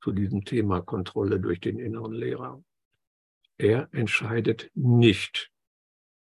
zu 0.00 0.12
diesem 0.12 0.44
Thema 0.44 0.80
Kontrolle 0.80 1.40
durch 1.40 1.60
den 1.60 1.78
inneren 1.78 2.12
Lehrer. 2.12 2.62
Er 3.58 3.88
entscheidet 3.92 4.70
nicht, 4.74 5.50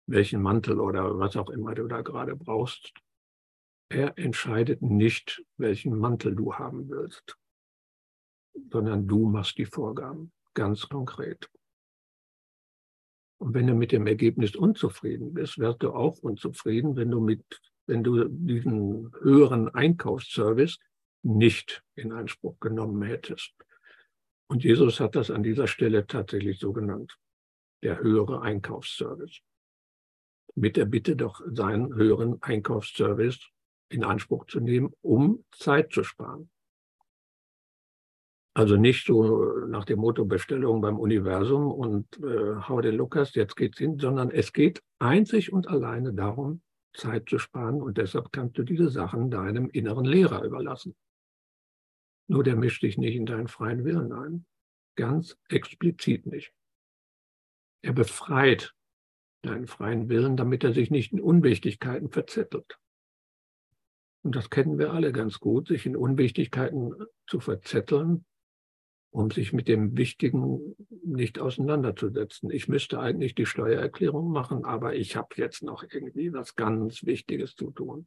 welchen 0.06 0.42
Mantel 0.42 0.80
oder 0.80 1.18
was 1.18 1.36
auch 1.36 1.50
immer 1.50 1.74
du 1.74 1.86
da 1.86 2.00
gerade 2.00 2.34
brauchst. 2.34 2.92
Er 3.90 4.16
entscheidet 4.18 4.82
nicht, 4.82 5.44
welchen 5.56 5.98
Mantel 5.98 6.34
du 6.34 6.54
haben 6.54 6.88
willst, 6.88 7.36
sondern 8.70 9.06
du 9.06 9.28
machst 9.28 9.58
die 9.58 9.66
Vorgaben, 9.66 10.32
ganz 10.54 10.88
konkret. 10.88 11.50
Und 13.40 13.54
wenn 13.54 13.66
du 13.66 13.74
mit 13.74 13.90
dem 13.90 14.06
Ergebnis 14.06 14.54
unzufrieden 14.54 15.32
bist, 15.32 15.58
wirst 15.58 15.82
du 15.82 15.92
auch 15.92 16.18
unzufrieden, 16.18 16.94
wenn 16.96 17.10
du 17.10 17.20
mit, 17.20 17.42
wenn 17.86 18.04
du 18.04 18.28
diesen 18.28 19.10
höheren 19.22 19.68
Einkaufsservice 19.68 20.78
nicht 21.22 21.82
in 21.94 22.12
Anspruch 22.12 22.60
genommen 22.60 23.02
hättest. 23.02 23.54
Und 24.46 24.62
Jesus 24.62 25.00
hat 25.00 25.14
das 25.14 25.30
an 25.30 25.42
dieser 25.42 25.66
Stelle 25.68 26.06
tatsächlich 26.06 26.58
so 26.58 26.72
genannt, 26.72 27.16
der 27.82 28.00
höhere 28.00 28.42
Einkaufsservice. 28.42 29.40
Mit 30.54 30.76
der 30.76 30.84
Bitte 30.84 31.16
doch 31.16 31.40
seinen 31.46 31.94
höheren 31.94 32.42
Einkaufsservice 32.42 33.48
in 33.88 34.04
Anspruch 34.04 34.46
zu 34.46 34.60
nehmen, 34.60 34.92
um 35.00 35.44
Zeit 35.52 35.92
zu 35.92 36.04
sparen. 36.04 36.50
Also 38.52 38.76
nicht 38.76 39.06
so 39.06 39.44
nach 39.68 39.84
dem 39.84 40.00
Motto 40.00 40.24
Bestellung 40.24 40.80
beim 40.80 40.98
Universum 40.98 41.70
und 41.70 42.06
äh, 42.18 42.56
hau 42.68 42.80
den 42.80 42.96
Lukas, 42.96 43.34
jetzt 43.34 43.56
geht's 43.56 43.78
hin, 43.78 43.98
sondern 43.98 44.30
es 44.30 44.52
geht 44.52 44.82
einzig 44.98 45.52
und 45.52 45.68
alleine 45.68 46.12
darum, 46.12 46.60
Zeit 46.92 47.28
zu 47.28 47.38
sparen 47.38 47.80
und 47.80 47.96
deshalb 47.98 48.32
kannst 48.32 48.58
du 48.58 48.64
diese 48.64 48.88
Sachen 48.88 49.30
deinem 49.30 49.70
inneren 49.70 50.04
Lehrer 50.04 50.42
überlassen. 50.42 50.96
Nur 52.26 52.42
der 52.42 52.56
mischt 52.56 52.82
dich 52.82 52.98
nicht 52.98 53.14
in 53.14 53.26
deinen 53.26 53.46
freien 53.46 53.84
Willen 53.84 54.12
ein. 54.12 54.46
Ganz 54.96 55.36
explizit 55.48 56.26
nicht. 56.26 56.52
Er 57.82 57.92
befreit 57.92 58.74
deinen 59.42 59.68
freien 59.68 60.08
Willen, 60.08 60.36
damit 60.36 60.64
er 60.64 60.72
sich 60.72 60.90
nicht 60.90 61.12
in 61.12 61.20
Unwichtigkeiten 61.20 62.10
verzettelt. 62.10 62.78
Und 64.22 64.36
das 64.36 64.50
kennen 64.50 64.78
wir 64.78 64.92
alle 64.92 65.12
ganz 65.12 65.38
gut, 65.38 65.68
sich 65.68 65.86
in 65.86 65.96
Unwichtigkeiten 65.96 66.94
zu 67.26 67.40
verzetteln, 67.40 68.26
um 69.10 69.30
sich 69.30 69.52
mit 69.52 69.68
dem 69.68 69.96
Wichtigen 69.96 70.76
nicht 71.04 71.38
auseinanderzusetzen. 71.38 72.50
Ich 72.50 72.68
müsste 72.68 73.00
eigentlich 73.00 73.34
die 73.34 73.46
Steuererklärung 73.46 74.30
machen, 74.30 74.64
aber 74.64 74.94
ich 74.94 75.16
habe 75.16 75.28
jetzt 75.36 75.62
noch 75.62 75.82
irgendwie 75.82 76.32
was 76.32 76.54
ganz 76.54 77.04
Wichtiges 77.04 77.56
zu 77.56 77.70
tun. 77.72 78.06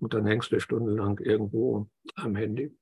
Und 0.00 0.14
dann 0.14 0.26
hängst 0.26 0.52
du 0.52 0.60
stundenlang 0.60 1.18
irgendwo 1.18 1.88
am 2.14 2.36
Handy. 2.36 2.76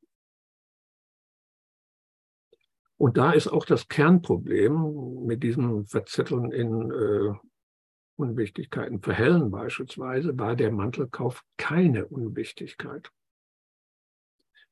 Und 2.98 3.16
da 3.16 3.32
ist 3.32 3.48
auch 3.48 3.64
das 3.64 3.88
Kernproblem 3.88 5.24
mit 5.24 5.42
diesem 5.42 5.86
Verzetteln 5.86 6.52
in 6.52 6.90
äh, 6.90 7.34
Unwichtigkeiten. 8.16 9.02
Für 9.02 9.14
Helen 9.14 9.50
beispielsweise 9.50 10.38
war 10.38 10.54
der 10.54 10.70
Mantelkauf 10.70 11.42
keine 11.56 12.06
Unwichtigkeit, 12.06 13.10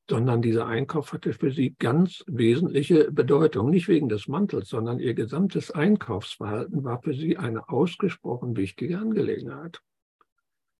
sondern 0.09 0.41
dieser 0.41 0.67
Einkauf 0.67 1.13
hatte 1.13 1.33
für 1.33 1.51
sie 1.51 1.75
ganz 1.79 2.23
wesentliche 2.27 3.11
Bedeutung. 3.11 3.69
Nicht 3.69 3.87
wegen 3.87 4.09
des 4.09 4.27
Mantels, 4.27 4.69
sondern 4.69 4.99
ihr 4.99 5.13
gesamtes 5.13 5.71
Einkaufsverhalten 5.71 6.83
war 6.83 7.01
für 7.01 7.13
sie 7.13 7.37
eine 7.37 7.69
ausgesprochen 7.69 8.57
wichtige 8.57 8.99
Angelegenheit. 8.99 9.81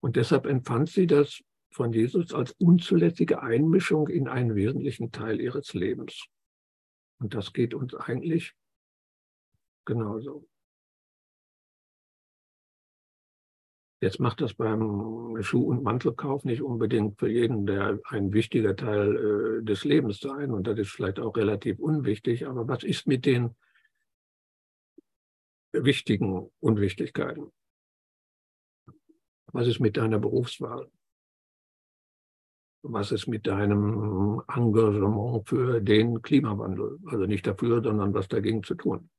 Und 0.01 0.15
deshalb 0.15 0.45
empfand 0.45 0.89
sie 0.89 1.07
das 1.07 1.41
von 1.71 1.93
Jesus 1.93 2.34
als 2.34 2.51
unzulässige 2.53 3.41
Einmischung 3.41 4.10
in 4.10 4.27
einen 4.27 4.55
wesentlichen 4.55 5.12
Teil 5.12 5.39
ihres 5.39 5.73
Lebens. 5.73 6.25
Und 7.19 7.34
das 7.34 7.53
geht 7.53 7.73
uns 7.73 7.95
eigentlich 7.95 8.53
genauso. 9.86 10.50
Jetzt 14.01 14.19
macht 14.19 14.41
das 14.41 14.55
beim 14.55 15.37
Schuh- 15.41 15.69
und 15.69 15.83
Mantelkauf 15.83 16.43
nicht 16.43 16.61
unbedingt 16.61 17.19
für 17.19 17.29
jeden 17.29 17.67
der 17.67 17.99
ein 18.05 18.33
wichtiger 18.33 18.75
Teil 18.75 19.15
äh, 19.61 19.63
des 19.63 19.83
Lebens 19.83 20.19
sein. 20.19 20.51
Und 20.51 20.65
das 20.65 20.79
ist 20.79 20.89
vielleicht 20.89 21.19
auch 21.19 21.35
relativ 21.37 21.79
unwichtig. 21.79 22.47
Aber 22.47 22.67
was 22.67 22.83
ist 22.83 23.05
mit 23.05 23.25
den 23.25 23.55
wichtigen 25.71 26.49
Unwichtigkeiten? 26.59 27.51
Was 29.53 29.67
ist 29.67 29.79
mit 29.79 29.97
deiner 29.97 30.17
Berufswahl? 30.17 30.89
was 32.83 33.11
ist 33.11 33.27
mit 33.27 33.45
deinem 33.45 34.41
Engagement 34.47 35.47
für 35.47 35.81
den 35.81 36.21
Klimawandel? 36.21 36.99
Also 37.05 37.25
nicht 37.25 37.45
dafür, 37.45 37.81
sondern 37.83 38.13
was 38.13 38.27
dagegen 38.27 38.63
zu 38.63 38.75
tun. 38.75 39.09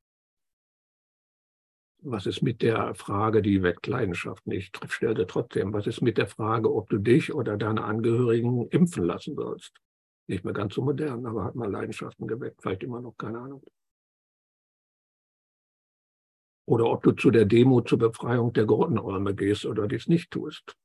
Was 2.05 2.27
ist 2.27 2.43
mit 2.43 2.63
der 2.63 2.97
Frage, 2.97 3.43
die 3.43 3.63
weckt 3.63 3.87
Leidenschaft 3.87 4.45
nicht, 4.47 4.79
stellte 4.91 5.25
trotzdem, 5.25 5.73
was 5.73 5.87
ist 5.87 6.03
mit 6.03 6.19
der 6.19 6.27
Frage, 6.27 6.75
ob 6.75 6.91
du 6.91 6.99
dich 6.99 7.33
oder 7.33 7.57
deine 7.57 7.85
Angehörigen 7.85 8.67
impfen 8.69 9.05
lassen 9.05 9.37
sollst? 9.37 9.73
Nicht 10.27 10.45
mehr 10.45 10.53
ganz 10.53 10.75
so 10.75 10.83
modern, 10.83 11.25
aber 11.27 11.45
hat 11.45 11.55
mal 11.55 11.71
Leidenschaften 11.71 12.27
geweckt, 12.27 12.61
vielleicht 12.61 12.83
immer 12.83 13.01
noch, 13.01 13.17
keine 13.17 13.39
Ahnung. 13.39 13.63
Oder 16.67 16.87
ob 16.87 17.05
du 17.05 17.13
zu 17.13 17.31
der 17.31 17.45
Demo 17.45 17.83
zur 17.83 17.99
Befreiung 17.99 18.53
der 18.53 18.67
Grottenräume 18.67 19.35
gehst 19.37 19.65
oder 19.65 19.87
dies 19.87 20.09
nicht 20.09 20.33
tust. 20.33 20.77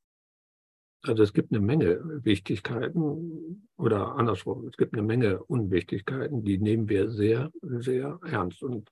Also 1.01 1.23
es 1.23 1.33
gibt 1.33 1.51
eine 1.51 1.61
Menge 1.61 1.99
Wichtigkeiten 2.23 3.69
oder 3.77 4.15
andersrum, 4.15 4.67
es 4.67 4.77
gibt 4.77 4.93
eine 4.93 5.03
Menge 5.03 5.41
Unwichtigkeiten, 5.43 6.43
die 6.43 6.59
nehmen 6.59 6.89
wir 6.89 7.09
sehr, 7.09 7.51
sehr 7.61 8.19
ernst. 8.23 8.61
Und 8.61 8.91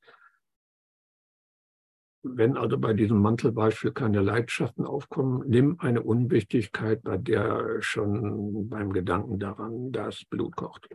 wenn 2.28 2.58
also 2.58 2.78
bei 2.80 2.94
diesem 2.94 3.22
Mantelbeispiel 3.22 3.92
keine 3.92 4.22
Leidenschaften 4.22 4.86
aufkommen, 4.86 5.48
nimm 5.48 5.80
eine 5.80 6.02
Unwichtigkeit, 6.02 7.04
bei 7.04 7.18
der 7.18 7.82
schon 7.82 8.68
beim 8.68 8.92
Gedanken 8.92 9.40
daran 9.40 9.92
das 9.92 10.26
Blut 10.26 10.56
kocht. 10.56 10.90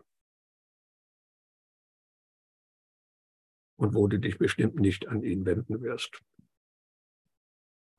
Und 3.76 3.94
wo 3.94 4.08
du 4.08 4.18
dich 4.18 4.38
bestimmt 4.38 4.74
nicht 4.74 5.06
an 5.08 5.22
ihn 5.22 5.46
wenden 5.46 5.80
wirst, 5.80 6.20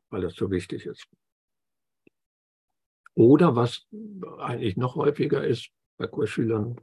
weil 0.09 0.21
das 0.21 0.35
so 0.35 0.51
wichtig 0.51 0.85
ist. 0.85 1.07
Oder 3.13 3.55
was 3.55 3.87
eigentlich 4.39 4.75
noch 4.75 4.95
häufiger 4.95 5.45
ist 5.45 5.71
bei 5.97 6.07
Kursschülern, 6.07 6.75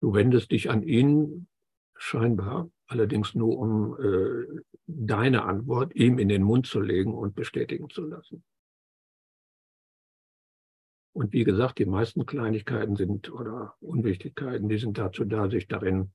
du 0.00 0.14
wendest 0.14 0.50
dich 0.50 0.68
an 0.68 0.82
ihn 0.82 1.48
scheinbar, 1.96 2.70
allerdings 2.86 3.34
nur 3.34 3.58
um 3.58 3.96
äh, 4.00 4.62
deine 4.86 5.44
Antwort 5.44 5.94
ihm 5.94 6.18
in 6.18 6.28
den 6.28 6.42
Mund 6.42 6.66
zu 6.66 6.80
legen 6.80 7.14
und 7.14 7.34
bestätigen 7.34 7.90
zu 7.90 8.06
lassen. 8.06 8.44
Und 11.12 11.32
wie 11.32 11.44
gesagt, 11.44 11.78
die 11.78 11.86
meisten 11.86 12.26
Kleinigkeiten 12.26 12.96
sind 12.96 13.32
oder 13.32 13.74
Unwichtigkeiten, 13.80 14.68
die 14.68 14.78
sind 14.78 14.98
dazu 14.98 15.24
da, 15.24 15.48
sich 15.48 15.66
darin 15.66 16.12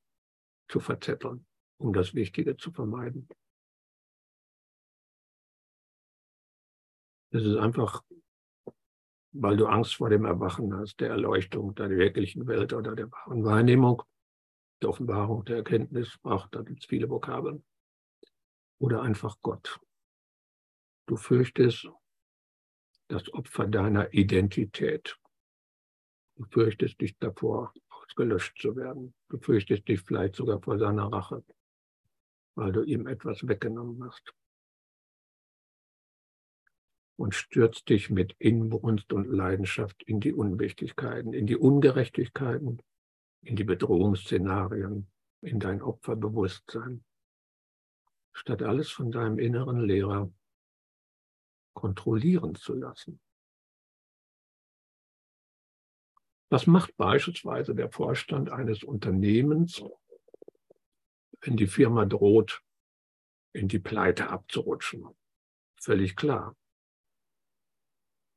zu 0.67 0.79
verzetteln, 0.79 1.45
um 1.77 1.91
das 1.91 2.13
Wichtige 2.13 2.55
zu 2.55 2.71
vermeiden. 2.71 3.27
Es 7.31 7.43
ist 7.43 7.57
einfach 7.57 8.03
weil 9.33 9.57
du 9.57 9.67
Angst 9.67 9.95
vor 9.95 10.09
dem 10.09 10.25
Erwachen 10.25 10.73
hast, 10.75 10.99
der 10.99 11.09
Erleuchtung, 11.09 11.73
der 11.75 11.89
wirklichen 11.89 12.47
Welt 12.47 12.73
oder 12.73 12.95
der 12.95 13.11
wahren 13.11 13.43
Wahrnehmung. 13.43 14.03
Der 14.81 14.89
Offenbarung, 14.89 15.45
der 15.45 15.57
Erkenntnis, 15.57 16.17
ach, 16.23 16.47
da 16.49 16.61
gibt 16.61 16.81
es 16.81 16.85
viele 16.85 17.09
Vokabeln. 17.09 17.63
Oder 18.79 19.01
einfach 19.01 19.37
Gott. 19.41 19.79
Du 21.05 21.15
fürchtest 21.15 21.89
das 23.07 23.31
Opfer 23.33 23.67
deiner 23.67 24.13
Identität. 24.13 25.17
Du 26.35 26.45
fürchtest 26.45 26.99
dich 27.01 27.17
davor, 27.19 27.73
ausgelöscht 27.89 28.59
zu 28.59 28.75
werden. 28.75 29.13
Du 29.29 29.37
fürchtest 29.37 29.87
dich 29.87 30.01
vielleicht 30.01 30.35
sogar 30.35 30.61
vor 30.61 30.79
seiner 30.79 31.11
Rache, 31.11 31.43
weil 32.55 32.71
du 32.71 32.83
ihm 32.83 33.07
etwas 33.07 33.47
weggenommen 33.47 34.03
hast. 34.03 34.33
Und 37.17 37.35
stürzt 37.35 37.87
dich 37.89 38.09
mit 38.09 38.35
Inbrunst 38.39 39.13
und 39.13 39.25
Leidenschaft 39.25 40.01
in 40.03 40.19
die 40.19 40.33
Unwichtigkeiten, 40.33 41.33
in 41.33 41.45
die 41.45 41.57
Ungerechtigkeiten, 41.57 42.81
in 43.41 43.55
die 43.55 43.63
Bedrohungsszenarien, 43.63 45.09
in 45.41 45.59
dein 45.59 45.81
Opferbewusstsein, 45.81 47.03
statt 48.33 48.61
alles 48.61 48.91
von 48.91 49.11
deinem 49.11 49.39
inneren 49.39 49.81
Lehrer 49.81 50.31
kontrollieren 51.73 52.55
zu 52.55 52.73
lassen. 52.73 53.19
Was 56.49 56.67
macht 56.67 56.95
beispielsweise 56.97 57.73
der 57.73 57.89
Vorstand 57.89 58.49
eines 58.49 58.83
Unternehmens, 58.83 59.81
wenn 61.41 61.55
die 61.55 61.67
Firma 61.67 62.05
droht, 62.05 62.61
in 63.53 63.67
die 63.67 63.79
Pleite 63.79 64.29
abzurutschen? 64.29 65.07
Völlig 65.77 66.15
klar. 66.15 66.55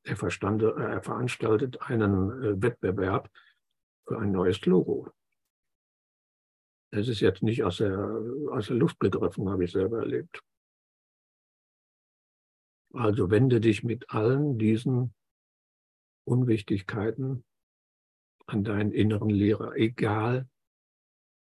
Er, 0.04 0.16
er 0.22 1.02
veranstaltet 1.02 1.82
einen 1.82 2.42
äh, 2.42 2.62
Wettbewerb 2.62 3.30
für 4.06 4.18
ein 4.18 4.32
neues 4.32 4.64
Logo. 4.66 5.10
Das 6.90 7.08
ist 7.08 7.20
jetzt 7.20 7.42
nicht 7.42 7.64
aus 7.64 7.78
der, 7.78 7.98
aus 8.52 8.68
der 8.68 8.76
Luft 8.76 9.00
gegriffen, 9.00 9.48
habe 9.48 9.64
ich 9.64 9.72
selber 9.72 9.98
erlebt. 9.98 10.42
Also 12.92 13.30
wende 13.30 13.60
dich 13.60 13.82
mit 13.82 14.10
allen 14.10 14.58
diesen 14.58 15.12
Unwichtigkeiten 16.24 17.44
an 18.46 18.62
deinen 18.62 18.92
inneren 18.92 19.30
Lehrer, 19.30 19.74
egal 19.74 20.48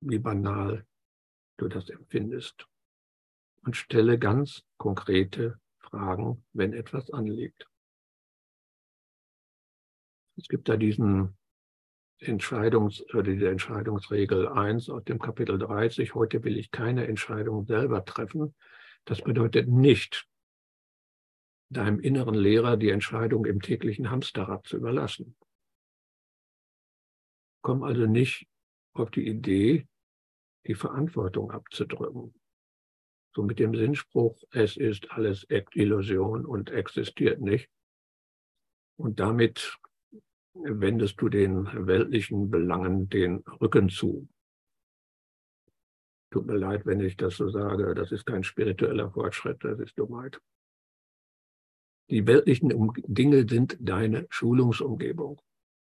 wie 0.00 0.18
banal 0.18 0.86
du 1.58 1.68
das 1.68 1.90
empfindest. 1.90 2.66
Und 3.64 3.76
stelle 3.76 4.18
ganz 4.18 4.64
konkrete 4.78 5.60
Fragen, 5.78 6.44
wenn 6.52 6.72
etwas 6.72 7.10
anliegt. 7.10 7.68
Es 10.36 10.48
gibt 10.48 10.68
da 10.68 10.76
diesen 10.76 11.36
Entscheidungs- 12.22 13.02
oder 13.12 13.22
diese 13.22 13.48
Entscheidungsregel 13.48 14.48
1 14.48 14.88
aus 14.90 15.04
dem 15.04 15.18
Kapitel 15.18 15.58
30. 15.58 16.14
Heute 16.14 16.44
will 16.44 16.56
ich 16.56 16.70
keine 16.70 17.06
Entscheidung 17.06 17.66
selber 17.66 18.04
treffen. 18.04 18.54
Das 19.04 19.20
bedeutet 19.22 19.68
nicht, 19.68 20.28
deinem 21.70 21.98
inneren 22.00 22.34
Lehrer 22.34 22.76
die 22.76 22.90
Entscheidung 22.90 23.46
im 23.46 23.60
täglichen 23.60 24.10
Hamsterrad 24.10 24.66
zu 24.66 24.76
überlassen. 24.76 25.36
Komm 27.62 27.82
also 27.82 28.06
nicht 28.06 28.46
auf 28.92 29.10
die 29.10 29.26
Idee, 29.26 29.86
die 30.66 30.74
Verantwortung 30.74 31.50
abzudrücken. 31.50 32.34
So 33.34 33.42
mit 33.42 33.58
dem 33.58 33.74
Sinnspruch, 33.74 34.36
es 34.50 34.76
ist 34.76 35.10
alles 35.10 35.46
Illusion 35.48 36.44
und 36.44 36.70
existiert 36.70 37.40
nicht. 37.40 37.70
Und 38.96 39.20
damit 39.20 39.78
wendest 40.54 41.20
du 41.20 41.28
den 41.28 41.66
weltlichen 41.86 42.50
Belangen 42.50 43.08
den 43.08 43.38
Rücken 43.60 43.88
zu. 43.88 44.28
Tut 46.30 46.46
mir 46.46 46.56
leid, 46.56 46.86
wenn 46.86 47.00
ich 47.00 47.16
das 47.16 47.36
so 47.36 47.50
sage, 47.50 47.94
das 47.94 48.10
ist 48.12 48.24
kein 48.24 48.42
spiritueller 48.42 49.10
Fortschritt, 49.10 49.62
das 49.64 49.78
ist 49.80 49.98
Dummheit. 49.98 50.40
Die 52.10 52.26
weltlichen 52.26 52.92
Dinge 53.06 53.46
sind 53.48 53.76
deine 53.80 54.26
Schulungsumgebung. 54.30 55.40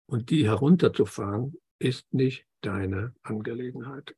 Und 0.07 0.31
die 0.31 0.45
herunterzufahren, 0.45 1.57
ist 1.79 2.13
nicht 2.15 2.47
deine 2.61 3.15
Angelegenheit. 3.23 4.15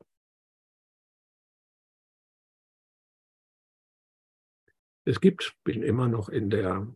Es 5.04 5.20
gibt, 5.20 5.56
bin 5.64 5.82
immer 5.82 6.08
noch 6.08 6.28
in 6.28 6.50
der 6.50 6.94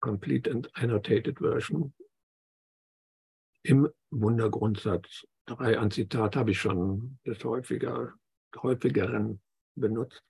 Complete 0.00 0.50
and 0.50 0.74
Annotated 0.74 1.38
Version, 1.38 1.94
im 3.62 3.88
Wundergrundsatz 4.10 5.24
drei. 5.46 5.78
Ein 5.78 5.90
Zitat 5.90 6.36
habe 6.36 6.50
ich 6.50 6.60
schon 6.60 7.18
des 7.26 7.42
häufiger, 7.44 8.14
häufigeren 8.56 9.40
benutzt. 9.74 10.22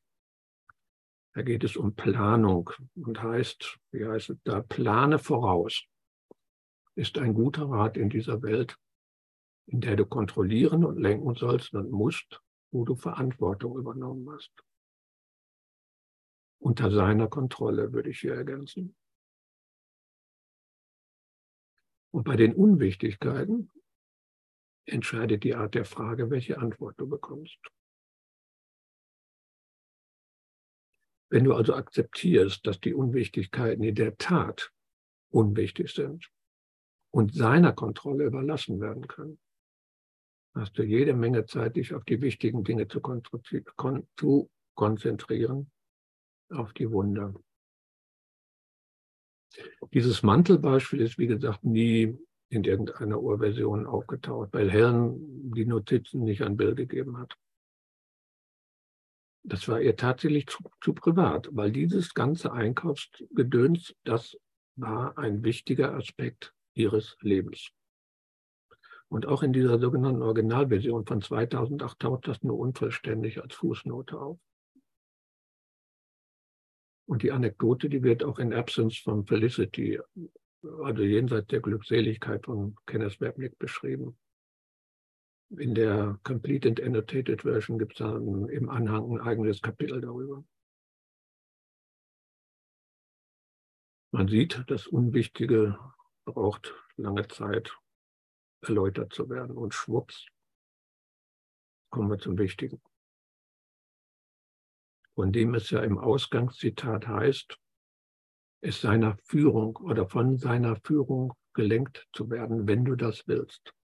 Da 1.35 1.43
geht 1.43 1.65
es 1.65 1.77
um 1.77 1.95
Planung 1.95 2.71
und 2.95 3.23
heißt, 3.23 3.79
wie 3.91 4.07
heißt 4.07 4.31
es 4.31 4.39
da, 4.45 4.61
plane 4.61 5.19
voraus. 5.19 5.85
Ist 6.95 7.17
ein 7.17 7.33
guter 7.33 7.71
Rat 7.71 7.97
in 7.97 8.11
dieser 8.11 8.43
Welt, 8.43 8.77
in 9.67 9.81
der 9.81 9.97
du 9.97 10.05
kontrollieren 10.05 10.85
und 10.85 10.99
lenken 10.99 11.35
sollst 11.35 11.73
und 11.73 11.91
musst, 11.91 12.43
wo 12.71 12.85
du 12.85 12.97
Verantwortung 12.97 13.79
übernommen 13.79 14.29
hast. 14.31 14.53
Unter 16.59 16.91
seiner 16.91 17.29
Kontrolle 17.29 17.93
würde 17.93 18.11
ich 18.11 18.21
hier 18.21 18.35
ergänzen. 18.35 18.95
Und 22.13 22.25
bei 22.25 22.37
den 22.37 22.55
Unwichtigkeiten 22.55 23.71
entscheidet 24.85 25.45
die 25.45 25.55
Art 25.55 25.75
der 25.75 25.85
Frage, 25.85 26.31
welche 26.31 26.59
Antwort 26.59 27.01
du 27.01 27.09
bekommst. 27.09 27.59
Wenn 31.31 31.45
du 31.45 31.55
also 31.55 31.75
akzeptierst, 31.75 32.67
dass 32.67 32.79
die 32.81 32.93
Unwichtigkeiten 32.93 33.83
in 33.83 33.95
der 33.95 34.19
Tat 34.19 34.71
unwichtig 35.31 35.91
sind 35.95 36.31
und 37.11 37.35
seiner 37.35 37.73
Kontrolle 37.73 38.27
überlassen 38.27 38.81
werden 38.81 39.09
können, 39.09 39.39
hast 40.55 40.77
du 40.77 40.83
jede 40.83 41.15
Menge 41.15 41.47
Zeit, 41.47 41.77
dich 41.77 41.95
auf 41.95 42.05
die 42.05 42.21
wichtigen 42.21 42.65
Dinge 42.65 42.87
zu, 42.89 43.01
konzentrieren, 44.75 45.71
auf 46.51 46.75
die 46.75 46.91
Wunder. 46.91 47.35
Dieses 49.93 50.23
Mantelbeispiel 50.23 51.01
ist, 51.01 51.19
wie 51.19 51.27
gesagt, 51.27 51.65
nie 51.65 52.17
in 52.49 52.65
irgendeiner 52.65 53.21
Urversion 53.21 53.87
aufgetaucht, 53.87 54.51
weil 54.53 54.71
Helen 54.71 55.53
die 55.53 55.65
Notizen 55.65 56.25
nicht 56.25 56.43
an 56.43 56.57
Bill 56.57 56.75
gegeben 56.75 57.19
hat. 57.19 57.35
Das 59.45 59.67
war 59.69 59.81
ihr 59.81 59.97
tatsächlich 59.97 60.47
zu, 60.47 60.63
zu 60.81 60.93
privat, 60.93 61.49
weil 61.51 61.73
dieses 61.73 62.15
ganze 62.15 62.53
Einkaufsgedöns, 62.53 63.95
das 64.05 64.37
war 64.77 65.19
ein 65.19 65.43
wichtiger 65.43 65.95
Aspekt 65.95 66.55
ihres 66.75 67.17
Lebens. 67.21 67.71
Und 69.09 69.27
auch 69.27 69.43
in 69.43 69.53
dieser 69.53 69.79
sogenannten 69.79 70.23
Originalversion 70.23 71.05
von 71.05 71.21
2008 71.21 71.99
taucht 71.99 72.29
das 72.29 72.43
nur 72.43 72.59
unvollständig 72.59 73.43
als 73.43 73.55
Fußnote 73.55 74.19
auf. 74.19 74.39
Und 77.13 77.23
die 77.23 77.31
Anekdote, 77.31 77.91
die 77.91 78.03
wird 78.03 78.25
auch 78.25 78.39
in 78.39 78.55
Absence 78.55 78.97
von 78.97 79.27
Felicity, 79.27 80.01
also 80.83 81.03
jenseits 81.03 81.49
der 81.49 81.61
Glückseligkeit 81.61 82.47
von 82.47 82.75
Kenneth 82.87 83.21
Webnick 83.21 83.59
beschrieben. 83.59 84.19
In 85.51 85.75
der 85.75 86.19
Complete 86.23 86.71
and 86.71 86.81
Annotated 86.81 87.43
Version 87.43 87.79
gibt 87.79 87.93
es 87.93 87.99
dann 87.99 88.49
im 88.49 88.71
Anhang 88.71 89.13
ein 89.13 89.21
eigenes 89.21 89.61
Kapitel 89.61 90.01
darüber. 90.01 90.43
Man 94.13 94.29
sieht, 94.29 94.65
das 94.69 94.87
Unwichtige 94.87 95.79
braucht 96.25 96.75
lange 96.97 97.29
Zeit, 97.29 97.77
erläutert 98.63 99.13
zu 99.13 99.29
werden. 99.29 99.59
Und 99.59 99.75
schwupps, 99.75 100.25
kommen 101.91 102.09
wir 102.09 102.19
zum 102.19 102.39
Wichtigen 102.39 102.81
von 105.15 105.33
dem 105.33 105.55
es 105.55 105.71
ja 105.71 105.81
im 105.81 105.99
Ausgangszitat 105.99 107.07
heißt, 107.07 107.59
es 108.63 108.81
seiner 108.81 109.17
Führung 109.25 109.77
oder 109.77 110.09
von 110.09 110.39
seiner 110.39 110.77
Führung 110.77 111.35
gelenkt 111.53 112.09
zu 112.13 112.31
werden, 112.31 112.67
wenn 112.67 112.85
du 112.85 112.95
das 112.95 113.27
willst. 113.27 113.75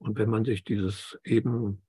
Und 0.00 0.18
wenn 0.18 0.30
man 0.30 0.44
sich 0.44 0.62
dieses 0.62 1.18
eben 1.24 1.84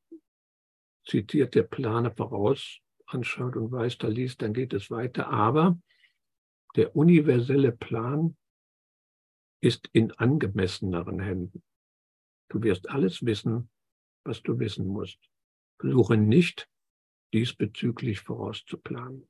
zitierte 1.05 1.63
Plane 1.63 2.11
voraus 2.11 2.79
anschaut 3.05 3.55
und 3.55 3.71
weiß, 3.71 3.97
da 3.97 4.07
liest, 4.07 4.41
dann 4.41 4.53
geht 4.53 4.73
es 4.73 4.89
weiter. 4.89 5.27
Aber 5.27 5.79
der 6.75 6.95
universelle 6.95 7.71
Plan 7.71 8.37
ist 9.61 9.89
in 9.91 10.11
angemesseneren 10.13 11.19
Händen. 11.19 11.63
Du 12.49 12.63
wirst 12.63 12.89
alles 12.89 13.25
wissen, 13.25 13.69
was 14.23 14.41
du 14.41 14.57
wissen 14.57 14.87
musst. 14.87 15.28
Versuche 15.79 16.17
nicht, 16.17 16.69
diesbezüglich 17.33 18.19
vorauszuplanen. 18.21 19.27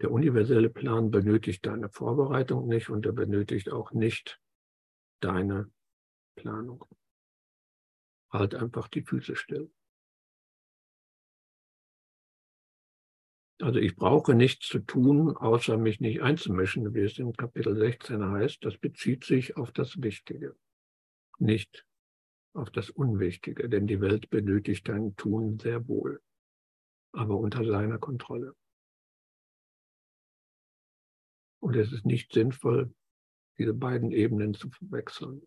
Der 0.00 0.10
universelle 0.10 0.68
Plan 0.68 1.10
benötigt 1.10 1.64
deine 1.64 1.88
Vorbereitung 1.88 2.68
nicht 2.68 2.90
und 2.90 3.06
er 3.06 3.12
benötigt 3.12 3.70
auch 3.70 3.92
nicht 3.92 4.40
deine 5.20 5.72
Planung. 6.36 6.84
Halt 8.30 8.54
einfach 8.54 8.88
die 8.88 9.02
Füße 9.02 9.36
still. 9.36 9.72
Also 13.62 13.78
ich 13.78 13.96
brauche 13.96 14.34
nichts 14.34 14.68
zu 14.68 14.80
tun, 14.80 15.34
außer 15.34 15.78
mich 15.78 16.00
nicht 16.00 16.20
einzumischen, 16.20 16.92
wie 16.92 17.00
es 17.00 17.16
in 17.16 17.32
Kapitel 17.32 17.74
16 17.74 18.22
heißt. 18.22 18.62
Das 18.62 18.76
bezieht 18.76 19.24
sich 19.24 19.56
auf 19.56 19.72
das 19.72 20.02
Wichtige, 20.02 20.54
nicht 21.38 21.86
auf 22.56 22.70
das 22.70 22.90
Unwichtige, 22.90 23.68
denn 23.68 23.86
die 23.86 24.00
Welt 24.00 24.30
benötigt 24.30 24.88
dein 24.88 25.14
Tun 25.16 25.58
sehr 25.58 25.86
wohl, 25.88 26.22
aber 27.12 27.36
unter 27.36 27.64
seiner 27.64 27.98
Kontrolle. 27.98 28.54
Und 31.60 31.76
es 31.76 31.92
ist 31.92 32.06
nicht 32.06 32.32
sinnvoll, 32.32 32.94
diese 33.58 33.74
beiden 33.74 34.10
Ebenen 34.10 34.54
zu 34.54 34.70
verwechseln. 34.70 35.46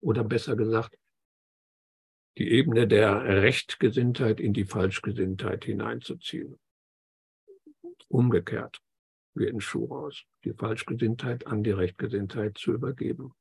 Oder 0.00 0.24
besser 0.24 0.56
gesagt, 0.56 0.98
die 2.36 2.50
Ebene 2.50 2.86
der 2.86 3.24
Rechtgesinntheit 3.42 4.40
in 4.40 4.52
die 4.52 4.64
Falschgesinntheit 4.64 5.64
hineinzuziehen. 5.64 6.58
Umgekehrt, 8.08 8.82
wie 9.34 9.46
in 9.46 9.60
Schuhraus, 9.60 10.24
die 10.44 10.52
Falschgesinntheit 10.52 11.46
an 11.46 11.62
die 11.62 11.70
Rechtgesinntheit 11.70 12.58
zu 12.58 12.72
übergeben. 12.72 13.32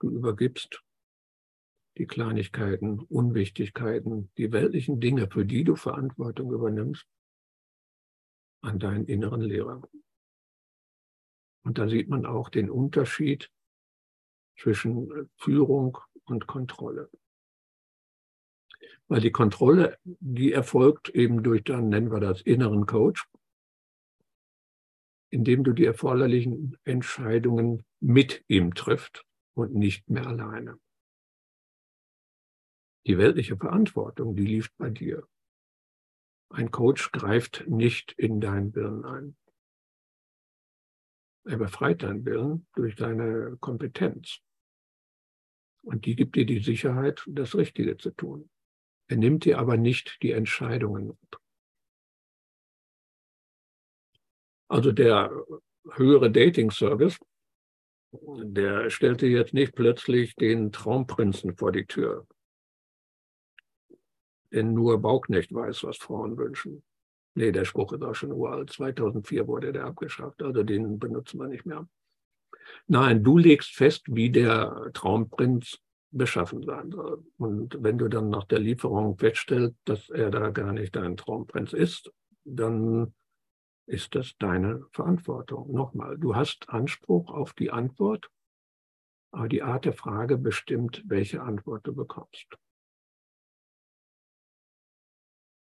Du 0.00 0.10
übergibst 0.10 0.82
die 1.98 2.06
Kleinigkeiten, 2.06 3.00
Unwichtigkeiten, 3.00 4.30
die 4.36 4.52
weltlichen 4.52 5.00
Dinge, 5.00 5.28
für 5.30 5.46
die 5.46 5.64
du 5.64 5.76
Verantwortung 5.76 6.52
übernimmst, 6.52 7.06
an 8.62 8.78
deinen 8.78 9.06
inneren 9.06 9.40
Lehrer. 9.40 9.82
Und 11.64 11.78
da 11.78 11.88
sieht 11.88 12.08
man 12.08 12.26
auch 12.26 12.48
den 12.48 12.70
Unterschied 12.70 13.50
zwischen 14.58 15.30
Führung 15.36 15.98
und 16.24 16.46
Kontrolle. 16.46 17.10
Weil 19.08 19.20
die 19.20 19.30
Kontrolle, 19.30 19.98
die 20.04 20.52
erfolgt 20.52 21.08
eben 21.10 21.42
durch 21.42 21.64
dann, 21.64 21.88
nennen 21.88 22.10
wir 22.10 22.20
das, 22.20 22.40
inneren 22.42 22.86
Coach, 22.86 23.26
indem 25.30 25.64
du 25.64 25.72
die 25.72 25.84
erforderlichen 25.84 26.76
Entscheidungen 26.84 27.84
mit 28.00 28.44
ihm 28.48 28.74
trifft 28.74 29.24
und 29.54 29.74
nicht 29.74 30.08
mehr 30.08 30.26
alleine. 30.26 30.78
Die 33.06 33.18
weltliche 33.18 33.56
Verantwortung, 33.56 34.34
die 34.34 34.46
liegt 34.46 34.76
bei 34.78 34.90
dir. 34.90 35.28
Ein 36.50 36.72
Coach 36.72 37.12
greift 37.12 37.64
nicht 37.68 38.12
in 38.12 38.40
dein 38.40 38.74
Willen 38.74 39.04
ein. 39.04 39.36
Er 41.44 41.58
befreit 41.58 42.02
deinen 42.02 42.24
Willen 42.24 42.66
durch 42.74 42.96
deine 42.96 43.56
Kompetenz. 43.60 44.40
Und 45.82 46.04
die 46.04 46.16
gibt 46.16 46.34
dir 46.34 46.46
die 46.46 46.58
Sicherheit, 46.58 47.22
das 47.28 47.54
Richtige 47.54 47.96
zu 47.96 48.10
tun. 48.10 48.50
Er 49.06 49.16
nimmt 49.16 49.44
dir 49.44 49.60
aber 49.60 49.76
nicht 49.76 50.20
die 50.22 50.32
Entscheidungen 50.32 51.12
ab. 51.12 51.40
Also 54.68 54.90
der 54.90 55.30
höhere 55.92 56.32
Dating-Service, 56.32 57.20
der 58.10 58.90
stellte 58.90 59.28
jetzt 59.28 59.54
nicht 59.54 59.76
plötzlich 59.76 60.34
den 60.34 60.72
Traumprinzen 60.72 61.56
vor 61.56 61.70
die 61.70 61.86
Tür. 61.86 62.26
Denn 64.56 64.72
nur 64.72 65.00
Bauknecht 65.00 65.54
weiß, 65.54 65.84
was 65.84 65.98
Frauen 65.98 66.38
wünschen. 66.38 66.82
Nee, 67.34 67.52
der 67.52 67.66
Spruch 67.66 67.92
ist 67.92 68.02
auch 68.02 68.14
schon 68.14 68.32
uralt. 68.32 68.70
2004 68.70 69.46
wurde 69.46 69.70
der 69.70 69.84
abgeschafft, 69.84 70.42
also 70.42 70.62
den 70.62 70.98
benutzen 70.98 71.38
wir 71.38 71.46
nicht 71.46 71.66
mehr. 71.66 71.86
Nein, 72.86 73.22
du 73.22 73.36
legst 73.36 73.74
fest, 73.74 74.04
wie 74.06 74.30
der 74.30 74.90
Traumprinz 74.94 75.78
beschaffen 76.10 76.62
sein 76.62 76.90
soll. 76.90 77.22
Und 77.36 77.76
wenn 77.82 77.98
du 77.98 78.08
dann 78.08 78.30
nach 78.30 78.44
der 78.44 78.58
Lieferung 78.58 79.18
feststellst, 79.18 79.76
dass 79.84 80.08
er 80.08 80.30
da 80.30 80.48
gar 80.48 80.72
nicht 80.72 80.96
dein 80.96 81.18
Traumprinz 81.18 81.74
ist, 81.74 82.10
dann 82.44 83.14
ist 83.86 84.14
das 84.14 84.38
deine 84.38 84.86
Verantwortung. 84.92 85.70
Nochmal, 85.70 86.16
du 86.16 86.34
hast 86.34 86.70
Anspruch 86.70 87.30
auf 87.30 87.52
die 87.52 87.70
Antwort, 87.70 88.30
aber 89.32 89.48
die 89.48 89.62
Art 89.62 89.84
der 89.84 89.92
Frage 89.92 90.38
bestimmt, 90.38 91.04
welche 91.06 91.42
Antwort 91.42 91.86
du 91.86 91.94
bekommst. 91.94 92.56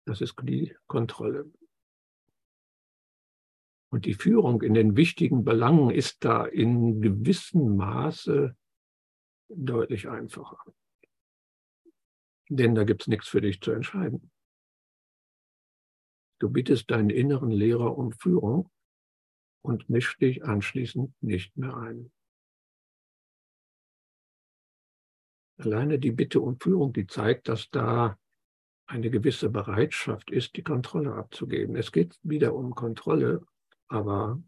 Das 0.08 0.22
ist 0.22 0.36
die 0.40 0.74
Kontrolle. 0.86 1.52
Und 3.92 4.06
die 4.06 4.14
Führung 4.14 4.62
in 4.62 4.72
den 4.72 4.96
wichtigen 4.96 5.44
Belangen 5.44 5.90
ist 5.90 6.24
da 6.24 6.46
in 6.46 7.02
gewissem 7.02 7.76
Maße 7.76 8.56
deutlich 9.50 10.08
einfacher. 10.08 10.64
Denn 12.48 12.74
da 12.74 12.84
gibt 12.84 13.02
es 13.02 13.08
nichts 13.08 13.28
für 13.28 13.42
dich 13.42 13.60
zu 13.60 13.70
entscheiden. 13.70 14.30
Du 16.38 16.48
bittest 16.48 16.90
deinen 16.90 17.10
inneren 17.10 17.50
Lehrer 17.50 17.98
um 17.98 18.12
Führung 18.12 18.70
und 19.60 19.90
misch 19.90 20.16
dich 20.16 20.42
anschließend 20.42 21.22
nicht 21.22 21.54
mehr 21.54 21.76
ein. 21.76 22.10
Alleine 25.58 25.98
die 25.98 26.12
Bitte 26.12 26.40
um 26.40 26.58
Führung, 26.58 26.94
die 26.94 27.06
zeigt, 27.06 27.48
dass 27.48 27.68
da 27.68 28.18
eine 28.88 29.10
gewisse 29.10 29.50
Bereitschaft 29.50 30.30
ist, 30.30 30.56
die 30.56 30.62
Kontrolle 30.62 31.12
abzugeben. 31.12 31.76
Es 31.76 31.92
geht 31.92 32.18
wieder 32.22 32.54
um 32.54 32.74
Kontrolle, 32.74 33.42
aber 33.86 34.42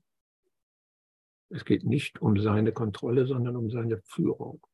es 1.50 1.64
geht 1.64 1.84
nicht 1.84 2.22
um 2.22 2.38
seine 2.38 2.72
Kontrolle, 2.72 3.26
sondern 3.26 3.56
um 3.56 3.70
seine 3.70 4.00
Führung. 4.04 4.66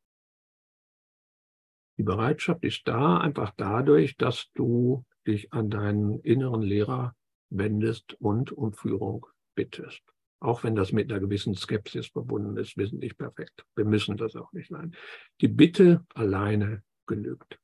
Die 1.99 2.05
Bereitschaft 2.05 2.63
ist 2.63 2.87
da 2.87 3.19
einfach 3.19 3.53
dadurch, 3.57 4.17
dass 4.17 4.51
du 4.55 5.05
dich 5.27 5.53
an 5.53 5.71
deinen 5.71 6.21
inneren 6.21 6.63
Lehrer 6.63 7.17
wendest 7.51 8.15
und 8.21 8.53
um 8.53 8.73
Führung 8.73 9.27
bittest. 9.55 10.03
Auch 10.39 10.63
wenn 10.63 10.77
das 10.77 10.93
mit 10.93 11.11
einer 11.11 11.21
gewissen 11.21 11.55
Skepsis 11.55 12.09
verbunden 12.09 12.57
ist, 12.59 12.77
wir 12.77 12.87
sind 12.87 13.01
nicht 13.01 13.17
perfekt. 13.17 13.65
Wir 13.75 13.87
müssen 13.87 14.17
das 14.17 14.37
auch 14.37 14.53
nicht 14.53 14.69
sein. 14.69 14.95
Die 15.41 15.49
Bitte 15.49 16.05
alleine 16.15 16.83
genügt. 17.07 17.59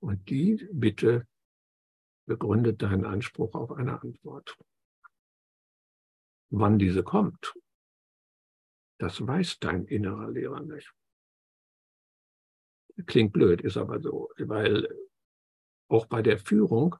Und 0.00 0.28
die 0.28 0.68
Bitte 0.72 1.26
begründet 2.30 2.80
deinen 2.80 3.04
Anspruch 3.04 3.56
auf 3.56 3.72
eine 3.72 4.00
Antwort. 4.00 4.56
Wann 6.50 6.78
diese 6.78 7.02
kommt, 7.02 7.54
das 8.98 9.26
weiß 9.26 9.58
dein 9.58 9.84
innerer 9.86 10.30
Lehrer 10.30 10.60
nicht. 10.60 10.94
Klingt 13.06 13.32
blöd, 13.32 13.62
ist 13.62 13.76
aber 13.76 14.00
so, 14.00 14.30
weil 14.38 14.86
auch 15.88 16.06
bei 16.06 16.22
der 16.22 16.38
Führung 16.38 16.94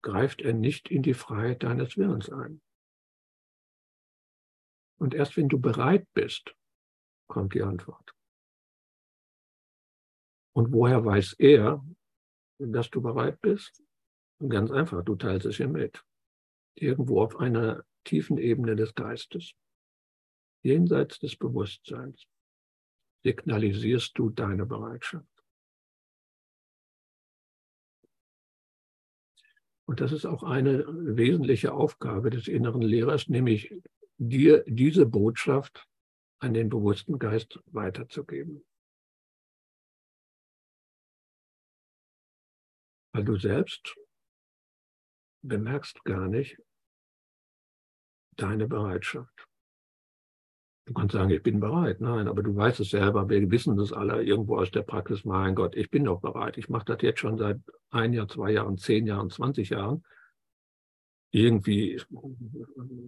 greift 0.00 0.40
er 0.40 0.54
nicht 0.54 0.90
in 0.90 1.02
die 1.02 1.12
Freiheit 1.12 1.62
deines 1.62 1.98
Willens 1.98 2.30
ein. 2.30 2.62
Und 4.98 5.12
erst 5.12 5.36
wenn 5.36 5.50
du 5.50 5.60
bereit 5.60 6.08
bist, 6.14 6.56
kommt 7.28 7.52
die 7.52 7.62
Antwort. 7.62 8.14
Und 10.54 10.72
woher 10.72 11.04
weiß 11.04 11.34
er, 11.34 11.84
dass 12.58 12.88
du 12.88 13.02
bereit 13.02 13.38
bist? 13.42 13.82
Ganz 14.38 14.70
einfach, 14.70 15.02
du 15.02 15.16
teilst 15.16 15.46
es 15.46 15.58
ihr 15.58 15.68
mit. 15.68 16.04
Irgendwo 16.74 17.22
auf 17.22 17.36
einer 17.36 17.84
tiefen 18.04 18.36
Ebene 18.36 18.76
des 18.76 18.94
Geistes, 18.94 19.54
jenseits 20.62 21.18
des 21.18 21.36
Bewusstseins, 21.36 22.26
signalisierst 23.24 24.16
du 24.18 24.30
deine 24.30 24.66
Bereitschaft. 24.66 25.26
Und 29.88 30.00
das 30.00 30.12
ist 30.12 30.26
auch 30.26 30.42
eine 30.42 30.84
wesentliche 30.86 31.72
Aufgabe 31.72 32.30
des 32.30 32.48
inneren 32.48 32.82
Lehrers, 32.82 33.28
nämlich 33.28 33.72
dir 34.18 34.64
diese 34.66 35.06
Botschaft 35.06 35.88
an 36.40 36.54
den 36.54 36.68
bewussten 36.68 37.18
Geist 37.18 37.60
weiterzugeben. 37.66 38.64
Weil 43.12 43.24
du 43.24 43.38
selbst 43.38 43.96
bemerkst 45.48 46.04
gar 46.04 46.28
nicht 46.28 46.58
deine 48.36 48.66
Bereitschaft. 48.66 49.46
Du 50.86 50.94
kannst 50.94 51.14
sagen, 51.14 51.30
ich 51.30 51.42
bin 51.42 51.58
bereit. 51.58 52.00
Nein, 52.00 52.28
aber 52.28 52.44
du 52.44 52.54
weißt 52.54 52.78
es 52.78 52.90
selber. 52.90 53.28
Wir 53.28 53.50
wissen 53.50 53.76
das 53.76 53.92
alle 53.92 54.22
irgendwo 54.22 54.58
aus 54.58 54.70
der 54.70 54.82
Praxis. 54.82 55.24
Mein 55.24 55.56
Gott, 55.56 55.74
ich 55.74 55.90
bin 55.90 56.04
doch 56.04 56.20
bereit. 56.20 56.58
Ich 56.58 56.68
mache 56.68 56.84
das 56.84 57.02
jetzt 57.02 57.18
schon 57.18 57.38
seit 57.38 57.60
ein 57.90 58.12
Jahr, 58.12 58.28
zwei 58.28 58.52
Jahren, 58.52 58.78
zehn 58.78 59.04
Jahren, 59.04 59.28
20 59.28 59.70
Jahren. 59.70 60.04
Irgendwie, 61.32 62.00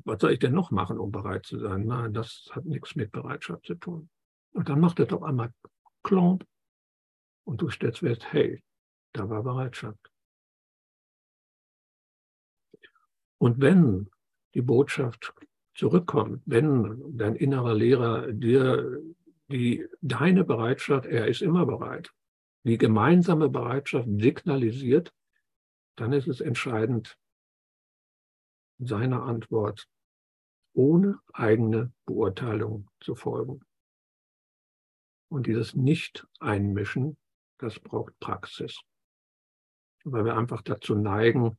was 0.05 0.21
soll 0.21 0.33
ich 0.33 0.41
denn 0.41 0.55
noch 0.55 0.73
machen, 0.73 0.99
um 0.99 1.13
bereit 1.13 1.47
zu 1.47 1.61
sein? 1.61 1.87
Nein, 1.87 2.13
das 2.13 2.49
hat 2.51 2.65
nichts 2.65 2.97
mit 2.97 3.13
Bereitschaft 3.13 3.65
zu 3.65 3.77
tun. 3.77 4.11
Und 4.53 4.69
dann 4.69 4.81
macht 4.81 4.99
er 4.99 5.07
doch 5.07 5.23
einmal 5.23 5.53
klomp 6.03 6.45
und 7.45 7.63
du 7.63 7.71
stellst 7.71 8.01
fest, 8.01 8.33
hey, 8.33 8.63
da 9.13 9.31
war 9.31 9.45
Bereitschaft. 9.45 10.11
Und 13.39 13.61
wenn 13.61 14.11
die 14.55 14.63
Botschaft 14.63 15.33
zurückkommt, 15.75 16.43
wenn 16.47 17.17
dein 17.17 17.37
innerer 17.37 17.75
Lehrer 17.75 18.33
dir 18.33 19.01
die, 19.49 19.87
deine 20.01 20.45
Bereitschaft, 20.45 21.07
er 21.07 21.29
ist 21.29 21.41
immer 21.41 21.65
bereit, 21.65 22.13
die 22.65 22.79
gemeinsame 22.79 23.49
Bereitschaft 23.49 24.09
signalisiert, 24.19 25.13
dann 25.97 26.13
ist 26.13 26.29
es 26.29 26.41
entscheidend, 26.41 27.17
seiner 28.79 29.23
Antwort 29.23 29.89
ohne 30.73 31.19
eigene 31.33 31.93
Beurteilung 32.07 32.89
zu 33.01 33.15
folgen. 33.15 33.61
Und 35.29 35.47
dieses 35.47 35.75
Nicht-Einmischen, 35.75 37.17
das 37.59 37.81
braucht 37.81 38.19
Praxis. 38.21 38.81
Weil 40.05 40.25
wir 40.25 40.37
einfach 40.37 40.63
dazu 40.63 40.95
neigen, 40.95 41.59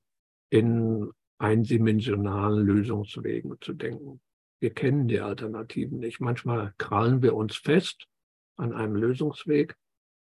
in 0.49 1.11
eindimensionalen 1.39 2.65
Lösungswegen 2.65 3.57
zu 3.61 3.73
denken. 3.73 4.21
Wir 4.59 4.73
kennen 4.73 5.07
die 5.07 5.21
Alternativen 5.21 5.99
nicht. 5.99 6.19
Manchmal 6.19 6.73
krallen 6.77 7.21
wir 7.21 7.33
uns 7.33 7.55
fest 7.55 8.05
an 8.57 8.73
einem 8.73 8.95
Lösungsweg, 8.95 9.75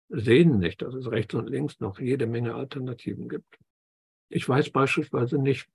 sehen 0.08 0.58
nicht, 0.58 0.82
dass 0.82 0.94
es 0.94 1.10
rechts 1.10 1.34
und 1.34 1.48
links 1.48 1.80
noch 1.80 1.98
jede 1.98 2.26
Menge 2.26 2.54
Alternativen 2.54 3.28
gibt. 3.28 3.58
Ich 4.28 4.48
weiß 4.48 4.70
beispielsweise 4.70 5.38
nicht, 5.38 5.68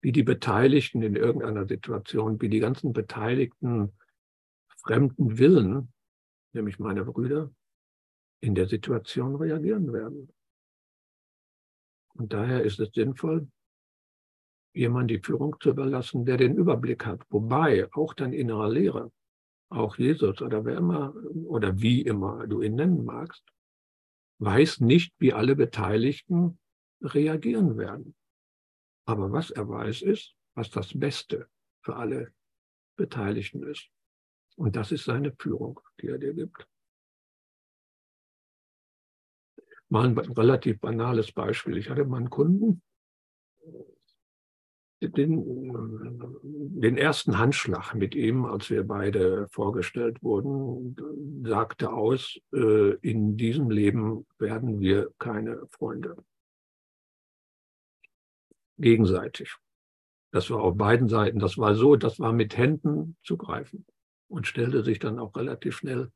wie 0.00 0.12
die 0.12 0.22
Beteiligten 0.22 1.02
in 1.02 1.16
irgendeiner 1.16 1.66
Situation, 1.66 2.40
wie 2.40 2.48
die 2.48 2.60
ganzen 2.60 2.92
beteiligten 2.92 3.92
fremden 4.78 5.38
Willen, 5.38 5.92
nämlich 6.52 6.78
meine 6.78 7.04
Brüder, 7.04 7.52
in 8.40 8.54
der 8.54 8.68
Situation 8.68 9.36
reagieren 9.36 9.92
werden. 9.92 10.28
Und 12.14 12.32
daher 12.32 12.62
ist 12.62 12.80
es 12.80 12.90
sinnvoll, 12.92 13.48
jemand 14.74 15.10
die 15.10 15.20
Führung 15.20 15.56
zu 15.60 15.70
überlassen, 15.70 16.24
der 16.24 16.36
den 16.36 16.56
Überblick 16.56 17.04
hat. 17.06 17.22
Wobei 17.30 17.88
auch 17.92 18.14
dein 18.14 18.32
innerer 18.32 18.68
Lehrer, 18.68 19.12
auch 19.68 19.96
Jesus 19.96 20.40
oder 20.42 20.64
wer 20.64 20.76
immer 20.76 21.14
oder 21.46 21.80
wie 21.80 22.02
immer 22.02 22.46
du 22.46 22.62
ihn 22.62 22.74
nennen 22.74 23.04
magst, 23.04 23.42
weiß 24.38 24.80
nicht, 24.80 25.14
wie 25.18 25.32
alle 25.32 25.56
Beteiligten 25.56 26.58
reagieren 27.00 27.76
werden. 27.76 28.14
Aber 29.06 29.32
was 29.32 29.50
er 29.50 29.68
weiß, 29.68 30.02
ist, 30.02 30.34
was 30.54 30.70
das 30.70 30.98
Beste 30.98 31.48
für 31.82 31.96
alle 31.96 32.32
Beteiligten 32.96 33.62
ist. 33.64 33.88
Und 34.56 34.76
das 34.76 34.92
ist 34.92 35.04
seine 35.04 35.34
Führung, 35.38 35.80
die 36.00 36.08
er 36.08 36.18
dir 36.18 36.34
gibt. 36.34 36.66
Mal 39.88 40.08
ein 40.08 40.18
relativ 40.18 40.80
banales 40.80 41.32
Beispiel. 41.32 41.76
Ich 41.76 41.90
hatte 41.90 42.04
mal 42.04 42.18
einen 42.18 42.30
Kunden, 42.30 42.82
den, 45.08 46.80
den 46.80 46.96
ersten 46.96 47.38
Handschlag 47.38 47.94
mit 47.94 48.14
ihm, 48.14 48.44
als 48.44 48.70
wir 48.70 48.86
beide 48.86 49.48
vorgestellt 49.48 50.22
wurden, 50.22 50.96
sagte 51.44 51.92
aus, 51.92 52.38
äh, 52.52 52.94
in 52.96 53.36
diesem 53.36 53.70
Leben 53.70 54.26
werden 54.38 54.80
wir 54.80 55.10
keine 55.18 55.66
Freunde. 55.70 56.16
Gegenseitig. 58.78 59.56
Das 60.32 60.50
war 60.50 60.62
auf 60.62 60.76
beiden 60.76 61.08
Seiten. 61.08 61.38
Das 61.38 61.58
war 61.58 61.74
so, 61.74 61.96
das 61.96 62.18
war 62.18 62.32
mit 62.32 62.56
Händen 62.56 63.16
zu 63.22 63.36
greifen 63.36 63.84
und 64.28 64.46
stellte 64.46 64.82
sich 64.82 64.98
dann 64.98 65.18
auch 65.18 65.36
relativ 65.36 65.76
schnell 65.76 66.10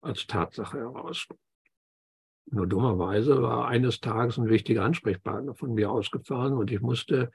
als 0.00 0.26
Tatsache 0.26 0.78
heraus. 0.78 1.28
Nur 2.50 2.66
dummerweise 2.66 3.42
war 3.42 3.68
eines 3.68 4.00
Tages 4.00 4.38
ein 4.38 4.48
wichtiger 4.48 4.84
Ansprechpartner 4.84 5.54
von 5.54 5.74
mir 5.74 5.90
ausgefallen 5.90 6.54
und 6.54 6.70
ich 6.70 6.80
musste 6.80 7.30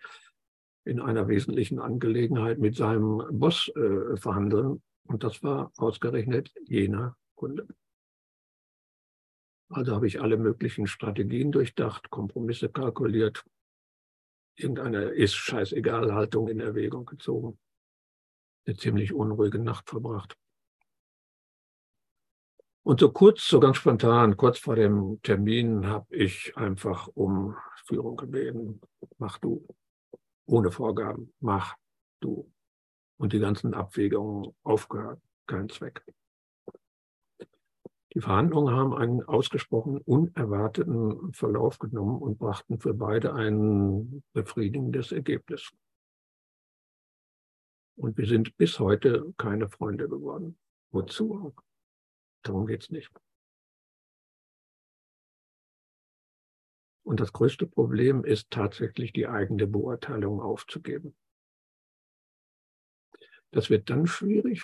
in 0.85 0.99
einer 0.99 1.27
wesentlichen 1.27 1.79
Angelegenheit 1.79 2.59
mit 2.59 2.75
seinem 2.75 3.23
Boss 3.31 3.69
äh, 3.75 4.17
verhandeln. 4.17 4.81
Und 5.05 5.23
das 5.23 5.43
war 5.43 5.71
ausgerechnet 5.77 6.53
jener 6.65 7.15
Kunde. 7.35 7.67
Also 9.69 9.95
habe 9.95 10.07
ich 10.07 10.21
alle 10.21 10.37
möglichen 10.37 10.87
Strategien 10.87 11.51
durchdacht, 11.51 12.09
Kompromisse 12.09 12.69
kalkuliert, 12.69 13.43
irgendeine 14.55 15.05
ist 15.05 15.35
scheißegal 15.35 16.13
Haltung 16.13 16.47
in 16.47 16.59
Erwägung 16.59 17.05
gezogen. 17.05 17.57
Eine 18.65 18.77
ziemlich 18.77 19.13
unruhige 19.13 19.59
Nacht 19.59 19.89
verbracht. 19.89 20.37
Und 22.83 22.99
so 22.99 23.11
kurz, 23.11 23.47
so 23.47 23.59
ganz 23.59 23.77
spontan, 23.77 24.35
kurz 24.35 24.59
vor 24.59 24.75
dem 24.75 25.21
Termin, 25.23 25.87
habe 25.87 26.13
ich 26.13 26.55
einfach 26.57 27.07
um 27.07 27.55
Führung 27.85 28.17
gebeten. 28.17 28.81
Mach 29.17 29.37
du 29.37 29.65
ohne 30.45 30.71
Vorgaben, 30.71 31.33
mach 31.39 31.75
du. 32.19 32.51
Und 33.17 33.33
die 33.33 33.39
ganzen 33.39 33.73
Abwägungen 33.73 34.55
aufgehört, 34.63 35.21
kein 35.47 35.69
Zweck. 35.69 36.03
Die 38.13 38.21
Verhandlungen 38.21 38.75
haben 38.75 38.93
einen 38.93 39.23
ausgesprochen 39.23 39.97
unerwarteten 39.97 41.33
Verlauf 41.33 41.79
genommen 41.79 42.21
und 42.21 42.37
brachten 42.37 42.79
für 42.79 42.93
beide 42.93 43.33
ein 43.33 44.23
befriedigendes 44.33 45.11
Ergebnis. 45.11 45.71
Und 47.95 48.17
wir 48.17 48.27
sind 48.27 48.55
bis 48.57 48.79
heute 48.79 49.33
keine 49.37 49.69
Freunde 49.69 50.07
geworden. 50.07 50.57
Wozu? 50.91 51.55
Darum 52.43 52.67
geht 52.67 52.83
es 52.83 52.89
nicht. 52.89 53.11
Und 57.03 57.19
das 57.19 57.33
größte 57.33 57.67
Problem 57.67 58.23
ist 58.23 58.49
tatsächlich 58.49 59.11
die 59.11 59.27
eigene 59.27 59.67
Beurteilung 59.67 60.41
aufzugeben. 60.41 61.15
Das 63.51 63.69
wird 63.69 63.89
dann 63.89 64.07
schwierig, 64.07 64.63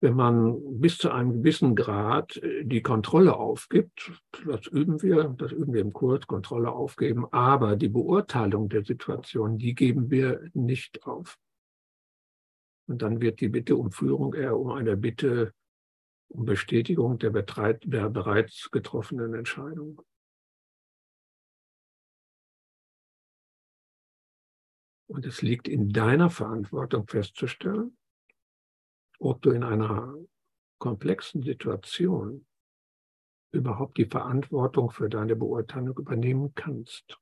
wenn 0.00 0.14
man 0.14 0.80
bis 0.80 0.96
zu 0.96 1.10
einem 1.10 1.32
gewissen 1.34 1.76
Grad 1.76 2.36
äh, 2.38 2.64
die 2.64 2.82
Kontrolle 2.82 3.36
aufgibt. 3.36 4.12
Das 4.46 4.66
üben 4.66 5.02
wir, 5.02 5.34
das 5.36 5.52
üben 5.52 5.74
wir 5.74 5.82
im 5.82 5.92
Kurs, 5.92 6.26
Kontrolle 6.26 6.72
aufgeben. 6.72 7.30
Aber 7.32 7.76
die 7.76 7.90
Beurteilung 7.90 8.68
der 8.68 8.84
Situation, 8.84 9.58
die 9.58 9.74
geben 9.74 10.10
wir 10.10 10.48
nicht 10.54 11.04
auf. 11.04 11.38
Und 12.86 13.02
dann 13.02 13.20
wird 13.20 13.40
die 13.40 13.48
Bitte 13.48 13.76
um 13.76 13.92
Führung 13.92 14.34
eher 14.34 14.58
um 14.58 14.70
eine 14.70 14.96
Bitte 14.96 15.52
um 16.30 16.44
Bestätigung 16.44 17.18
der, 17.18 17.30
der 17.30 18.08
bereits 18.08 18.70
getroffenen 18.70 19.34
Entscheidung. 19.34 20.00
Und 25.08 25.26
es 25.26 25.42
liegt 25.42 25.66
in 25.66 25.90
deiner 25.90 26.30
Verantwortung 26.30 27.08
festzustellen, 27.08 27.98
ob 29.18 29.42
du 29.42 29.50
in 29.50 29.64
einer 29.64 30.14
komplexen 30.78 31.42
Situation 31.42 32.46
überhaupt 33.52 33.98
die 33.98 34.06
Verantwortung 34.06 34.90
für 34.90 35.08
deine 35.08 35.34
Beurteilung 35.34 35.98
übernehmen 35.98 36.54
kannst. 36.54 37.18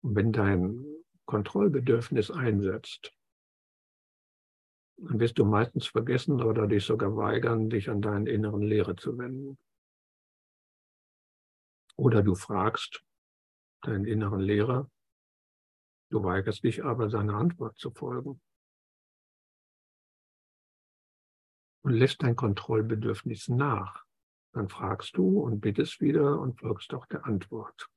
Und 0.00 0.14
wenn 0.14 0.30
dein 0.30 0.87
Kontrollbedürfnis 1.28 2.30
einsetzt, 2.30 3.14
dann 4.96 5.20
wirst 5.20 5.38
du 5.38 5.44
meistens 5.44 5.86
vergessen 5.86 6.42
oder 6.42 6.66
dich 6.66 6.86
sogar 6.86 7.14
weigern, 7.16 7.68
dich 7.68 7.90
an 7.90 8.00
deinen 8.00 8.26
inneren 8.26 8.62
Lehre 8.62 8.96
zu 8.96 9.18
wenden. 9.18 9.58
Oder 11.96 12.22
du 12.22 12.34
fragst 12.34 13.04
deinen 13.82 14.06
inneren 14.06 14.40
Lehrer, 14.40 14.90
du 16.10 16.24
weigerst 16.24 16.64
dich 16.64 16.82
aber, 16.82 17.10
seiner 17.10 17.34
Antwort 17.34 17.76
zu 17.76 17.90
folgen. 17.90 18.40
Und 21.82 21.92
lässt 21.92 22.22
dein 22.22 22.36
Kontrollbedürfnis 22.36 23.48
nach. 23.48 24.02
Dann 24.54 24.70
fragst 24.70 25.16
du 25.18 25.40
und 25.40 25.60
bittest 25.60 26.00
wieder 26.00 26.40
und 26.40 26.58
folgst 26.58 26.94
auch 26.94 27.04
der 27.06 27.26
Antwort. 27.26 27.90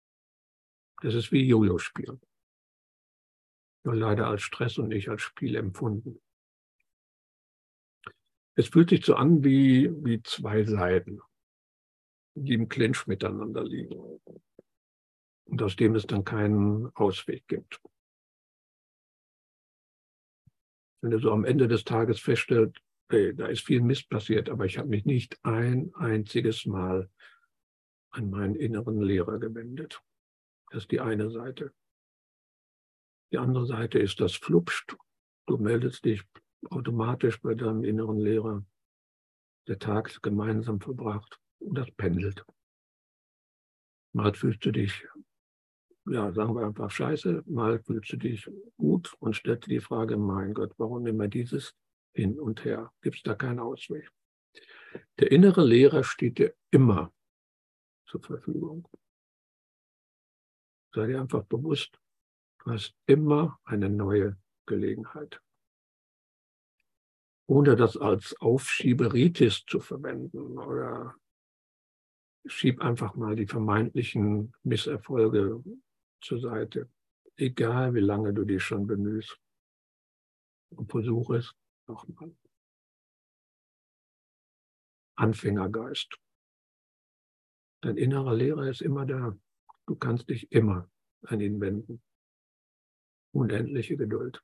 Das 1.02 1.16
ist 1.16 1.32
wie 1.32 1.48
Jojo-Spielen 1.48 2.22
nur 3.84 3.96
leider 3.96 4.28
als 4.28 4.42
Stress 4.42 4.78
und 4.78 4.90
nicht 4.90 5.10
als 5.10 5.22
Spiel 5.22 5.56
empfunden. 5.56 6.22
Es 8.56 8.68
fühlt 8.68 8.90
sich 8.90 9.06
so 9.06 9.16
an 9.16 9.44
wie, 9.44 9.90
wie 10.04 10.22
zwei 10.22 10.64
Seiten, 10.64 11.22
die 12.36 12.54
im 12.54 12.68
Clinch 12.68 13.08
miteinander 13.08 13.64
liegen 13.64 14.20
und 15.46 15.62
aus 15.62 15.76
dem 15.76 15.96
es 15.96 16.06
dann 16.06 16.24
keinen 16.24 16.88
Ausweg 16.96 17.48
gibt. 17.48 17.82
Wenn 21.02 21.12
er 21.12 21.20
so 21.20 21.32
am 21.32 21.46
Ende 21.46 21.68
des 21.68 21.84
Tages 21.84 22.20
feststellt, 22.20 22.78
hey, 23.10 23.36
da 23.36 23.48
ist 23.48 23.66
viel 23.66 23.82
Mist 23.82 24.10
passiert, 24.10 24.50
aber 24.50 24.66
ich 24.66 24.78
habe 24.78 24.90
mich 24.90 25.06
nicht 25.06 25.40
ein 25.44 25.94
einziges 25.96 26.66
Mal 26.66 27.10
an 28.12 28.30
meinen 28.30 28.56
inneren 28.56 29.02
Lehrer 29.02 29.40
gewendet. 29.40 30.02
Das 30.70 30.84
ist 30.84 30.92
die 30.92 31.00
eine 31.00 31.32
Seite. 31.32 31.74
Die 33.32 33.38
andere 33.38 33.66
Seite 33.66 34.00
ist 34.00 34.20
das 34.20 34.36
Flupscht. 34.36 34.96
Du 35.48 35.58
meldest 35.58 36.06
dich 36.06 36.24
automatisch 36.70 37.42
bei 37.42 37.56
deinem 37.56 37.84
inneren 37.84 38.18
Lehrer. 38.18 38.66
Der 39.68 39.80
Tag 39.80 40.10
ist 40.10 40.22
gemeinsam 40.22 40.80
verbracht 40.80 41.40
und 41.60 41.78
das 41.78 41.90
pendelt. 41.92 42.46
Mal 44.14 44.34
fühlst 44.34 44.66
du 44.66 44.72
dich 44.72 45.08
ja, 46.10 46.32
sagen 46.32 46.56
wir 46.56 46.66
einfach 46.66 46.90
scheiße, 46.90 47.44
mal 47.46 47.80
fühlst 47.84 48.12
du 48.12 48.18
dich 48.18 48.50
gut 48.78 49.14
und 49.20 49.36
stellst 49.36 49.68
dir 49.68 49.76
die 49.76 49.86
Frage, 49.86 50.18
mein 50.18 50.54
Gott, 50.54 50.74
warum 50.78 51.06
immer 51.06 51.28
dieses 51.28 51.76
hin 52.14 52.40
und 52.40 52.66
her? 52.66 52.92
Gibt 53.02 53.18
es 53.18 53.24
da 53.24 53.36
keinen 53.36 53.60
Ausweg? 53.60 54.12
Der 55.20 55.32
innere 55.32 55.64
Lehrer 55.64 56.04
steht 56.04 56.40
dir 56.40 56.56
immer 56.72 57.14
zur 58.08 58.22
Verfügung. 58.22 58.88
Sei 60.94 61.08
dir 61.08 61.22
einfach 61.22 61.44
bewusst, 61.46 62.01
du 62.64 62.72
hast 62.72 62.96
immer 63.06 63.60
eine 63.64 63.90
neue 63.90 64.38
Gelegenheit. 64.66 65.42
Ohne 67.48 67.76
das 67.76 67.98
als 67.98 68.40
Aufschieberitis 68.40 69.66
zu 69.66 69.80
verwenden 69.80 70.58
oder 70.58 71.16
schieb 72.46 72.82
einfach 72.82 73.16
mal 73.16 73.36
die 73.36 73.48
vermeintlichen 73.48 74.54
Misserfolge 74.64 75.64
zur 76.22 76.40
Seite. 76.40 76.90
Egal 77.36 77.94
wie 77.94 78.00
lange 78.00 78.34
du 78.34 78.46
dich 78.46 78.64
schon 78.64 78.88
bemühst. 78.88 79.38
Und 80.70 80.90
versuche 80.90 81.38
es 81.38 81.54
nochmal. 81.88 82.34
Anfängergeist. 85.16 86.18
Dein 87.82 87.98
innerer 87.98 88.34
Lehrer 88.34 88.70
ist 88.70 88.82
immer 88.82 89.06
da. 89.06 89.38
Du 89.88 89.96
kannst 89.96 90.30
dich 90.30 90.52
immer 90.52 90.90
an 91.24 91.42
ihn 91.42 91.60
wenden. 91.60 92.02
Unendliche 93.32 93.98
Geduld. 93.98 94.42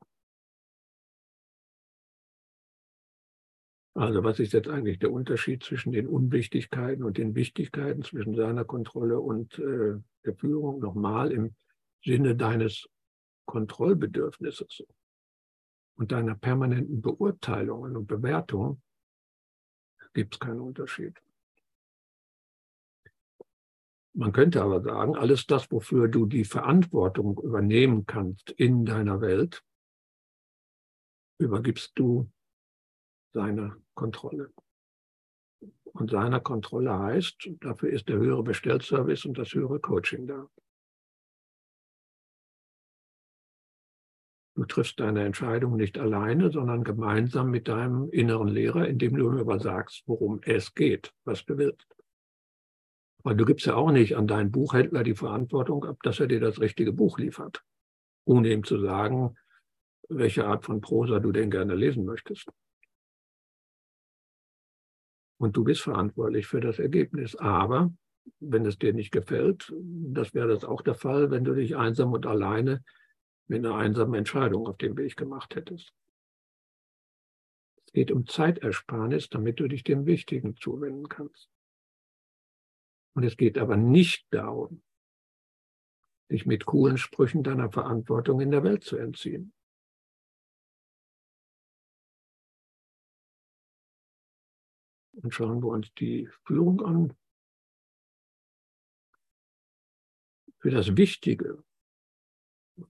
Also 3.98 4.24
was 4.24 4.40
ist 4.40 4.54
jetzt 4.54 4.70
eigentlich 4.70 5.00
der 5.00 5.12
Unterschied 5.12 5.64
zwischen 5.64 5.92
den 5.92 6.08
Unwichtigkeiten 6.08 7.04
und 7.04 7.18
den 7.18 7.34
Wichtigkeiten, 7.34 8.04
zwischen 8.04 8.36
seiner 8.36 8.64
Kontrolle 8.64 9.20
und 9.20 9.58
äh, 9.58 9.96
der 10.24 10.36
Führung? 10.36 10.80
Nochmal 10.80 11.32
im 11.32 11.56
Sinne 12.04 12.36
deines 12.36 12.88
Kontrollbedürfnisses 13.46 14.84
und 15.96 16.12
deiner 16.12 16.36
permanenten 16.36 17.02
Beurteilungen 17.02 17.98
und 17.98 18.06
Bewertungen 18.06 18.84
gibt 20.14 20.36
es 20.36 20.40
keinen 20.40 20.62
Unterschied. 20.62 21.20
Man 24.18 24.32
könnte 24.32 24.64
aber 24.64 24.82
sagen, 24.82 25.16
alles 25.16 25.46
das, 25.46 25.72
wofür 25.72 26.08
du 26.08 26.26
die 26.26 26.44
Verantwortung 26.44 27.38
übernehmen 27.38 28.08
kannst 28.08 28.50
in 28.50 28.84
deiner 28.84 29.22
Welt, 29.22 29.64
übergibst 31.40 31.92
du 31.94 32.28
seiner 33.34 33.78
Kontrolle. 33.94 34.52
Und 35.84 36.10
seiner 36.10 36.40
Kontrolle 36.40 36.98
heißt, 36.98 37.48
dafür 37.60 37.92
ist 37.92 38.10
der 38.10 38.18
höhere 38.18 38.42
Bestellservice 38.42 39.26
und 39.26 39.38
das 39.38 39.54
höhere 39.54 39.80
Coaching 39.80 40.26
da. 40.26 40.50
Du 44.56 44.66
triffst 44.66 45.00
deine 45.00 45.26
Entscheidung 45.26 45.76
nicht 45.76 46.00
alleine, 46.00 46.50
sondern 46.50 46.84
gemeinsam 46.84 47.52
mit 47.52 47.68
deinem 47.68 48.10
inneren 48.10 48.48
Lehrer, 48.48 48.88
indem 48.88 49.16
du 49.16 49.30
ihm 49.30 49.38
aber 49.38 49.60
sagst, 49.60 50.02
worum 50.08 50.42
es 50.42 50.74
geht, 50.74 51.14
was 51.24 51.46
du 51.46 51.60
willst. 51.60 51.97
Weil 53.24 53.36
du 53.36 53.46
gibst 53.46 53.66
ja 53.66 53.76
auch 53.76 53.92
nicht 53.92 54.16
an 54.16 54.28
deinen 54.28 54.52
Buchhändler 54.52 55.04
die 55.04 55.16
Verantwortung 55.16 55.84
ab, 55.86 55.98
dass 56.04 56.20
er 56.20 56.28
dir 56.28 56.40
das 56.40 56.60
richtige 56.60 56.94
Buch 56.94 57.20
liefert, 57.20 57.64
ohne 58.26 58.52
ihm 58.52 58.64
zu 58.64 58.80
sagen, 58.80 59.36
welche 60.10 60.46
Art 60.46 60.64
von 60.64 60.82
Prosa 60.82 61.20
du 61.20 61.32
denn 61.32 61.52
gerne 61.52 61.76
lesen 61.76 62.06
möchtest. 62.06 62.50
Und 65.40 65.56
du 65.56 65.64
bist 65.64 65.82
verantwortlich 65.82 66.48
für 66.48 66.62
das 66.62 66.80
Ergebnis. 66.80 67.36
Aber 67.36 67.94
wenn 68.40 68.66
es 68.66 68.78
dir 68.78 68.94
nicht 68.94 69.12
gefällt, 69.12 69.72
das 69.80 70.34
wäre 70.34 70.48
das 70.48 70.64
auch 70.64 70.82
der 70.82 70.96
Fall, 70.96 71.32
wenn 71.32 71.44
du 71.44 71.54
dich 71.54 71.76
einsam 71.76 72.14
und 72.14 72.26
alleine 72.26 72.84
mit 73.48 73.66
einer 73.66 73.76
einsamen 73.76 74.16
Entscheidung 74.16 74.68
auf 74.68 74.78
den 74.78 74.98
Weg 74.98 75.16
gemacht 75.16 75.56
hättest. 75.56 75.94
Es 77.86 77.94
geht 77.94 78.12
um 78.12 78.28
Zeitersparnis, 78.28 79.30
damit 79.30 79.60
du 79.60 79.68
dich 79.68 79.84
dem 79.84 80.06
Wichtigen 80.06 80.56
zuwenden 80.58 81.08
kannst. 81.08 81.50
Und 83.18 83.24
es 83.24 83.36
geht 83.36 83.58
aber 83.58 83.78
nicht 83.78 84.28
darum, 84.30 84.84
dich 86.32 86.46
mit 86.46 86.68
coolen 86.68 87.00
Sprüchen 87.00 87.42
deiner 87.42 87.72
Verantwortung 87.72 88.42
in 88.42 88.52
der 88.52 88.62
Welt 88.64 88.84
zu 88.84 88.96
entziehen. 88.96 89.56
Und 95.14 95.34
schauen 95.34 95.64
wir 95.64 95.70
uns 95.70 95.92
die 95.96 96.30
Führung 96.46 96.80
an. 96.86 97.18
Für 100.60 100.70
das 100.70 100.96
Wichtige 100.96 101.64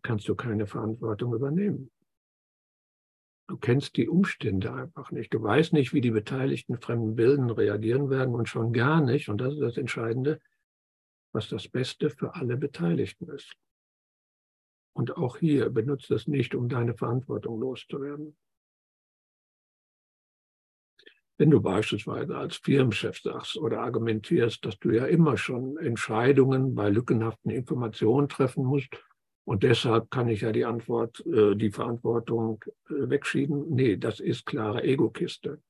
kannst 0.01 0.27
du 0.27 0.35
keine 0.35 0.67
Verantwortung 0.67 1.33
übernehmen. 1.33 1.89
Du 3.47 3.55
kennst 3.57 3.95
die 3.95 4.09
Umstände 4.09 4.73
einfach 4.73 5.11
nicht. 5.11 5.33
Du 5.33 5.41
weißt 5.41 5.71
nicht, 5.71 5.93
wie 5.93 6.01
die 6.01 6.11
beteiligten 6.11 6.79
fremden 6.79 7.15
Bilden 7.15 7.49
reagieren 7.49 8.09
werden 8.09 8.35
und 8.35 8.49
schon 8.49 8.73
gar 8.73 9.01
nicht, 9.01 9.29
und 9.29 9.39
das 9.39 9.53
ist 9.53 9.61
das 9.61 9.77
Entscheidende, 9.77 10.41
was 11.33 11.47
das 11.47 11.69
Beste 11.69 12.09
für 12.09 12.35
alle 12.35 12.57
Beteiligten 12.57 13.29
ist. 13.29 13.55
Und 14.93 15.15
auch 15.15 15.37
hier 15.37 15.69
benutzt 15.69 16.11
es 16.11 16.27
nicht, 16.27 16.55
um 16.55 16.67
deine 16.67 16.93
Verantwortung 16.93 17.59
loszuwerden. 17.59 18.35
Wenn 21.37 21.51
du 21.51 21.61
beispielsweise 21.61 22.35
als 22.35 22.57
Firmenchef 22.57 23.21
sagst 23.21 23.57
oder 23.57 23.81
argumentierst, 23.81 24.65
dass 24.65 24.77
du 24.79 24.89
ja 24.89 25.05
immer 25.05 25.37
schon 25.37 25.77
Entscheidungen 25.77 26.73
bei 26.73 26.89
lückenhaften 26.89 27.51
Informationen 27.51 28.27
treffen 28.27 28.65
musst 28.65 28.89
und 29.47 29.63
deshalb 29.63 30.11
kann 30.11 30.27
ich 30.27 30.41
ja 30.41 30.51
die 30.51 30.65
Antwort, 30.65 31.25
äh, 31.25 31.55
die 31.55 31.71
Verantwortung 31.71 32.65
äh, 32.89 33.09
wegschieben. 33.09 33.73
Nee, 33.73 33.95
das 33.95 34.19
ist 34.19 34.45
klare 34.45 34.83
Ego-Kiste. 34.83 35.61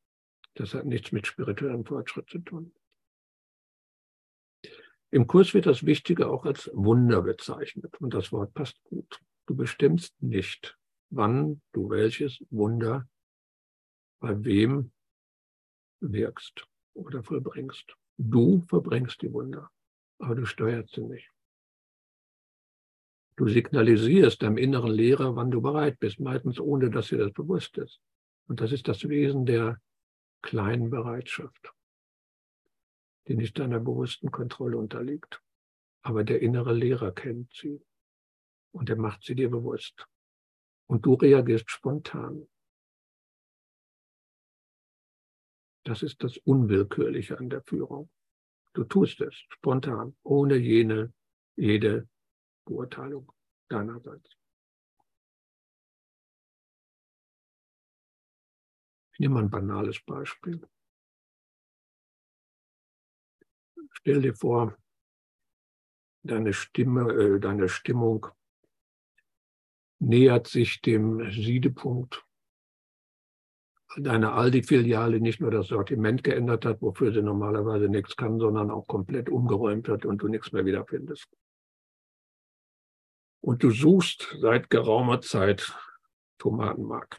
Das 0.55 0.73
hat 0.73 0.85
nichts 0.85 1.11
mit 1.11 1.27
spirituellem 1.27 1.85
Fortschritt 1.85 2.27
zu 2.27 2.39
tun. 2.39 2.73
Im 5.11 5.27
Kurs 5.27 5.53
wird 5.53 5.67
das 5.67 5.85
Wichtige 5.85 6.27
auch 6.27 6.45
als 6.45 6.71
Wunder 6.73 7.21
bezeichnet 7.21 8.01
und 8.01 8.15
das 8.15 8.31
Wort 8.31 8.51
passt 8.55 8.83
gut. 8.85 9.21
Du 9.45 9.55
bestimmst 9.55 10.19
nicht, 10.23 10.75
wann 11.11 11.61
du 11.71 11.91
welches 11.91 12.43
Wunder 12.49 13.07
bei 14.19 14.43
wem 14.43 14.91
wirkst 15.99 16.65
oder 16.95 17.21
vollbringst. 17.21 17.95
Du 18.17 18.61
verbringst 18.61 19.21
die 19.21 19.31
Wunder, 19.31 19.69
aber 20.17 20.33
du 20.33 20.47
steuerst 20.47 20.95
sie 20.95 21.01
nicht. 21.01 21.31
Du 23.37 23.47
signalisierst 23.47 24.41
deinem 24.41 24.57
inneren 24.57 24.91
Lehrer, 24.91 25.35
wann 25.35 25.51
du 25.51 25.61
bereit 25.61 25.99
bist, 25.99 26.19
meistens 26.19 26.59
ohne, 26.59 26.89
dass 26.89 27.09
dir 27.09 27.19
das 27.19 27.31
bewusst 27.31 27.77
ist. 27.77 28.01
Und 28.47 28.61
das 28.61 28.71
ist 28.71 28.87
das 28.87 29.07
Wesen 29.07 29.45
der 29.45 29.79
kleinen 30.41 30.89
Bereitschaft, 30.89 31.71
die 33.27 33.35
nicht 33.35 33.59
deiner 33.59 33.79
bewussten 33.79 34.31
Kontrolle 34.31 34.77
unterliegt. 34.77 35.39
Aber 36.01 36.23
der 36.23 36.41
innere 36.41 36.73
Lehrer 36.73 37.11
kennt 37.11 37.53
sie 37.53 37.79
und 38.71 38.89
er 38.89 38.95
macht 38.95 39.23
sie 39.23 39.35
dir 39.35 39.51
bewusst. 39.51 40.07
Und 40.87 41.05
du 41.05 41.13
reagierst 41.13 41.69
spontan. 41.69 42.47
Das 45.83 46.01
ist 46.01 46.23
das 46.23 46.37
Unwillkürliche 46.37 47.37
an 47.37 47.51
der 47.51 47.61
Führung. 47.61 48.09
Du 48.73 48.83
tust 48.83 49.21
es 49.21 49.35
spontan, 49.49 50.17
ohne 50.23 50.55
jene, 50.55 51.13
jede 51.55 52.09
Beurteilung 52.67 53.31
deinerseits. 53.69 54.29
Ich 59.13 59.19
nehme 59.19 59.39
ein 59.39 59.49
banales 59.49 59.99
Beispiel. 60.05 60.61
Stell 63.93 64.21
dir 64.21 64.35
vor, 64.35 64.77
deine 66.21 66.53
Stimme, 66.53 67.11
äh, 67.13 67.39
deine 67.39 67.67
Stimmung 67.69 68.27
nähert 69.99 70.47
sich 70.47 70.81
dem 70.81 71.31
Siedepunkt. 71.31 72.23
Deine 73.95 74.33
Aldi-Filiale 74.33 75.19
nicht 75.19 75.41
nur 75.41 75.49
das 75.49 75.69
Sortiment 75.69 76.23
geändert 76.23 76.65
hat, 76.65 76.81
wofür 76.81 77.11
sie 77.11 77.23
normalerweise 77.23 77.87
nichts 77.89 78.15
kann, 78.15 78.37
sondern 78.37 78.69
auch 78.69 78.85
komplett 78.85 79.29
umgeräumt 79.29 79.87
hat 79.87 80.05
und 80.05 80.21
du 80.21 80.27
nichts 80.27 80.51
mehr 80.51 80.65
wiederfindest. 80.65 81.27
Und 83.41 83.63
du 83.63 83.71
suchst 83.71 84.35
seit 84.39 84.69
geraumer 84.69 85.21
Zeit 85.21 85.73
Tomatenmark. 86.37 87.17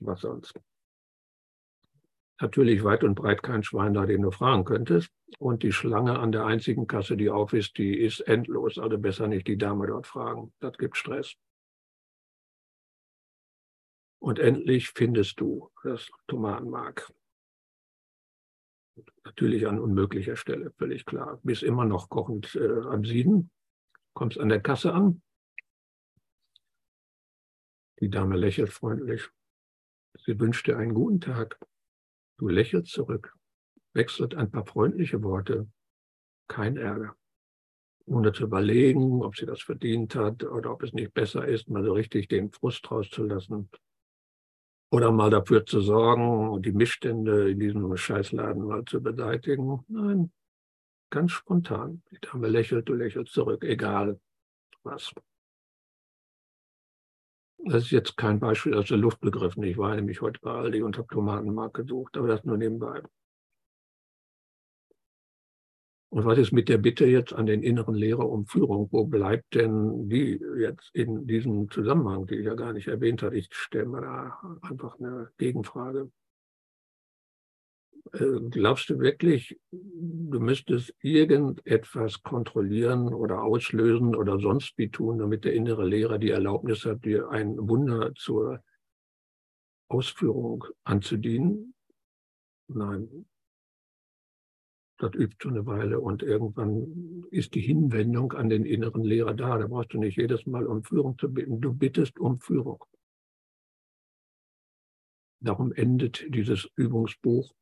Was 0.00 0.20
sonst? 0.20 0.54
Natürlich 2.40 2.84
weit 2.84 3.02
und 3.02 3.14
breit 3.14 3.42
kein 3.42 3.62
Schwein 3.62 3.94
da, 3.94 4.04
den 4.04 4.22
du 4.22 4.30
fragen 4.30 4.64
könntest. 4.64 5.10
Und 5.38 5.62
die 5.62 5.72
Schlange 5.72 6.18
an 6.18 6.32
der 6.32 6.44
einzigen 6.44 6.86
Kasse, 6.86 7.16
die 7.16 7.30
auf 7.30 7.52
ist, 7.54 7.78
die 7.78 7.98
ist 7.98 8.20
endlos. 8.20 8.78
Also 8.78 8.98
besser 8.98 9.26
nicht 9.26 9.46
die 9.46 9.56
Dame 9.56 9.86
dort 9.86 10.06
fragen. 10.06 10.52
Das 10.60 10.76
gibt 10.76 10.96
Stress. 10.96 11.34
Und 14.18 14.38
endlich 14.38 14.90
findest 14.90 15.40
du 15.40 15.70
das 15.82 16.10
Tomatenmark. 16.26 17.12
Natürlich 19.24 19.66
an 19.66 19.78
unmöglicher 19.78 20.36
Stelle, 20.36 20.72
völlig 20.78 21.04
klar. 21.04 21.40
Bist 21.42 21.62
immer 21.62 21.84
noch 21.84 22.08
kochend 22.08 22.54
äh, 22.54 22.80
am 22.80 23.04
Sieden 23.04 23.50
Kommst 24.16 24.40
an 24.40 24.48
der 24.48 24.62
Kasse 24.62 24.94
an. 24.94 25.20
Die 28.00 28.08
Dame 28.08 28.38
lächelt 28.38 28.72
freundlich. 28.72 29.28
Sie 30.24 30.40
wünscht 30.40 30.66
dir 30.66 30.78
einen 30.78 30.94
guten 30.94 31.20
Tag. 31.20 31.60
Du 32.38 32.48
lächelst 32.48 32.92
zurück, 32.92 33.36
wechselt 33.92 34.34
ein 34.34 34.50
paar 34.50 34.64
freundliche 34.64 35.22
Worte. 35.22 35.68
Kein 36.48 36.78
Ärger. 36.78 37.14
Ohne 38.06 38.32
zu 38.32 38.44
überlegen, 38.44 39.22
ob 39.22 39.36
sie 39.36 39.44
das 39.44 39.60
verdient 39.60 40.14
hat 40.14 40.44
oder 40.44 40.72
ob 40.72 40.82
es 40.82 40.94
nicht 40.94 41.12
besser 41.12 41.46
ist, 41.46 41.68
mal 41.68 41.84
so 41.84 41.92
richtig 41.92 42.28
den 42.28 42.50
Frust 42.50 42.90
rauszulassen. 42.90 43.68
Oder 44.90 45.12
mal 45.12 45.28
dafür 45.28 45.66
zu 45.66 45.82
sorgen 45.82 46.48
und 46.48 46.64
die 46.64 46.72
Missstände 46.72 47.50
in 47.50 47.60
diesem 47.60 47.94
Scheißladen 47.94 48.64
mal 48.64 48.82
zu 48.86 49.02
beseitigen. 49.02 49.84
Nein, 49.88 50.32
ganz 51.16 51.32
spontan. 51.32 52.02
Die 52.10 52.18
Dame 52.20 52.48
lächelt, 52.48 52.88
du 52.90 52.94
lächelst 52.94 53.32
zurück, 53.32 53.64
egal 53.64 54.20
was. 54.82 55.14
Das 57.58 57.84
ist 57.84 57.90
jetzt 57.90 58.18
kein 58.18 58.38
Beispiel 58.38 58.74
aus 58.74 58.88
der 58.88 58.98
Luft 58.98 59.20
begriffen. 59.20 59.62
Ich 59.62 59.78
war 59.78 59.94
nämlich 59.96 60.20
heute 60.20 60.38
bei 60.42 60.50
Aldi 60.50 60.82
und 60.82 60.98
habe 60.98 61.08
Tomatenmark 61.08 61.72
gesucht, 61.72 62.18
aber 62.18 62.28
das 62.28 62.44
nur 62.44 62.58
nebenbei. 62.58 63.02
Und 66.10 66.26
was 66.26 66.38
ist 66.38 66.52
mit 66.52 66.68
der 66.68 66.78
Bitte 66.78 67.06
jetzt 67.06 67.32
an 67.32 67.46
den 67.46 67.62
inneren 67.62 67.94
Lehrer 67.94 68.28
um 68.28 68.46
Führung? 68.46 68.88
Wo 68.92 69.06
bleibt 69.06 69.54
denn 69.54 70.10
die 70.10 70.38
jetzt 70.58 70.90
in 70.94 71.26
diesem 71.26 71.70
Zusammenhang, 71.70 72.26
die 72.26 72.36
ich 72.36 72.44
ja 72.44 72.54
gar 72.54 72.74
nicht 72.74 72.88
erwähnt 72.88 73.22
habe? 73.22 73.38
Ich 73.38 73.48
stelle 73.52 73.86
mir 73.86 74.02
da 74.02 74.58
einfach 74.62 74.98
eine 74.98 75.30
Gegenfrage. 75.38 76.10
Äh, 78.12 78.40
glaubst 78.50 78.90
du 78.90 78.98
wirklich, 78.98 79.58
du 79.70 80.40
müsstest 80.40 80.94
irgendetwas 81.00 82.22
kontrollieren 82.22 83.12
oder 83.12 83.42
auslösen 83.42 84.14
oder 84.14 84.38
sonst 84.38 84.76
wie 84.76 84.90
tun, 84.90 85.18
damit 85.18 85.44
der 85.44 85.54
innere 85.54 85.86
Lehrer 85.86 86.18
die 86.18 86.30
Erlaubnis 86.30 86.84
hat, 86.84 87.04
dir 87.04 87.30
ein 87.30 87.56
Wunder 87.68 88.14
zur 88.14 88.62
Ausführung 89.88 90.64
anzudienen? 90.84 91.74
Nein. 92.68 93.26
Das 94.98 95.14
übt 95.14 95.36
schon 95.42 95.52
eine 95.52 95.66
Weile 95.66 96.00
und 96.00 96.22
irgendwann 96.22 97.26
ist 97.30 97.54
die 97.54 97.60
Hinwendung 97.60 98.32
an 98.32 98.48
den 98.48 98.64
inneren 98.64 99.04
Lehrer 99.04 99.34
da. 99.34 99.58
Da 99.58 99.66
brauchst 99.66 99.92
du 99.92 99.98
nicht 99.98 100.16
jedes 100.16 100.46
Mal 100.46 100.66
um 100.66 100.82
Führung 100.84 101.18
zu 101.18 101.30
bitten. 101.30 101.60
Du 101.60 101.74
bittest 101.74 102.18
um 102.18 102.40
Führung. 102.40 102.82
Darum 105.40 105.70
endet 105.72 106.24
dieses 106.34 106.66
Übungsbuch 106.76 107.54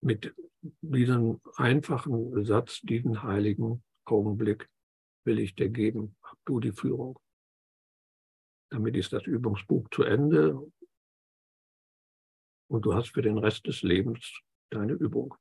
mit 0.00 0.34
diesem 0.80 1.40
einfachen 1.56 2.44
Satz, 2.44 2.80
diesen 2.82 3.22
heiligen 3.22 3.82
Augenblick 4.04 4.68
will 5.24 5.38
ich 5.38 5.54
dir 5.54 5.68
geben, 5.68 6.16
hab 6.22 6.38
du 6.44 6.60
die 6.60 6.72
Führung. 6.72 7.18
Damit 8.70 8.96
ist 8.96 9.12
das 9.12 9.24
Übungsbuch 9.24 9.88
zu 9.90 10.02
Ende 10.02 10.60
und 12.68 12.84
du 12.84 12.94
hast 12.94 13.10
für 13.10 13.22
den 13.22 13.38
Rest 13.38 13.66
des 13.66 13.82
Lebens 13.82 14.40
deine 14.70 14.92
Übung. 14.92 15.34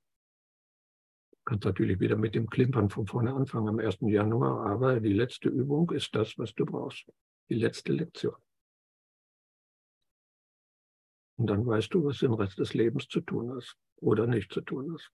Du 1.32 1.38
kannst 1.46 1.66
natürlich 1.66 2.00
wieder 2.00 2.16
mit 2.16 2.36
dem 2.36 2.50
Klimpern 2.50 2.90
von 2.90 3.08
vorne 3.08 3.34
anfangen 3.34 3.70
am 3.70 3.80
1. 3.80 3.98
Januar, 4.02 4.66
aber 4.68 5.00
die 5.00 5.14
letzte 5.14 5.50
Übung 5.50 5.92
ist 5.92 6.14
das, 6.16 6.38
was 6.38 6.54
du 6.54 6.66
brauchst. 6.66 7.06
Die 7.50 7.56
letzte 7.56 7.94
Lektion. 7.94 8.36
Und 11.38 11.48
dann 11.48 11.66
weißt 11.66 11.94
du, 11.94 12.06
was 12.06 12.20
den 12.20 12.34
Rest 12.34 12.60
des 12.60 12.74
Lebens 12.74 13.08
zu 13.08 13.22
tun 13.22 13.58
ist 13.58 13.78
oder 13.98 14.26
nicht 14.26 14.52
zu 14.52 14.62
tun 14.62 14.96
ist. 14.96 15.12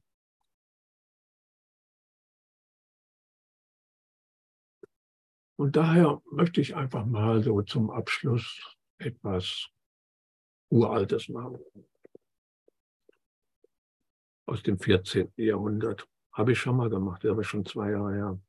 Und 5.58 5.76
daher 5.76 6.22
möchte 6.32 6.60
ich 6.60 6.76
einfach 6.76 7.06
mal 7.06 7.44
so 7.44 7.62
zum 7.62 7.92
Abschluss 7.92 8.76
etwas 8.98 9.70
Uraltes 10.70 11.30
machen. 11.30 11.60
Aus 14.48 14.64
dem 14.64 14.80
14. 14.80 15.32
Jahrhundert. 15.38 16.08
Habe 16.34 16.54
ich 16.54 16.60
schon 16.60 16.78
mal 16.78 16.90
gemacht, 16.90 17.26
aber 17.26 17.44
schon 17.44 17.66
zwei 17.66 17.92
Jahre 17.92 18.14
her. 18.14 18.42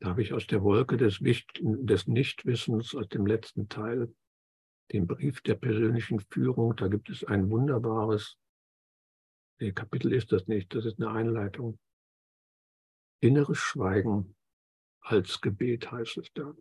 Da 0.00 0.08
habe 0.08 0.22
ich 0.22 0.32
aus 0.32 0.46
der 0.46 0.62
Wolke 0.62 0.96
des, 0.96 1.18
des 1.20 2.06
Nichtwissens, 2.06 2.94
aus 2.94 3.08
dem 3.08 3.26
letzten 3.26 3.68
Teil, 3.68 4.12
den 4.92 5.06
Brief 5.06 5.40
der 5.42 5.54
persönlichen 5.54 6.20
Führung. 6.20 6.76
Da 6.76 6.88
gibt 6.88 7.10
es 7.10 7.24
ein 7.24 7.50
wunderbares, 7.50 8.36
nee, 9.60 9.72
Kapitel 9.72 10.12
ist 10.12 10.32
das 10.32 10.46
nicht, 10.46 10.74
das 10.74 10.84
ist 10.84 11.00
eine 11.00 11.10
Einleitung. 11.10 11.78
Inneres 13.20 13.58
Schweigen 13.58 14.36
als 15.00 15.40
Gebet 15.40 15.90
heißt 15.90 16.18
es 16.18 16.32
da. 16.34 16.54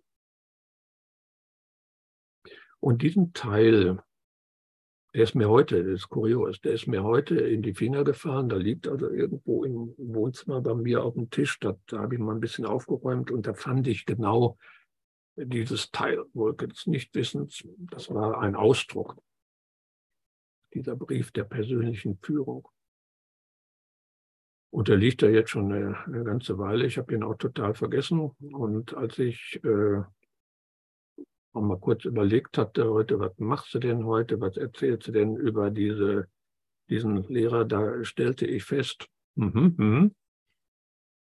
Und 2.79 3.01
diesen 3.01 3.33
Teil, 3.33 4.03
der 5.13 5.23
ist 5.23 5.35
mir 5.35 5.49
heute, 5.49 5.83
das 5.83 6.01
ist 6.01 6.09
kurios, 6.09 6.59
der 6.59 6.73
ist 6.73 6.87
mir 6.87 7.03
heute 7.03 7.35
in 7.35 7.61
die 7.61 7.73
Finger 7.73 8.03
gefahren. 8.03 8.49
Da 8.49 8.57
liegt 8.57 8.87
also 8.87 9.09
irgendwo 9.09 9.63
im 9.63 9.93
Wohnzimmer 9.97 10.59
bei 10.61 10.73
mir 10.73 11.03
auf 11.03 11.13
dem 11.13 11.29
Tisch. 11.29 11.59
Da, 11.59 11.77
da 11.87 11.99
habe 11.99 12.15
ich 12.15 12.21
mal 12.21 12.33
ein 12.33 12.41
bisschen 12.41 12.65
aufgeräumt 12.65 13.31
und 13.31 13.47
da 13.47 13.53
fand 13.53 13.87
ich 13.87 14.05
genau 14.05 14.57
dieses 15.35 15.91
Teil 15.91 16.23
Wolke 16.33 16.67
des 16.67 16.87
Nichtwissens, 16.87 17.63
das 17.91 18.09
war 18.09 18.39
ein 18.39 18.55
Ausdruck, 18.55 19.17
dieser 20.73 20.95
Brief 20.95 21.31
der 21.31 21.43
persönlichen 21.43 22.17
Führung. 22.21 22.67
Und 24.71 24.87
der 24.87 24.97
liegt 24.97 25.21
da 25.21 25.27
jetzt 25.27 25.51
schon 25.51 25.71
eine, 25.71 26.03
eine 26.05 26.23
ganze 26.23 26.57
Weile. 26.57 26.85
Ich 26.87 26.97
habe 26.97 27.13
ihn 27.13 27.21
auch 27.21 27.35
total 27.35 27.75
vergessen. 27.75 28.31
Und 28.39 28.95
als 28.95 29.19
ich 29.19 29.63
äh, 29.63 30.01
mal 31.53 31.79
kurz 31.79 32.05
überlegt 32.05 32.57
hatte 32.57 32.89
heute, 32.89 33.19
was 33.19 33.37
machst 33.37 33.73
du 33.75 33.79
denn 33.79 34.05
heute, 34.05 34.39
was 34.39 34.57
erzählst 34.57 35.07
du 35.07 35.11
denn 35.11 35.35
über 35.35 35.69
diese, 35.69 36.27
diesen 36.89 37.21
Lehrer, 37.23 37.65
da 37.65 38.03
stellte 38.03 38.47
ich 38.47 38.63
fest, 38.63 39.07
mm 39.35 39.47
-hmm, 39.47 40.11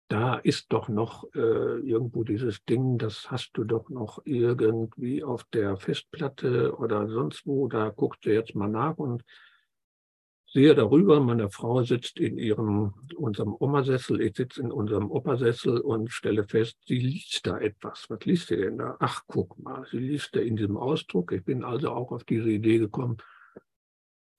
da 0.09 0.35
ist 0.35 0.73
doch 0.73 0.89
noch 0.89 1.23
äh, 1.35 1.79
irgendwo 1.79 2.23
dieses 2.23 2.65
Ding, 2.65 2.97
das 2.97 3.29
hast 3.29 3.51
du 3.53 3.63
doch 3.63 3.89
noch 3.89 4.19
irgendwie 4.25 5.23
auf 5.23 5.43
der 5.53 5.77
Festplatte 5.77 6.75
oder 6.75 7.07
sonst 7.07 7.45
wo, 7.45 7.67
da 7.67 7.89
guckst 7.89 8.25
du 8.25 8.33
jetzt 8.33 8.55
mal 8.55 8.67
nach 8.67 8.97
und 8.97 9.23
sehe 10.47 10.73
darüber, 10.73 11.19
meine 11.19 11.51
Frau 11.51 11.83
sitzt 11.83 12.19
in 12.19 12.39
ihrem, 12.39 12.95
unserem 13.15 13.55
Omasessel, 13.59 14.19
ich 14.21 14.35
sitze 14.35 14.61
in 14.61 14.71
unserem 14.71 15.11
Opersessel 15.11 15.79
und 15.79 16.11
stelle 16.11 16.43
fest, 16.43 16.77
sie 16.87 16.97
liest 16.97 17.45
da 17.45 17.59
etwas. 17.59 18.05
Was 18.09 18.25
liest 18.25 18.47
sie 18.47 18.57
denn 18.57 18.79
da? 18.79 18.97
Ach, 18.99 19.21
guck 19.27 19.59
mal, 19.59 19.85
sie 19.91 19.99
liest 19.99 20.35
da 20.35 20.39
in 20.39 20.55
diesem 20.55 20.77
Ausdruck. 20.77 21.31
Ich 21.33 21.43
bin 21.43 21.63
also 21.63 21.91
auch 21.91 22.11
auf 22.11 22.23
diese 22.23 22.49
Idee 22.49 22.79
gekommen, 22.79 23.17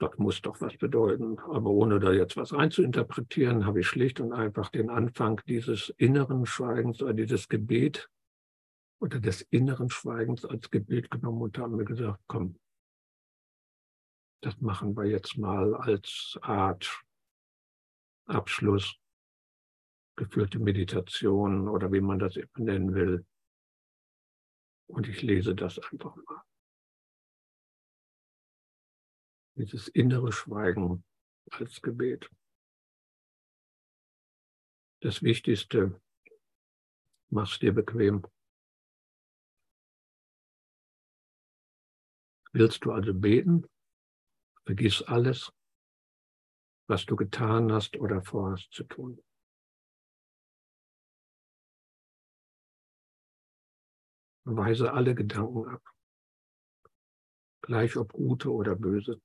das 0.01 0.17
muss 0.17 0.41
doch 0.41 0.61
was 0.61 0.77
bedeuten. 0.79 1.39
Aber 1.39 1.71
ohne 1.71 2.01
da 2.01 2.11
jetzt 2.11 2.37
was 2.37 2.53
einzuinterpretieren, 2.53 3.67
habe 3.67 3.81
ich 3.81 3.87
schlicht 3.87 4.19
und 4.21 4.33
einfach 4.33 4.71
den 4.71 4.89
Anfang 4.89 5.41
dieses 5.47 5.91
inneren 5.99 6.47
Schweigens 6.47 7.03
oder 7.03 7.13
dieses 7.13 7.49
Gebet 7.49 8.09
oder 8.99 9.21
des 9.21 9.43
inneren 9.43 9.91
Schweigens 9.91 10.45
als 10.45 10.71
Gebet 10.71 11.11
genommen 11.11 11.43
und 11.43 11.59
haben 11.59 11.77
mir 11.77 11.85
gesagt, 11.85 12.21
komm, 12.27 12.59
das 14.43 14.59
machen 14.61 14.97
wir 14.97 15.05
jetzt 15.05 15.37
mal 15.37 15.75
als 15.75 16.39
Art 16.41 17.03
Abschluss, 18.27 18.97
geführte 20.17 20.59
Meditation 20.59 21.69
oder 21.69 21.93
wie 21.93 22.01
man 22.01 22.19
das 22.19 22.39
nennen 22.57 22.95
will. 22.95 23.27
Und 24.87 25.09
ich 25.09 25.21
lese 25.21 25.55
das 25.55 25.79
einfach 25.79 26.17
mal. 26.17 26.40
Dieses 29.61 29.89
innere 29.89 30.33
Schweigen 30.33 31.05
als 31.51 31.83
Gebet. 31.83 32.31
Das 35.01 35.23
Wichtigste, 35.23 36.01
mach's 37.29 37.59
dir 37.59 37.75
bequem. 37.75 38.27
Willst 42.53 42.85
du 42.85 42.93
also 42.93 43.13
beten? 43.13 43.67
Vergiss 44.65 45.03
alles, 45.03 45.53
was 46.89 47.05
du 47.05 47.17
getan 47.17 47.71
hast 47.71 47.97
oder 47.97 48.23
vorhast 48.23 48.73
zu 48.73 48.85
tun. 48.85 49.23
Weise 54.45 54.93
alle 54.93 55.15
Gedanken 55.15 55.69
ab, 55.69 55.83
gleich 57.61 57.97
ob 57.97 58.13
gute 58.13 58.51
oder 58.51 58.75
böse. 58.75 59.21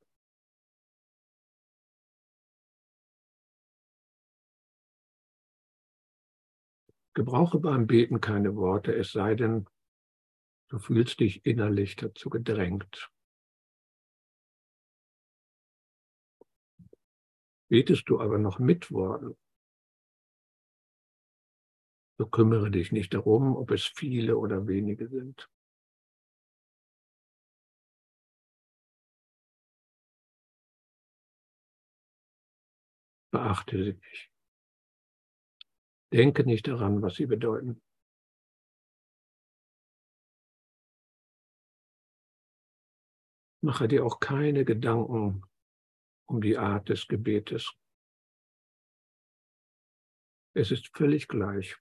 Gebrauche 7.16 7.59
beim 7.59 7.88
Beten 7.88 8.22
keine 8.22 8.55
Worte, 8.55 8.93
es 8.93 9.11
sei 9.11 9.34
denn, 9.34 9.68
du 10.70 10.78
fühlst 10.78 11.20
dich 11.20 11.45
innerlich 11.45 11.95
dazu 11.95 12.30
gedrängt. 12.30 13.09
Betest 17.70 18.07
du 18.09 18.20
aber 18.20 18.38
noch 18.38 18.59
mit 18.59 18.91
Worten, 18.91 19.36
Bekümmere 22.18 22.72
dich 22.72 22.93
nicht 22.93 23.13
darum, 23.13 23.57
ob 23.57 23.72
es 23.72 23.84
viele 23.84 24.38
oder 24.38 24.68
wenige 24.68 25.09
sind. 25.09 25.49
Beachte 33.32 33.78
sie 33.84 33.93
nicht. 33.93 34.34
Denke 36.16 36.45
nicht 36.45 36.66
daran, 36.70 37.01
was 37.01 37.16
sie 37.16 37.26
bedeuten. 37.26 37.82
Mache 43.61 43.89
dir 43.89 44.05
auch 44.05 44.22
keine 44.22 44.63
Gedanken 44.63 45.43
um 46.26 46.39
die 46.39 46.57
Art 46.57 46.88
des 46.88 47.09
Gebetes. 47.09 47.74
Es 50.53 50.72
ist 50.72 50.95
völlig 50.95 51.28
gleich, 51.28 51.76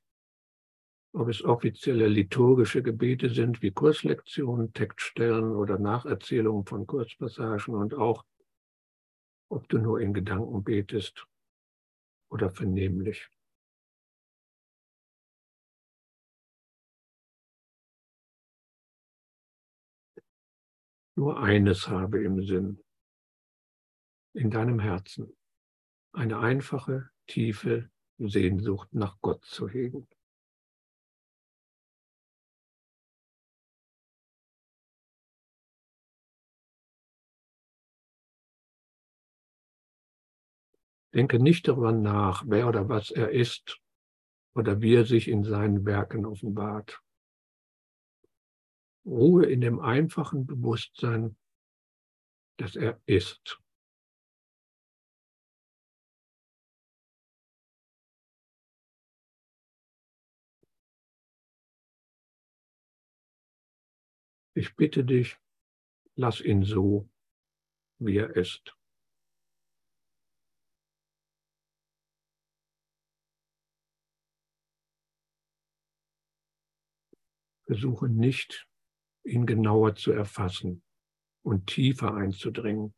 ob 1.13 1.29
es 1.29 1.45
offizielle 1.45 2.09
liturgische 2.09 2.83
Gebete 2.83 3.31
sind 3.31 3.63
wie 3.63 3.71
Kurslektionen, 3.71 4.73
Textstellen 4.73 5.55
oder 5.55 5.79
Nacherzählungen 5.79 6.67
von 6.67 6.89
Kurzpassagen 6.89 7.77
und 7.77 7.95
auch, 7.95 8.25
ob 9.49 9.69
du 9.69 9.79
nur 9.79 10.01
in 10.01 10.13
Gedanken 10.13 10.65
betest 10.65 11.25
oder 12.31 12.51
vernehmlich. 12.51 13.31
Nur 21.17 21.41
eines 21.41 21.89
habe 21.89 22.25
im 22.25 22.45
Sinn, 22.45 22.83
in 24.35 24.51
deinem 24.51 24.81
Herzen, 24.81 25.37
eine 26.13 26.41
einfache, 26.41 27.11
tiefe 27.29 27.91
Sehnsucht 28.19 28.93
nach 28.93 29.21
Gott 29.21 29.45
zu 29.45 29.69
hegen. 29.69 30.09
Denke 41.15 41.39
nicht 41.39 41.69
darüber 41.69 41.93
nach, 41.93 42.43
wer 42.45 42.67
oder 42.67 42.89
was 42.89 43.13
er 43.13 43.31
ist 43.31 43.79
oder 44.57 44.81
wie 44.81 44.97
er 44.97 45.05
sich 45.05 45.29
in 45.29 45.45
seinen 45.45 45.87
Werken 45.87 46.27
offenbart. 46.27 47.01
Ruhe 49.07 49.47
in 49.47 49.61
dem 49.61 49.81
einfachen 49.81 50.47
Bewusstsein, 50.47 51.37
dass 52.57 52.77
er 52.77 53.01
ist. 53.07 53.61
Ich 64.57 64.77
bitte 64.77 65.05
dich, 65.05 65.37
lass 66.15 66.41
ihn 66.41 66.65
so, 66.65 67.09
wie 67.99 68.17
er 68.19 68.37
ist. 68.37 68.77
Versuche 77.67 78.09
nicht, 78.09 78.69
ihn 79.25 79.47
genauer 79.47 79.95
zu 79.97 80.13
erfassen 80.13 80.83
und 81.43 81.67
tiefer 81.67 82.15
einzudringen, 82.15 82.95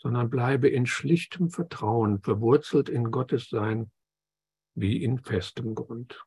sondern 0.00 0.30
bleibe 0.30 0.68
in 0.68 0.86
schlichtem 0.86 1.50
Vertrauen 1.50 2.20
verwurzelt 2.20 2.88
in 2.88 3.10
Gottes 3.10 3.48
Sein 3.48 3.90
wie 4.74 5.02
in 5.02 5.18
festem 5.18 5.74
Grund. 5.74 6.24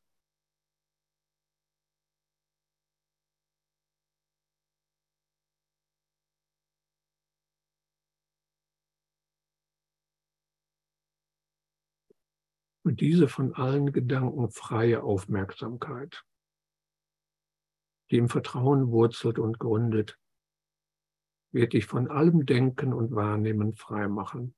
Und 12.83 12.99
diese 12.99 13.27
von 13.27 13.53
allen 13.53 13.93
Gedanken 13.93 14.49
freie 14.49 15.03
Aufmerksamkeit 15.03 16.25
die 18.11 18.17
im 18.17 18.27
Vertrauen 18.27 18.91
wurzelt 18.91 19.39
und 19.39 19.57
gründet, 19.57 20.19
wird 21.53 21.73
dich 21.73 21.85
von 21.85 22.09
allem 22.09 22.45
Denken 22.45 22.93
und 22.93 23.15
Wahrnehmen 23.15 23.73
freimachen 23.73 24.53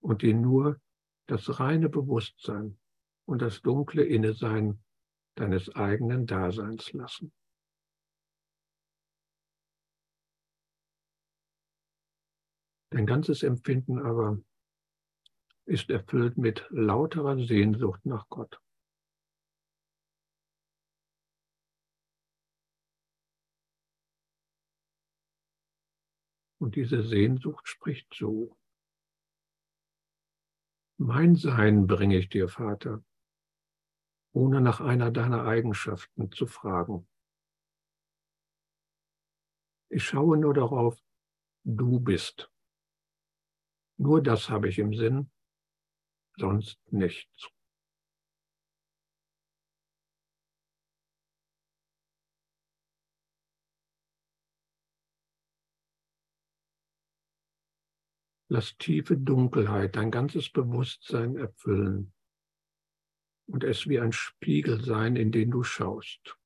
und 0.00 0.22
dir 0.22 0.34
nur 0.34 0.80
das 1.26 1.60
reine 1.60 1.88
Bewusstsein 1.88 2.78
und 3.26 3.40
das 3.40 3.62
dunkle 3.62 4.04
Innesein 4.04 4.82
deines 5.34 5.74
eigenen 5.74 6.26
Daseins 6.26 6.92
lassen. 6.92 7.32
Dein 12.90 13.06
ganzes 13.06 13.42
Empfinden 13.42 14.00
aber 14.00 14.38
ist 15.64 15.88
erfüllt 15.90 16.36
mit 16.36 16.66
lauterer 16.70 17.38
Sehnsucht 17.38 18.04
nach 18.04 18.28
Gott. 18.28 18.60
Und 26.60 26.76
diese 26.76 27.02
Sehnsucht 27.02 27.66
spricht 27.66 28.14
so. 28.14 28.54
Mein 30.98 31.34
Sein 31.34 31.86
bringe 31.86 32.18
ich 32.18 32.28
dir, 32.28 32.48
Vater, 32.48 33.02
ohne 34.32 34.60
nach 34.60 34.80
einer 34.82 35.10
deiner 35.10 35.46
Eigenschaften 35.46 36.30
zu 36.30 36.46
fragen. 36.46 37.08
Ich 39.88 40.04
schaue 40.04 40.36
nur 40.36 40.52
darauf, 40.52 41.02
du 41.64 41.98
bist. 41.98 42.52
Nur 43.96 44.22
das 44.22 44.50
habe 44.50 44.68
ich 44.68 44.78
im 44.78 44.92
Sinn, 44.94 45.30
sonst 46.36 46.78
nichts. 46.92 47.48
Lass 58.52 58.76
tiefe 58.78 59.16
Dunkelheit 59.16 59.94
dein 59.94 60.10
ganzes 60.10 60.50
Bewusstsein 60.50 61.36
erfüllen 61.36 62.12
und 63.46 63.62
es 63.62 63.86
wie 63.86 64.00
ein 64.00 64.10
Spiegel 64.10 64.84
sein, 64.84 65.14
in 65.14 65.30
den 65.30 65.52
du 65.52 65.62
schaust. 65.62 66.36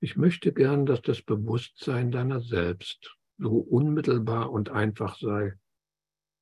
Ich 0.00 0.16
möchte 0.16 0.52
gern, 0.52 0.86
dass 0.86 1.02
das 1.02 1.22
Bewusstsein 1.22 2.10
deiner 2.10 2.40
selbst 2.40 3.16
so 3.38 3.58
unmittelbar 3.58 4.50
und 4.50 4.70
einfach 4.70 5.16
sei 5.16 5.56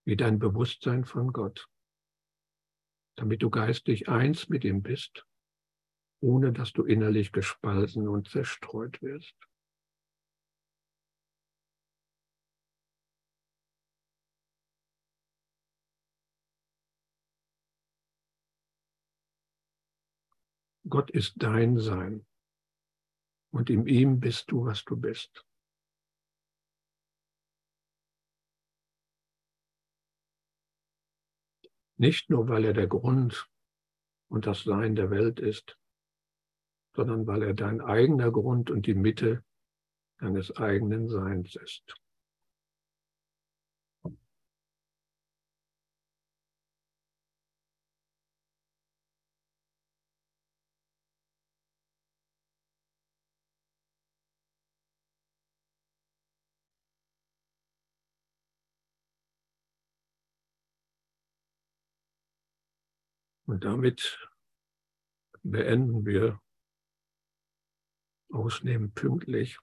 wie 0.06 0.16
dein 0.16 0.38
Bewusstsein 0.38 1.04
von 1.04 1.34
Gott, 1.34 1.68
damit 3.16 3.42
du 3.42 3.50
geistig 3.50 4.08
eins 4.08 4.48
mit 4.48 4.64
ihm 4.64 4.82
bist, 4.82 5.26
ohne 6.20 6.50
dass 6.50 6.72
du 6.72 6.84
innerlich 6.84 7.30
gespalten 7.30 8.08
und 8.08 8.30
zerstreut 8.30 9.02
wirst. 9.02 9.36
Gott 20.88 21.10
ist 21.10 21.34
dein 21.36 21.78
Sein 21.78 22.26
und 23.50 23.70
in 23.70 23.86
ihm 23.86 24.20
bist 24.20 24.50
du, 24.50 24.64
was 24.64 24.84
du 24.84 24.96
bist. 24.96 25.44
Nicht 31.96 32.30
nur, 32.30 32.48
weil 32.48 32.64
er 32.64 32.74
der 32.74 32.86
Grund 32.86 33.50
und 34.28 34.46
das 34.46 34.62
Sein 34.62 34.94
der 34.94 35.10
Welt 35.10 35.40
ist, 35.40 35.78
sondern 36.94 37.26
weil 37.26 37.42
er 37.42 37.54
dein 37.54 37.80
eigener 37.80 38.30
Grund 38.30 38.70
und 38.70 38.86
die 38.86 38.94
Mitte 38.94 39.44
deines 40.18 40.56
eigenen 40.56 41.08
Seins 41.08 41.56
ist. 41.56 41.94
Und 63.48 63.64
damit 63.64 64.28
beenden 65.42 66.04
wir 66.04 66.38
ausnehmen 68.30 68.92
pünktlich 68.92 69.58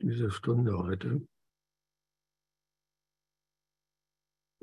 diese 0.00 0.30
Stunde 0.30 0.76
heute. 0.76 1.26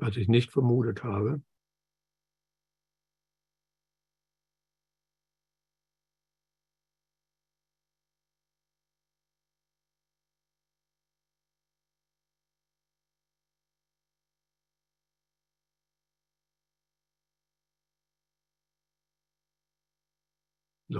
was 0.00 0.16
ich 0.16 0.28
nicht 0.28 0.50
vermutet 0.50 1.04
habe. 1.04 1.42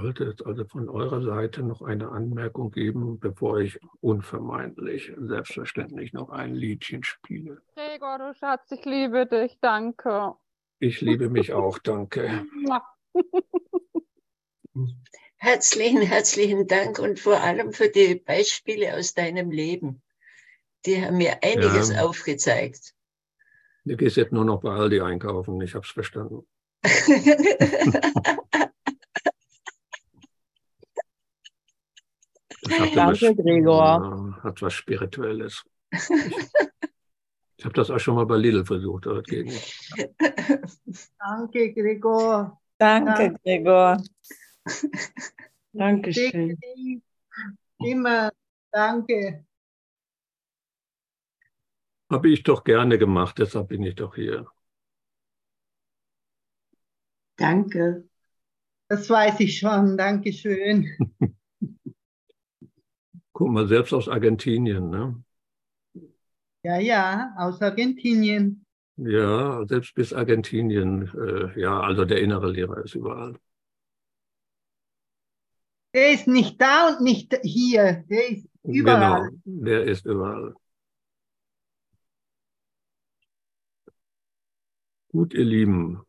Sollte 0.01 0.25
es 0.25 0.41
also 0.47 0.65
von 0.65 0.89
eurer 0.89 1.21
Seite 1.21 1.63
noch 1.63 1.83
eine 1.83 2.09
Anmerkung 2.09 2.71
geben, 2.71 3.21
bevor 3.21 3.61
ich 3.61 3.79
unvermeidlich, 4.01 5.13
selbstverständlich 5.19 6.15
noch 6.15 6.31
ein 6.31 6.55
Liedchen 6.55 7.05
spiele? 7.05 7.61
Gregor, 7.75 8.17
du 8.19 8.35
Schatz, 8.35 8.71
ich 8.71 8.87
liebe 8.87 9.27
dich, 9.27 9.59
danke. 9.61 10.33
Ich 10.79 11.03
liebe 11.03 11.29
mich 11.29 11.53
auch, 11.53 11.79
danke. 11.79 12.47
Herzlichen, 15.37 16.01
herzlichen 16.01 16.67
Dank 16.67 16.99
und 16.99 17.21
vor 17.21 17.43
allem 17.43 17.75
für 17.75 17.91
die 17.91 18.15
Beispiele 18.15 18.97
aus 18.97 19.13
deinem 19.13 19.51
Leben. 19.51 20.01
Die 20.87 21.05
haben 21.05 21.19
mir 21.19 21.43
einiges 21.43 21.91
Ja. 21.91 22.05
aufgezeigt. 22.05 22.95
Du 23.85 23.97
gehst 23.97 24.17
jetzt 24.17 24.33
nur 24.33 24.47
noch 24.47 24.63
bei 24.63 24.71
Aldi 24.71 25.03
einkaufen, 25.03 25.61
ich 25.61 25.75
habe 25.75 25.85
es 25.85 25.91
verstanden. 25.91 26.47
Das 32.51 32.60
hat 32.60 32.60
Danke, 32.71 32.97
was, 32.97 33.37
Gregor. 33.37 34.39
Hat 34.43 34.63
was 34.63 34.73
Spirituelles. 34.73 35.65
Ich, 35.91 36.01
ich 37.57 37.65
habe 37.65 37.75
das 37.75 37.91
auch 37.91 37.99
schon 37.99 38.15
mal 38.15 38.27
bei 38.27 38.37
Lidl 38.37 38.65
versucht, 38.65 39.07
aber 39.07 39.23
das 39.23 39.25
geht 39.25 39.47
nicht. 39.47 39.91
Danke, 41.19 41.73
Gregor. 41.73 42.61
Danke, 42.79 43.35
Gregor. 43.43 44.03
Dankeschön. 45.73 46.59
Immer 47.79 48.31
danke. 48.71 49.45
Habe 52.11 52.29
ich 52.31 52.43
doch 52.43 52.65
gerne 52.65 52.99
gemacht, 52.99 53.39
deshalb 53.39 53.69
bin 53.69 53.83
ich 53.83 53.95
doch 53.95 54.15
hier. 54.15 54.47
Danke. 57.37 58.09
Das 58.89 59.09
weiß 59.09 59.41
ich 59.41 59.59
schon. 59.59 59.97
Dankeschön. 59.97 60.89
Guck 63.41 63.53
mal, 63.53 63.67
selbst 63.67 63.95
aus 63.95 64.07
Argentinien, 64.07 64.91
ne? 64.91 65.25
Ja, 66.63 66.79
ja, 66.79 67.33
aus 67.39 67.63
Argentinien. 67.63 68.67
Ja, 68.97 69.67
selbst 69.67 69.95
bis 69.95 70.13
Argentinien, 70.13 71.11
äh, 71.17 71.59
ja, 71.59 71.81
also 71.81 72.05
der 72.05 72.21
innere 72.21 72.51
Lehrer 72.51 72.85
ist 72.85 72.95
überall. 72.95 73.39
Der 75.95 76.13
ist 76.13 76.27
nicht 76.27 76.61
da 76.61 76.89
und 76.91 77.01
nicht 77.01 77.35
hier. 77.43 78.05
Der 78.11 78.29
ist 78.29 78.47
überall. 78.63 79.31
Genau, 79.31 79.65
der 79.65 79.85
ist 79.85 80.05
überall. 80.05 80.55
Gut, 85.13 85.33
ihr 85.33 85.47
Lieben, 85.47 86.03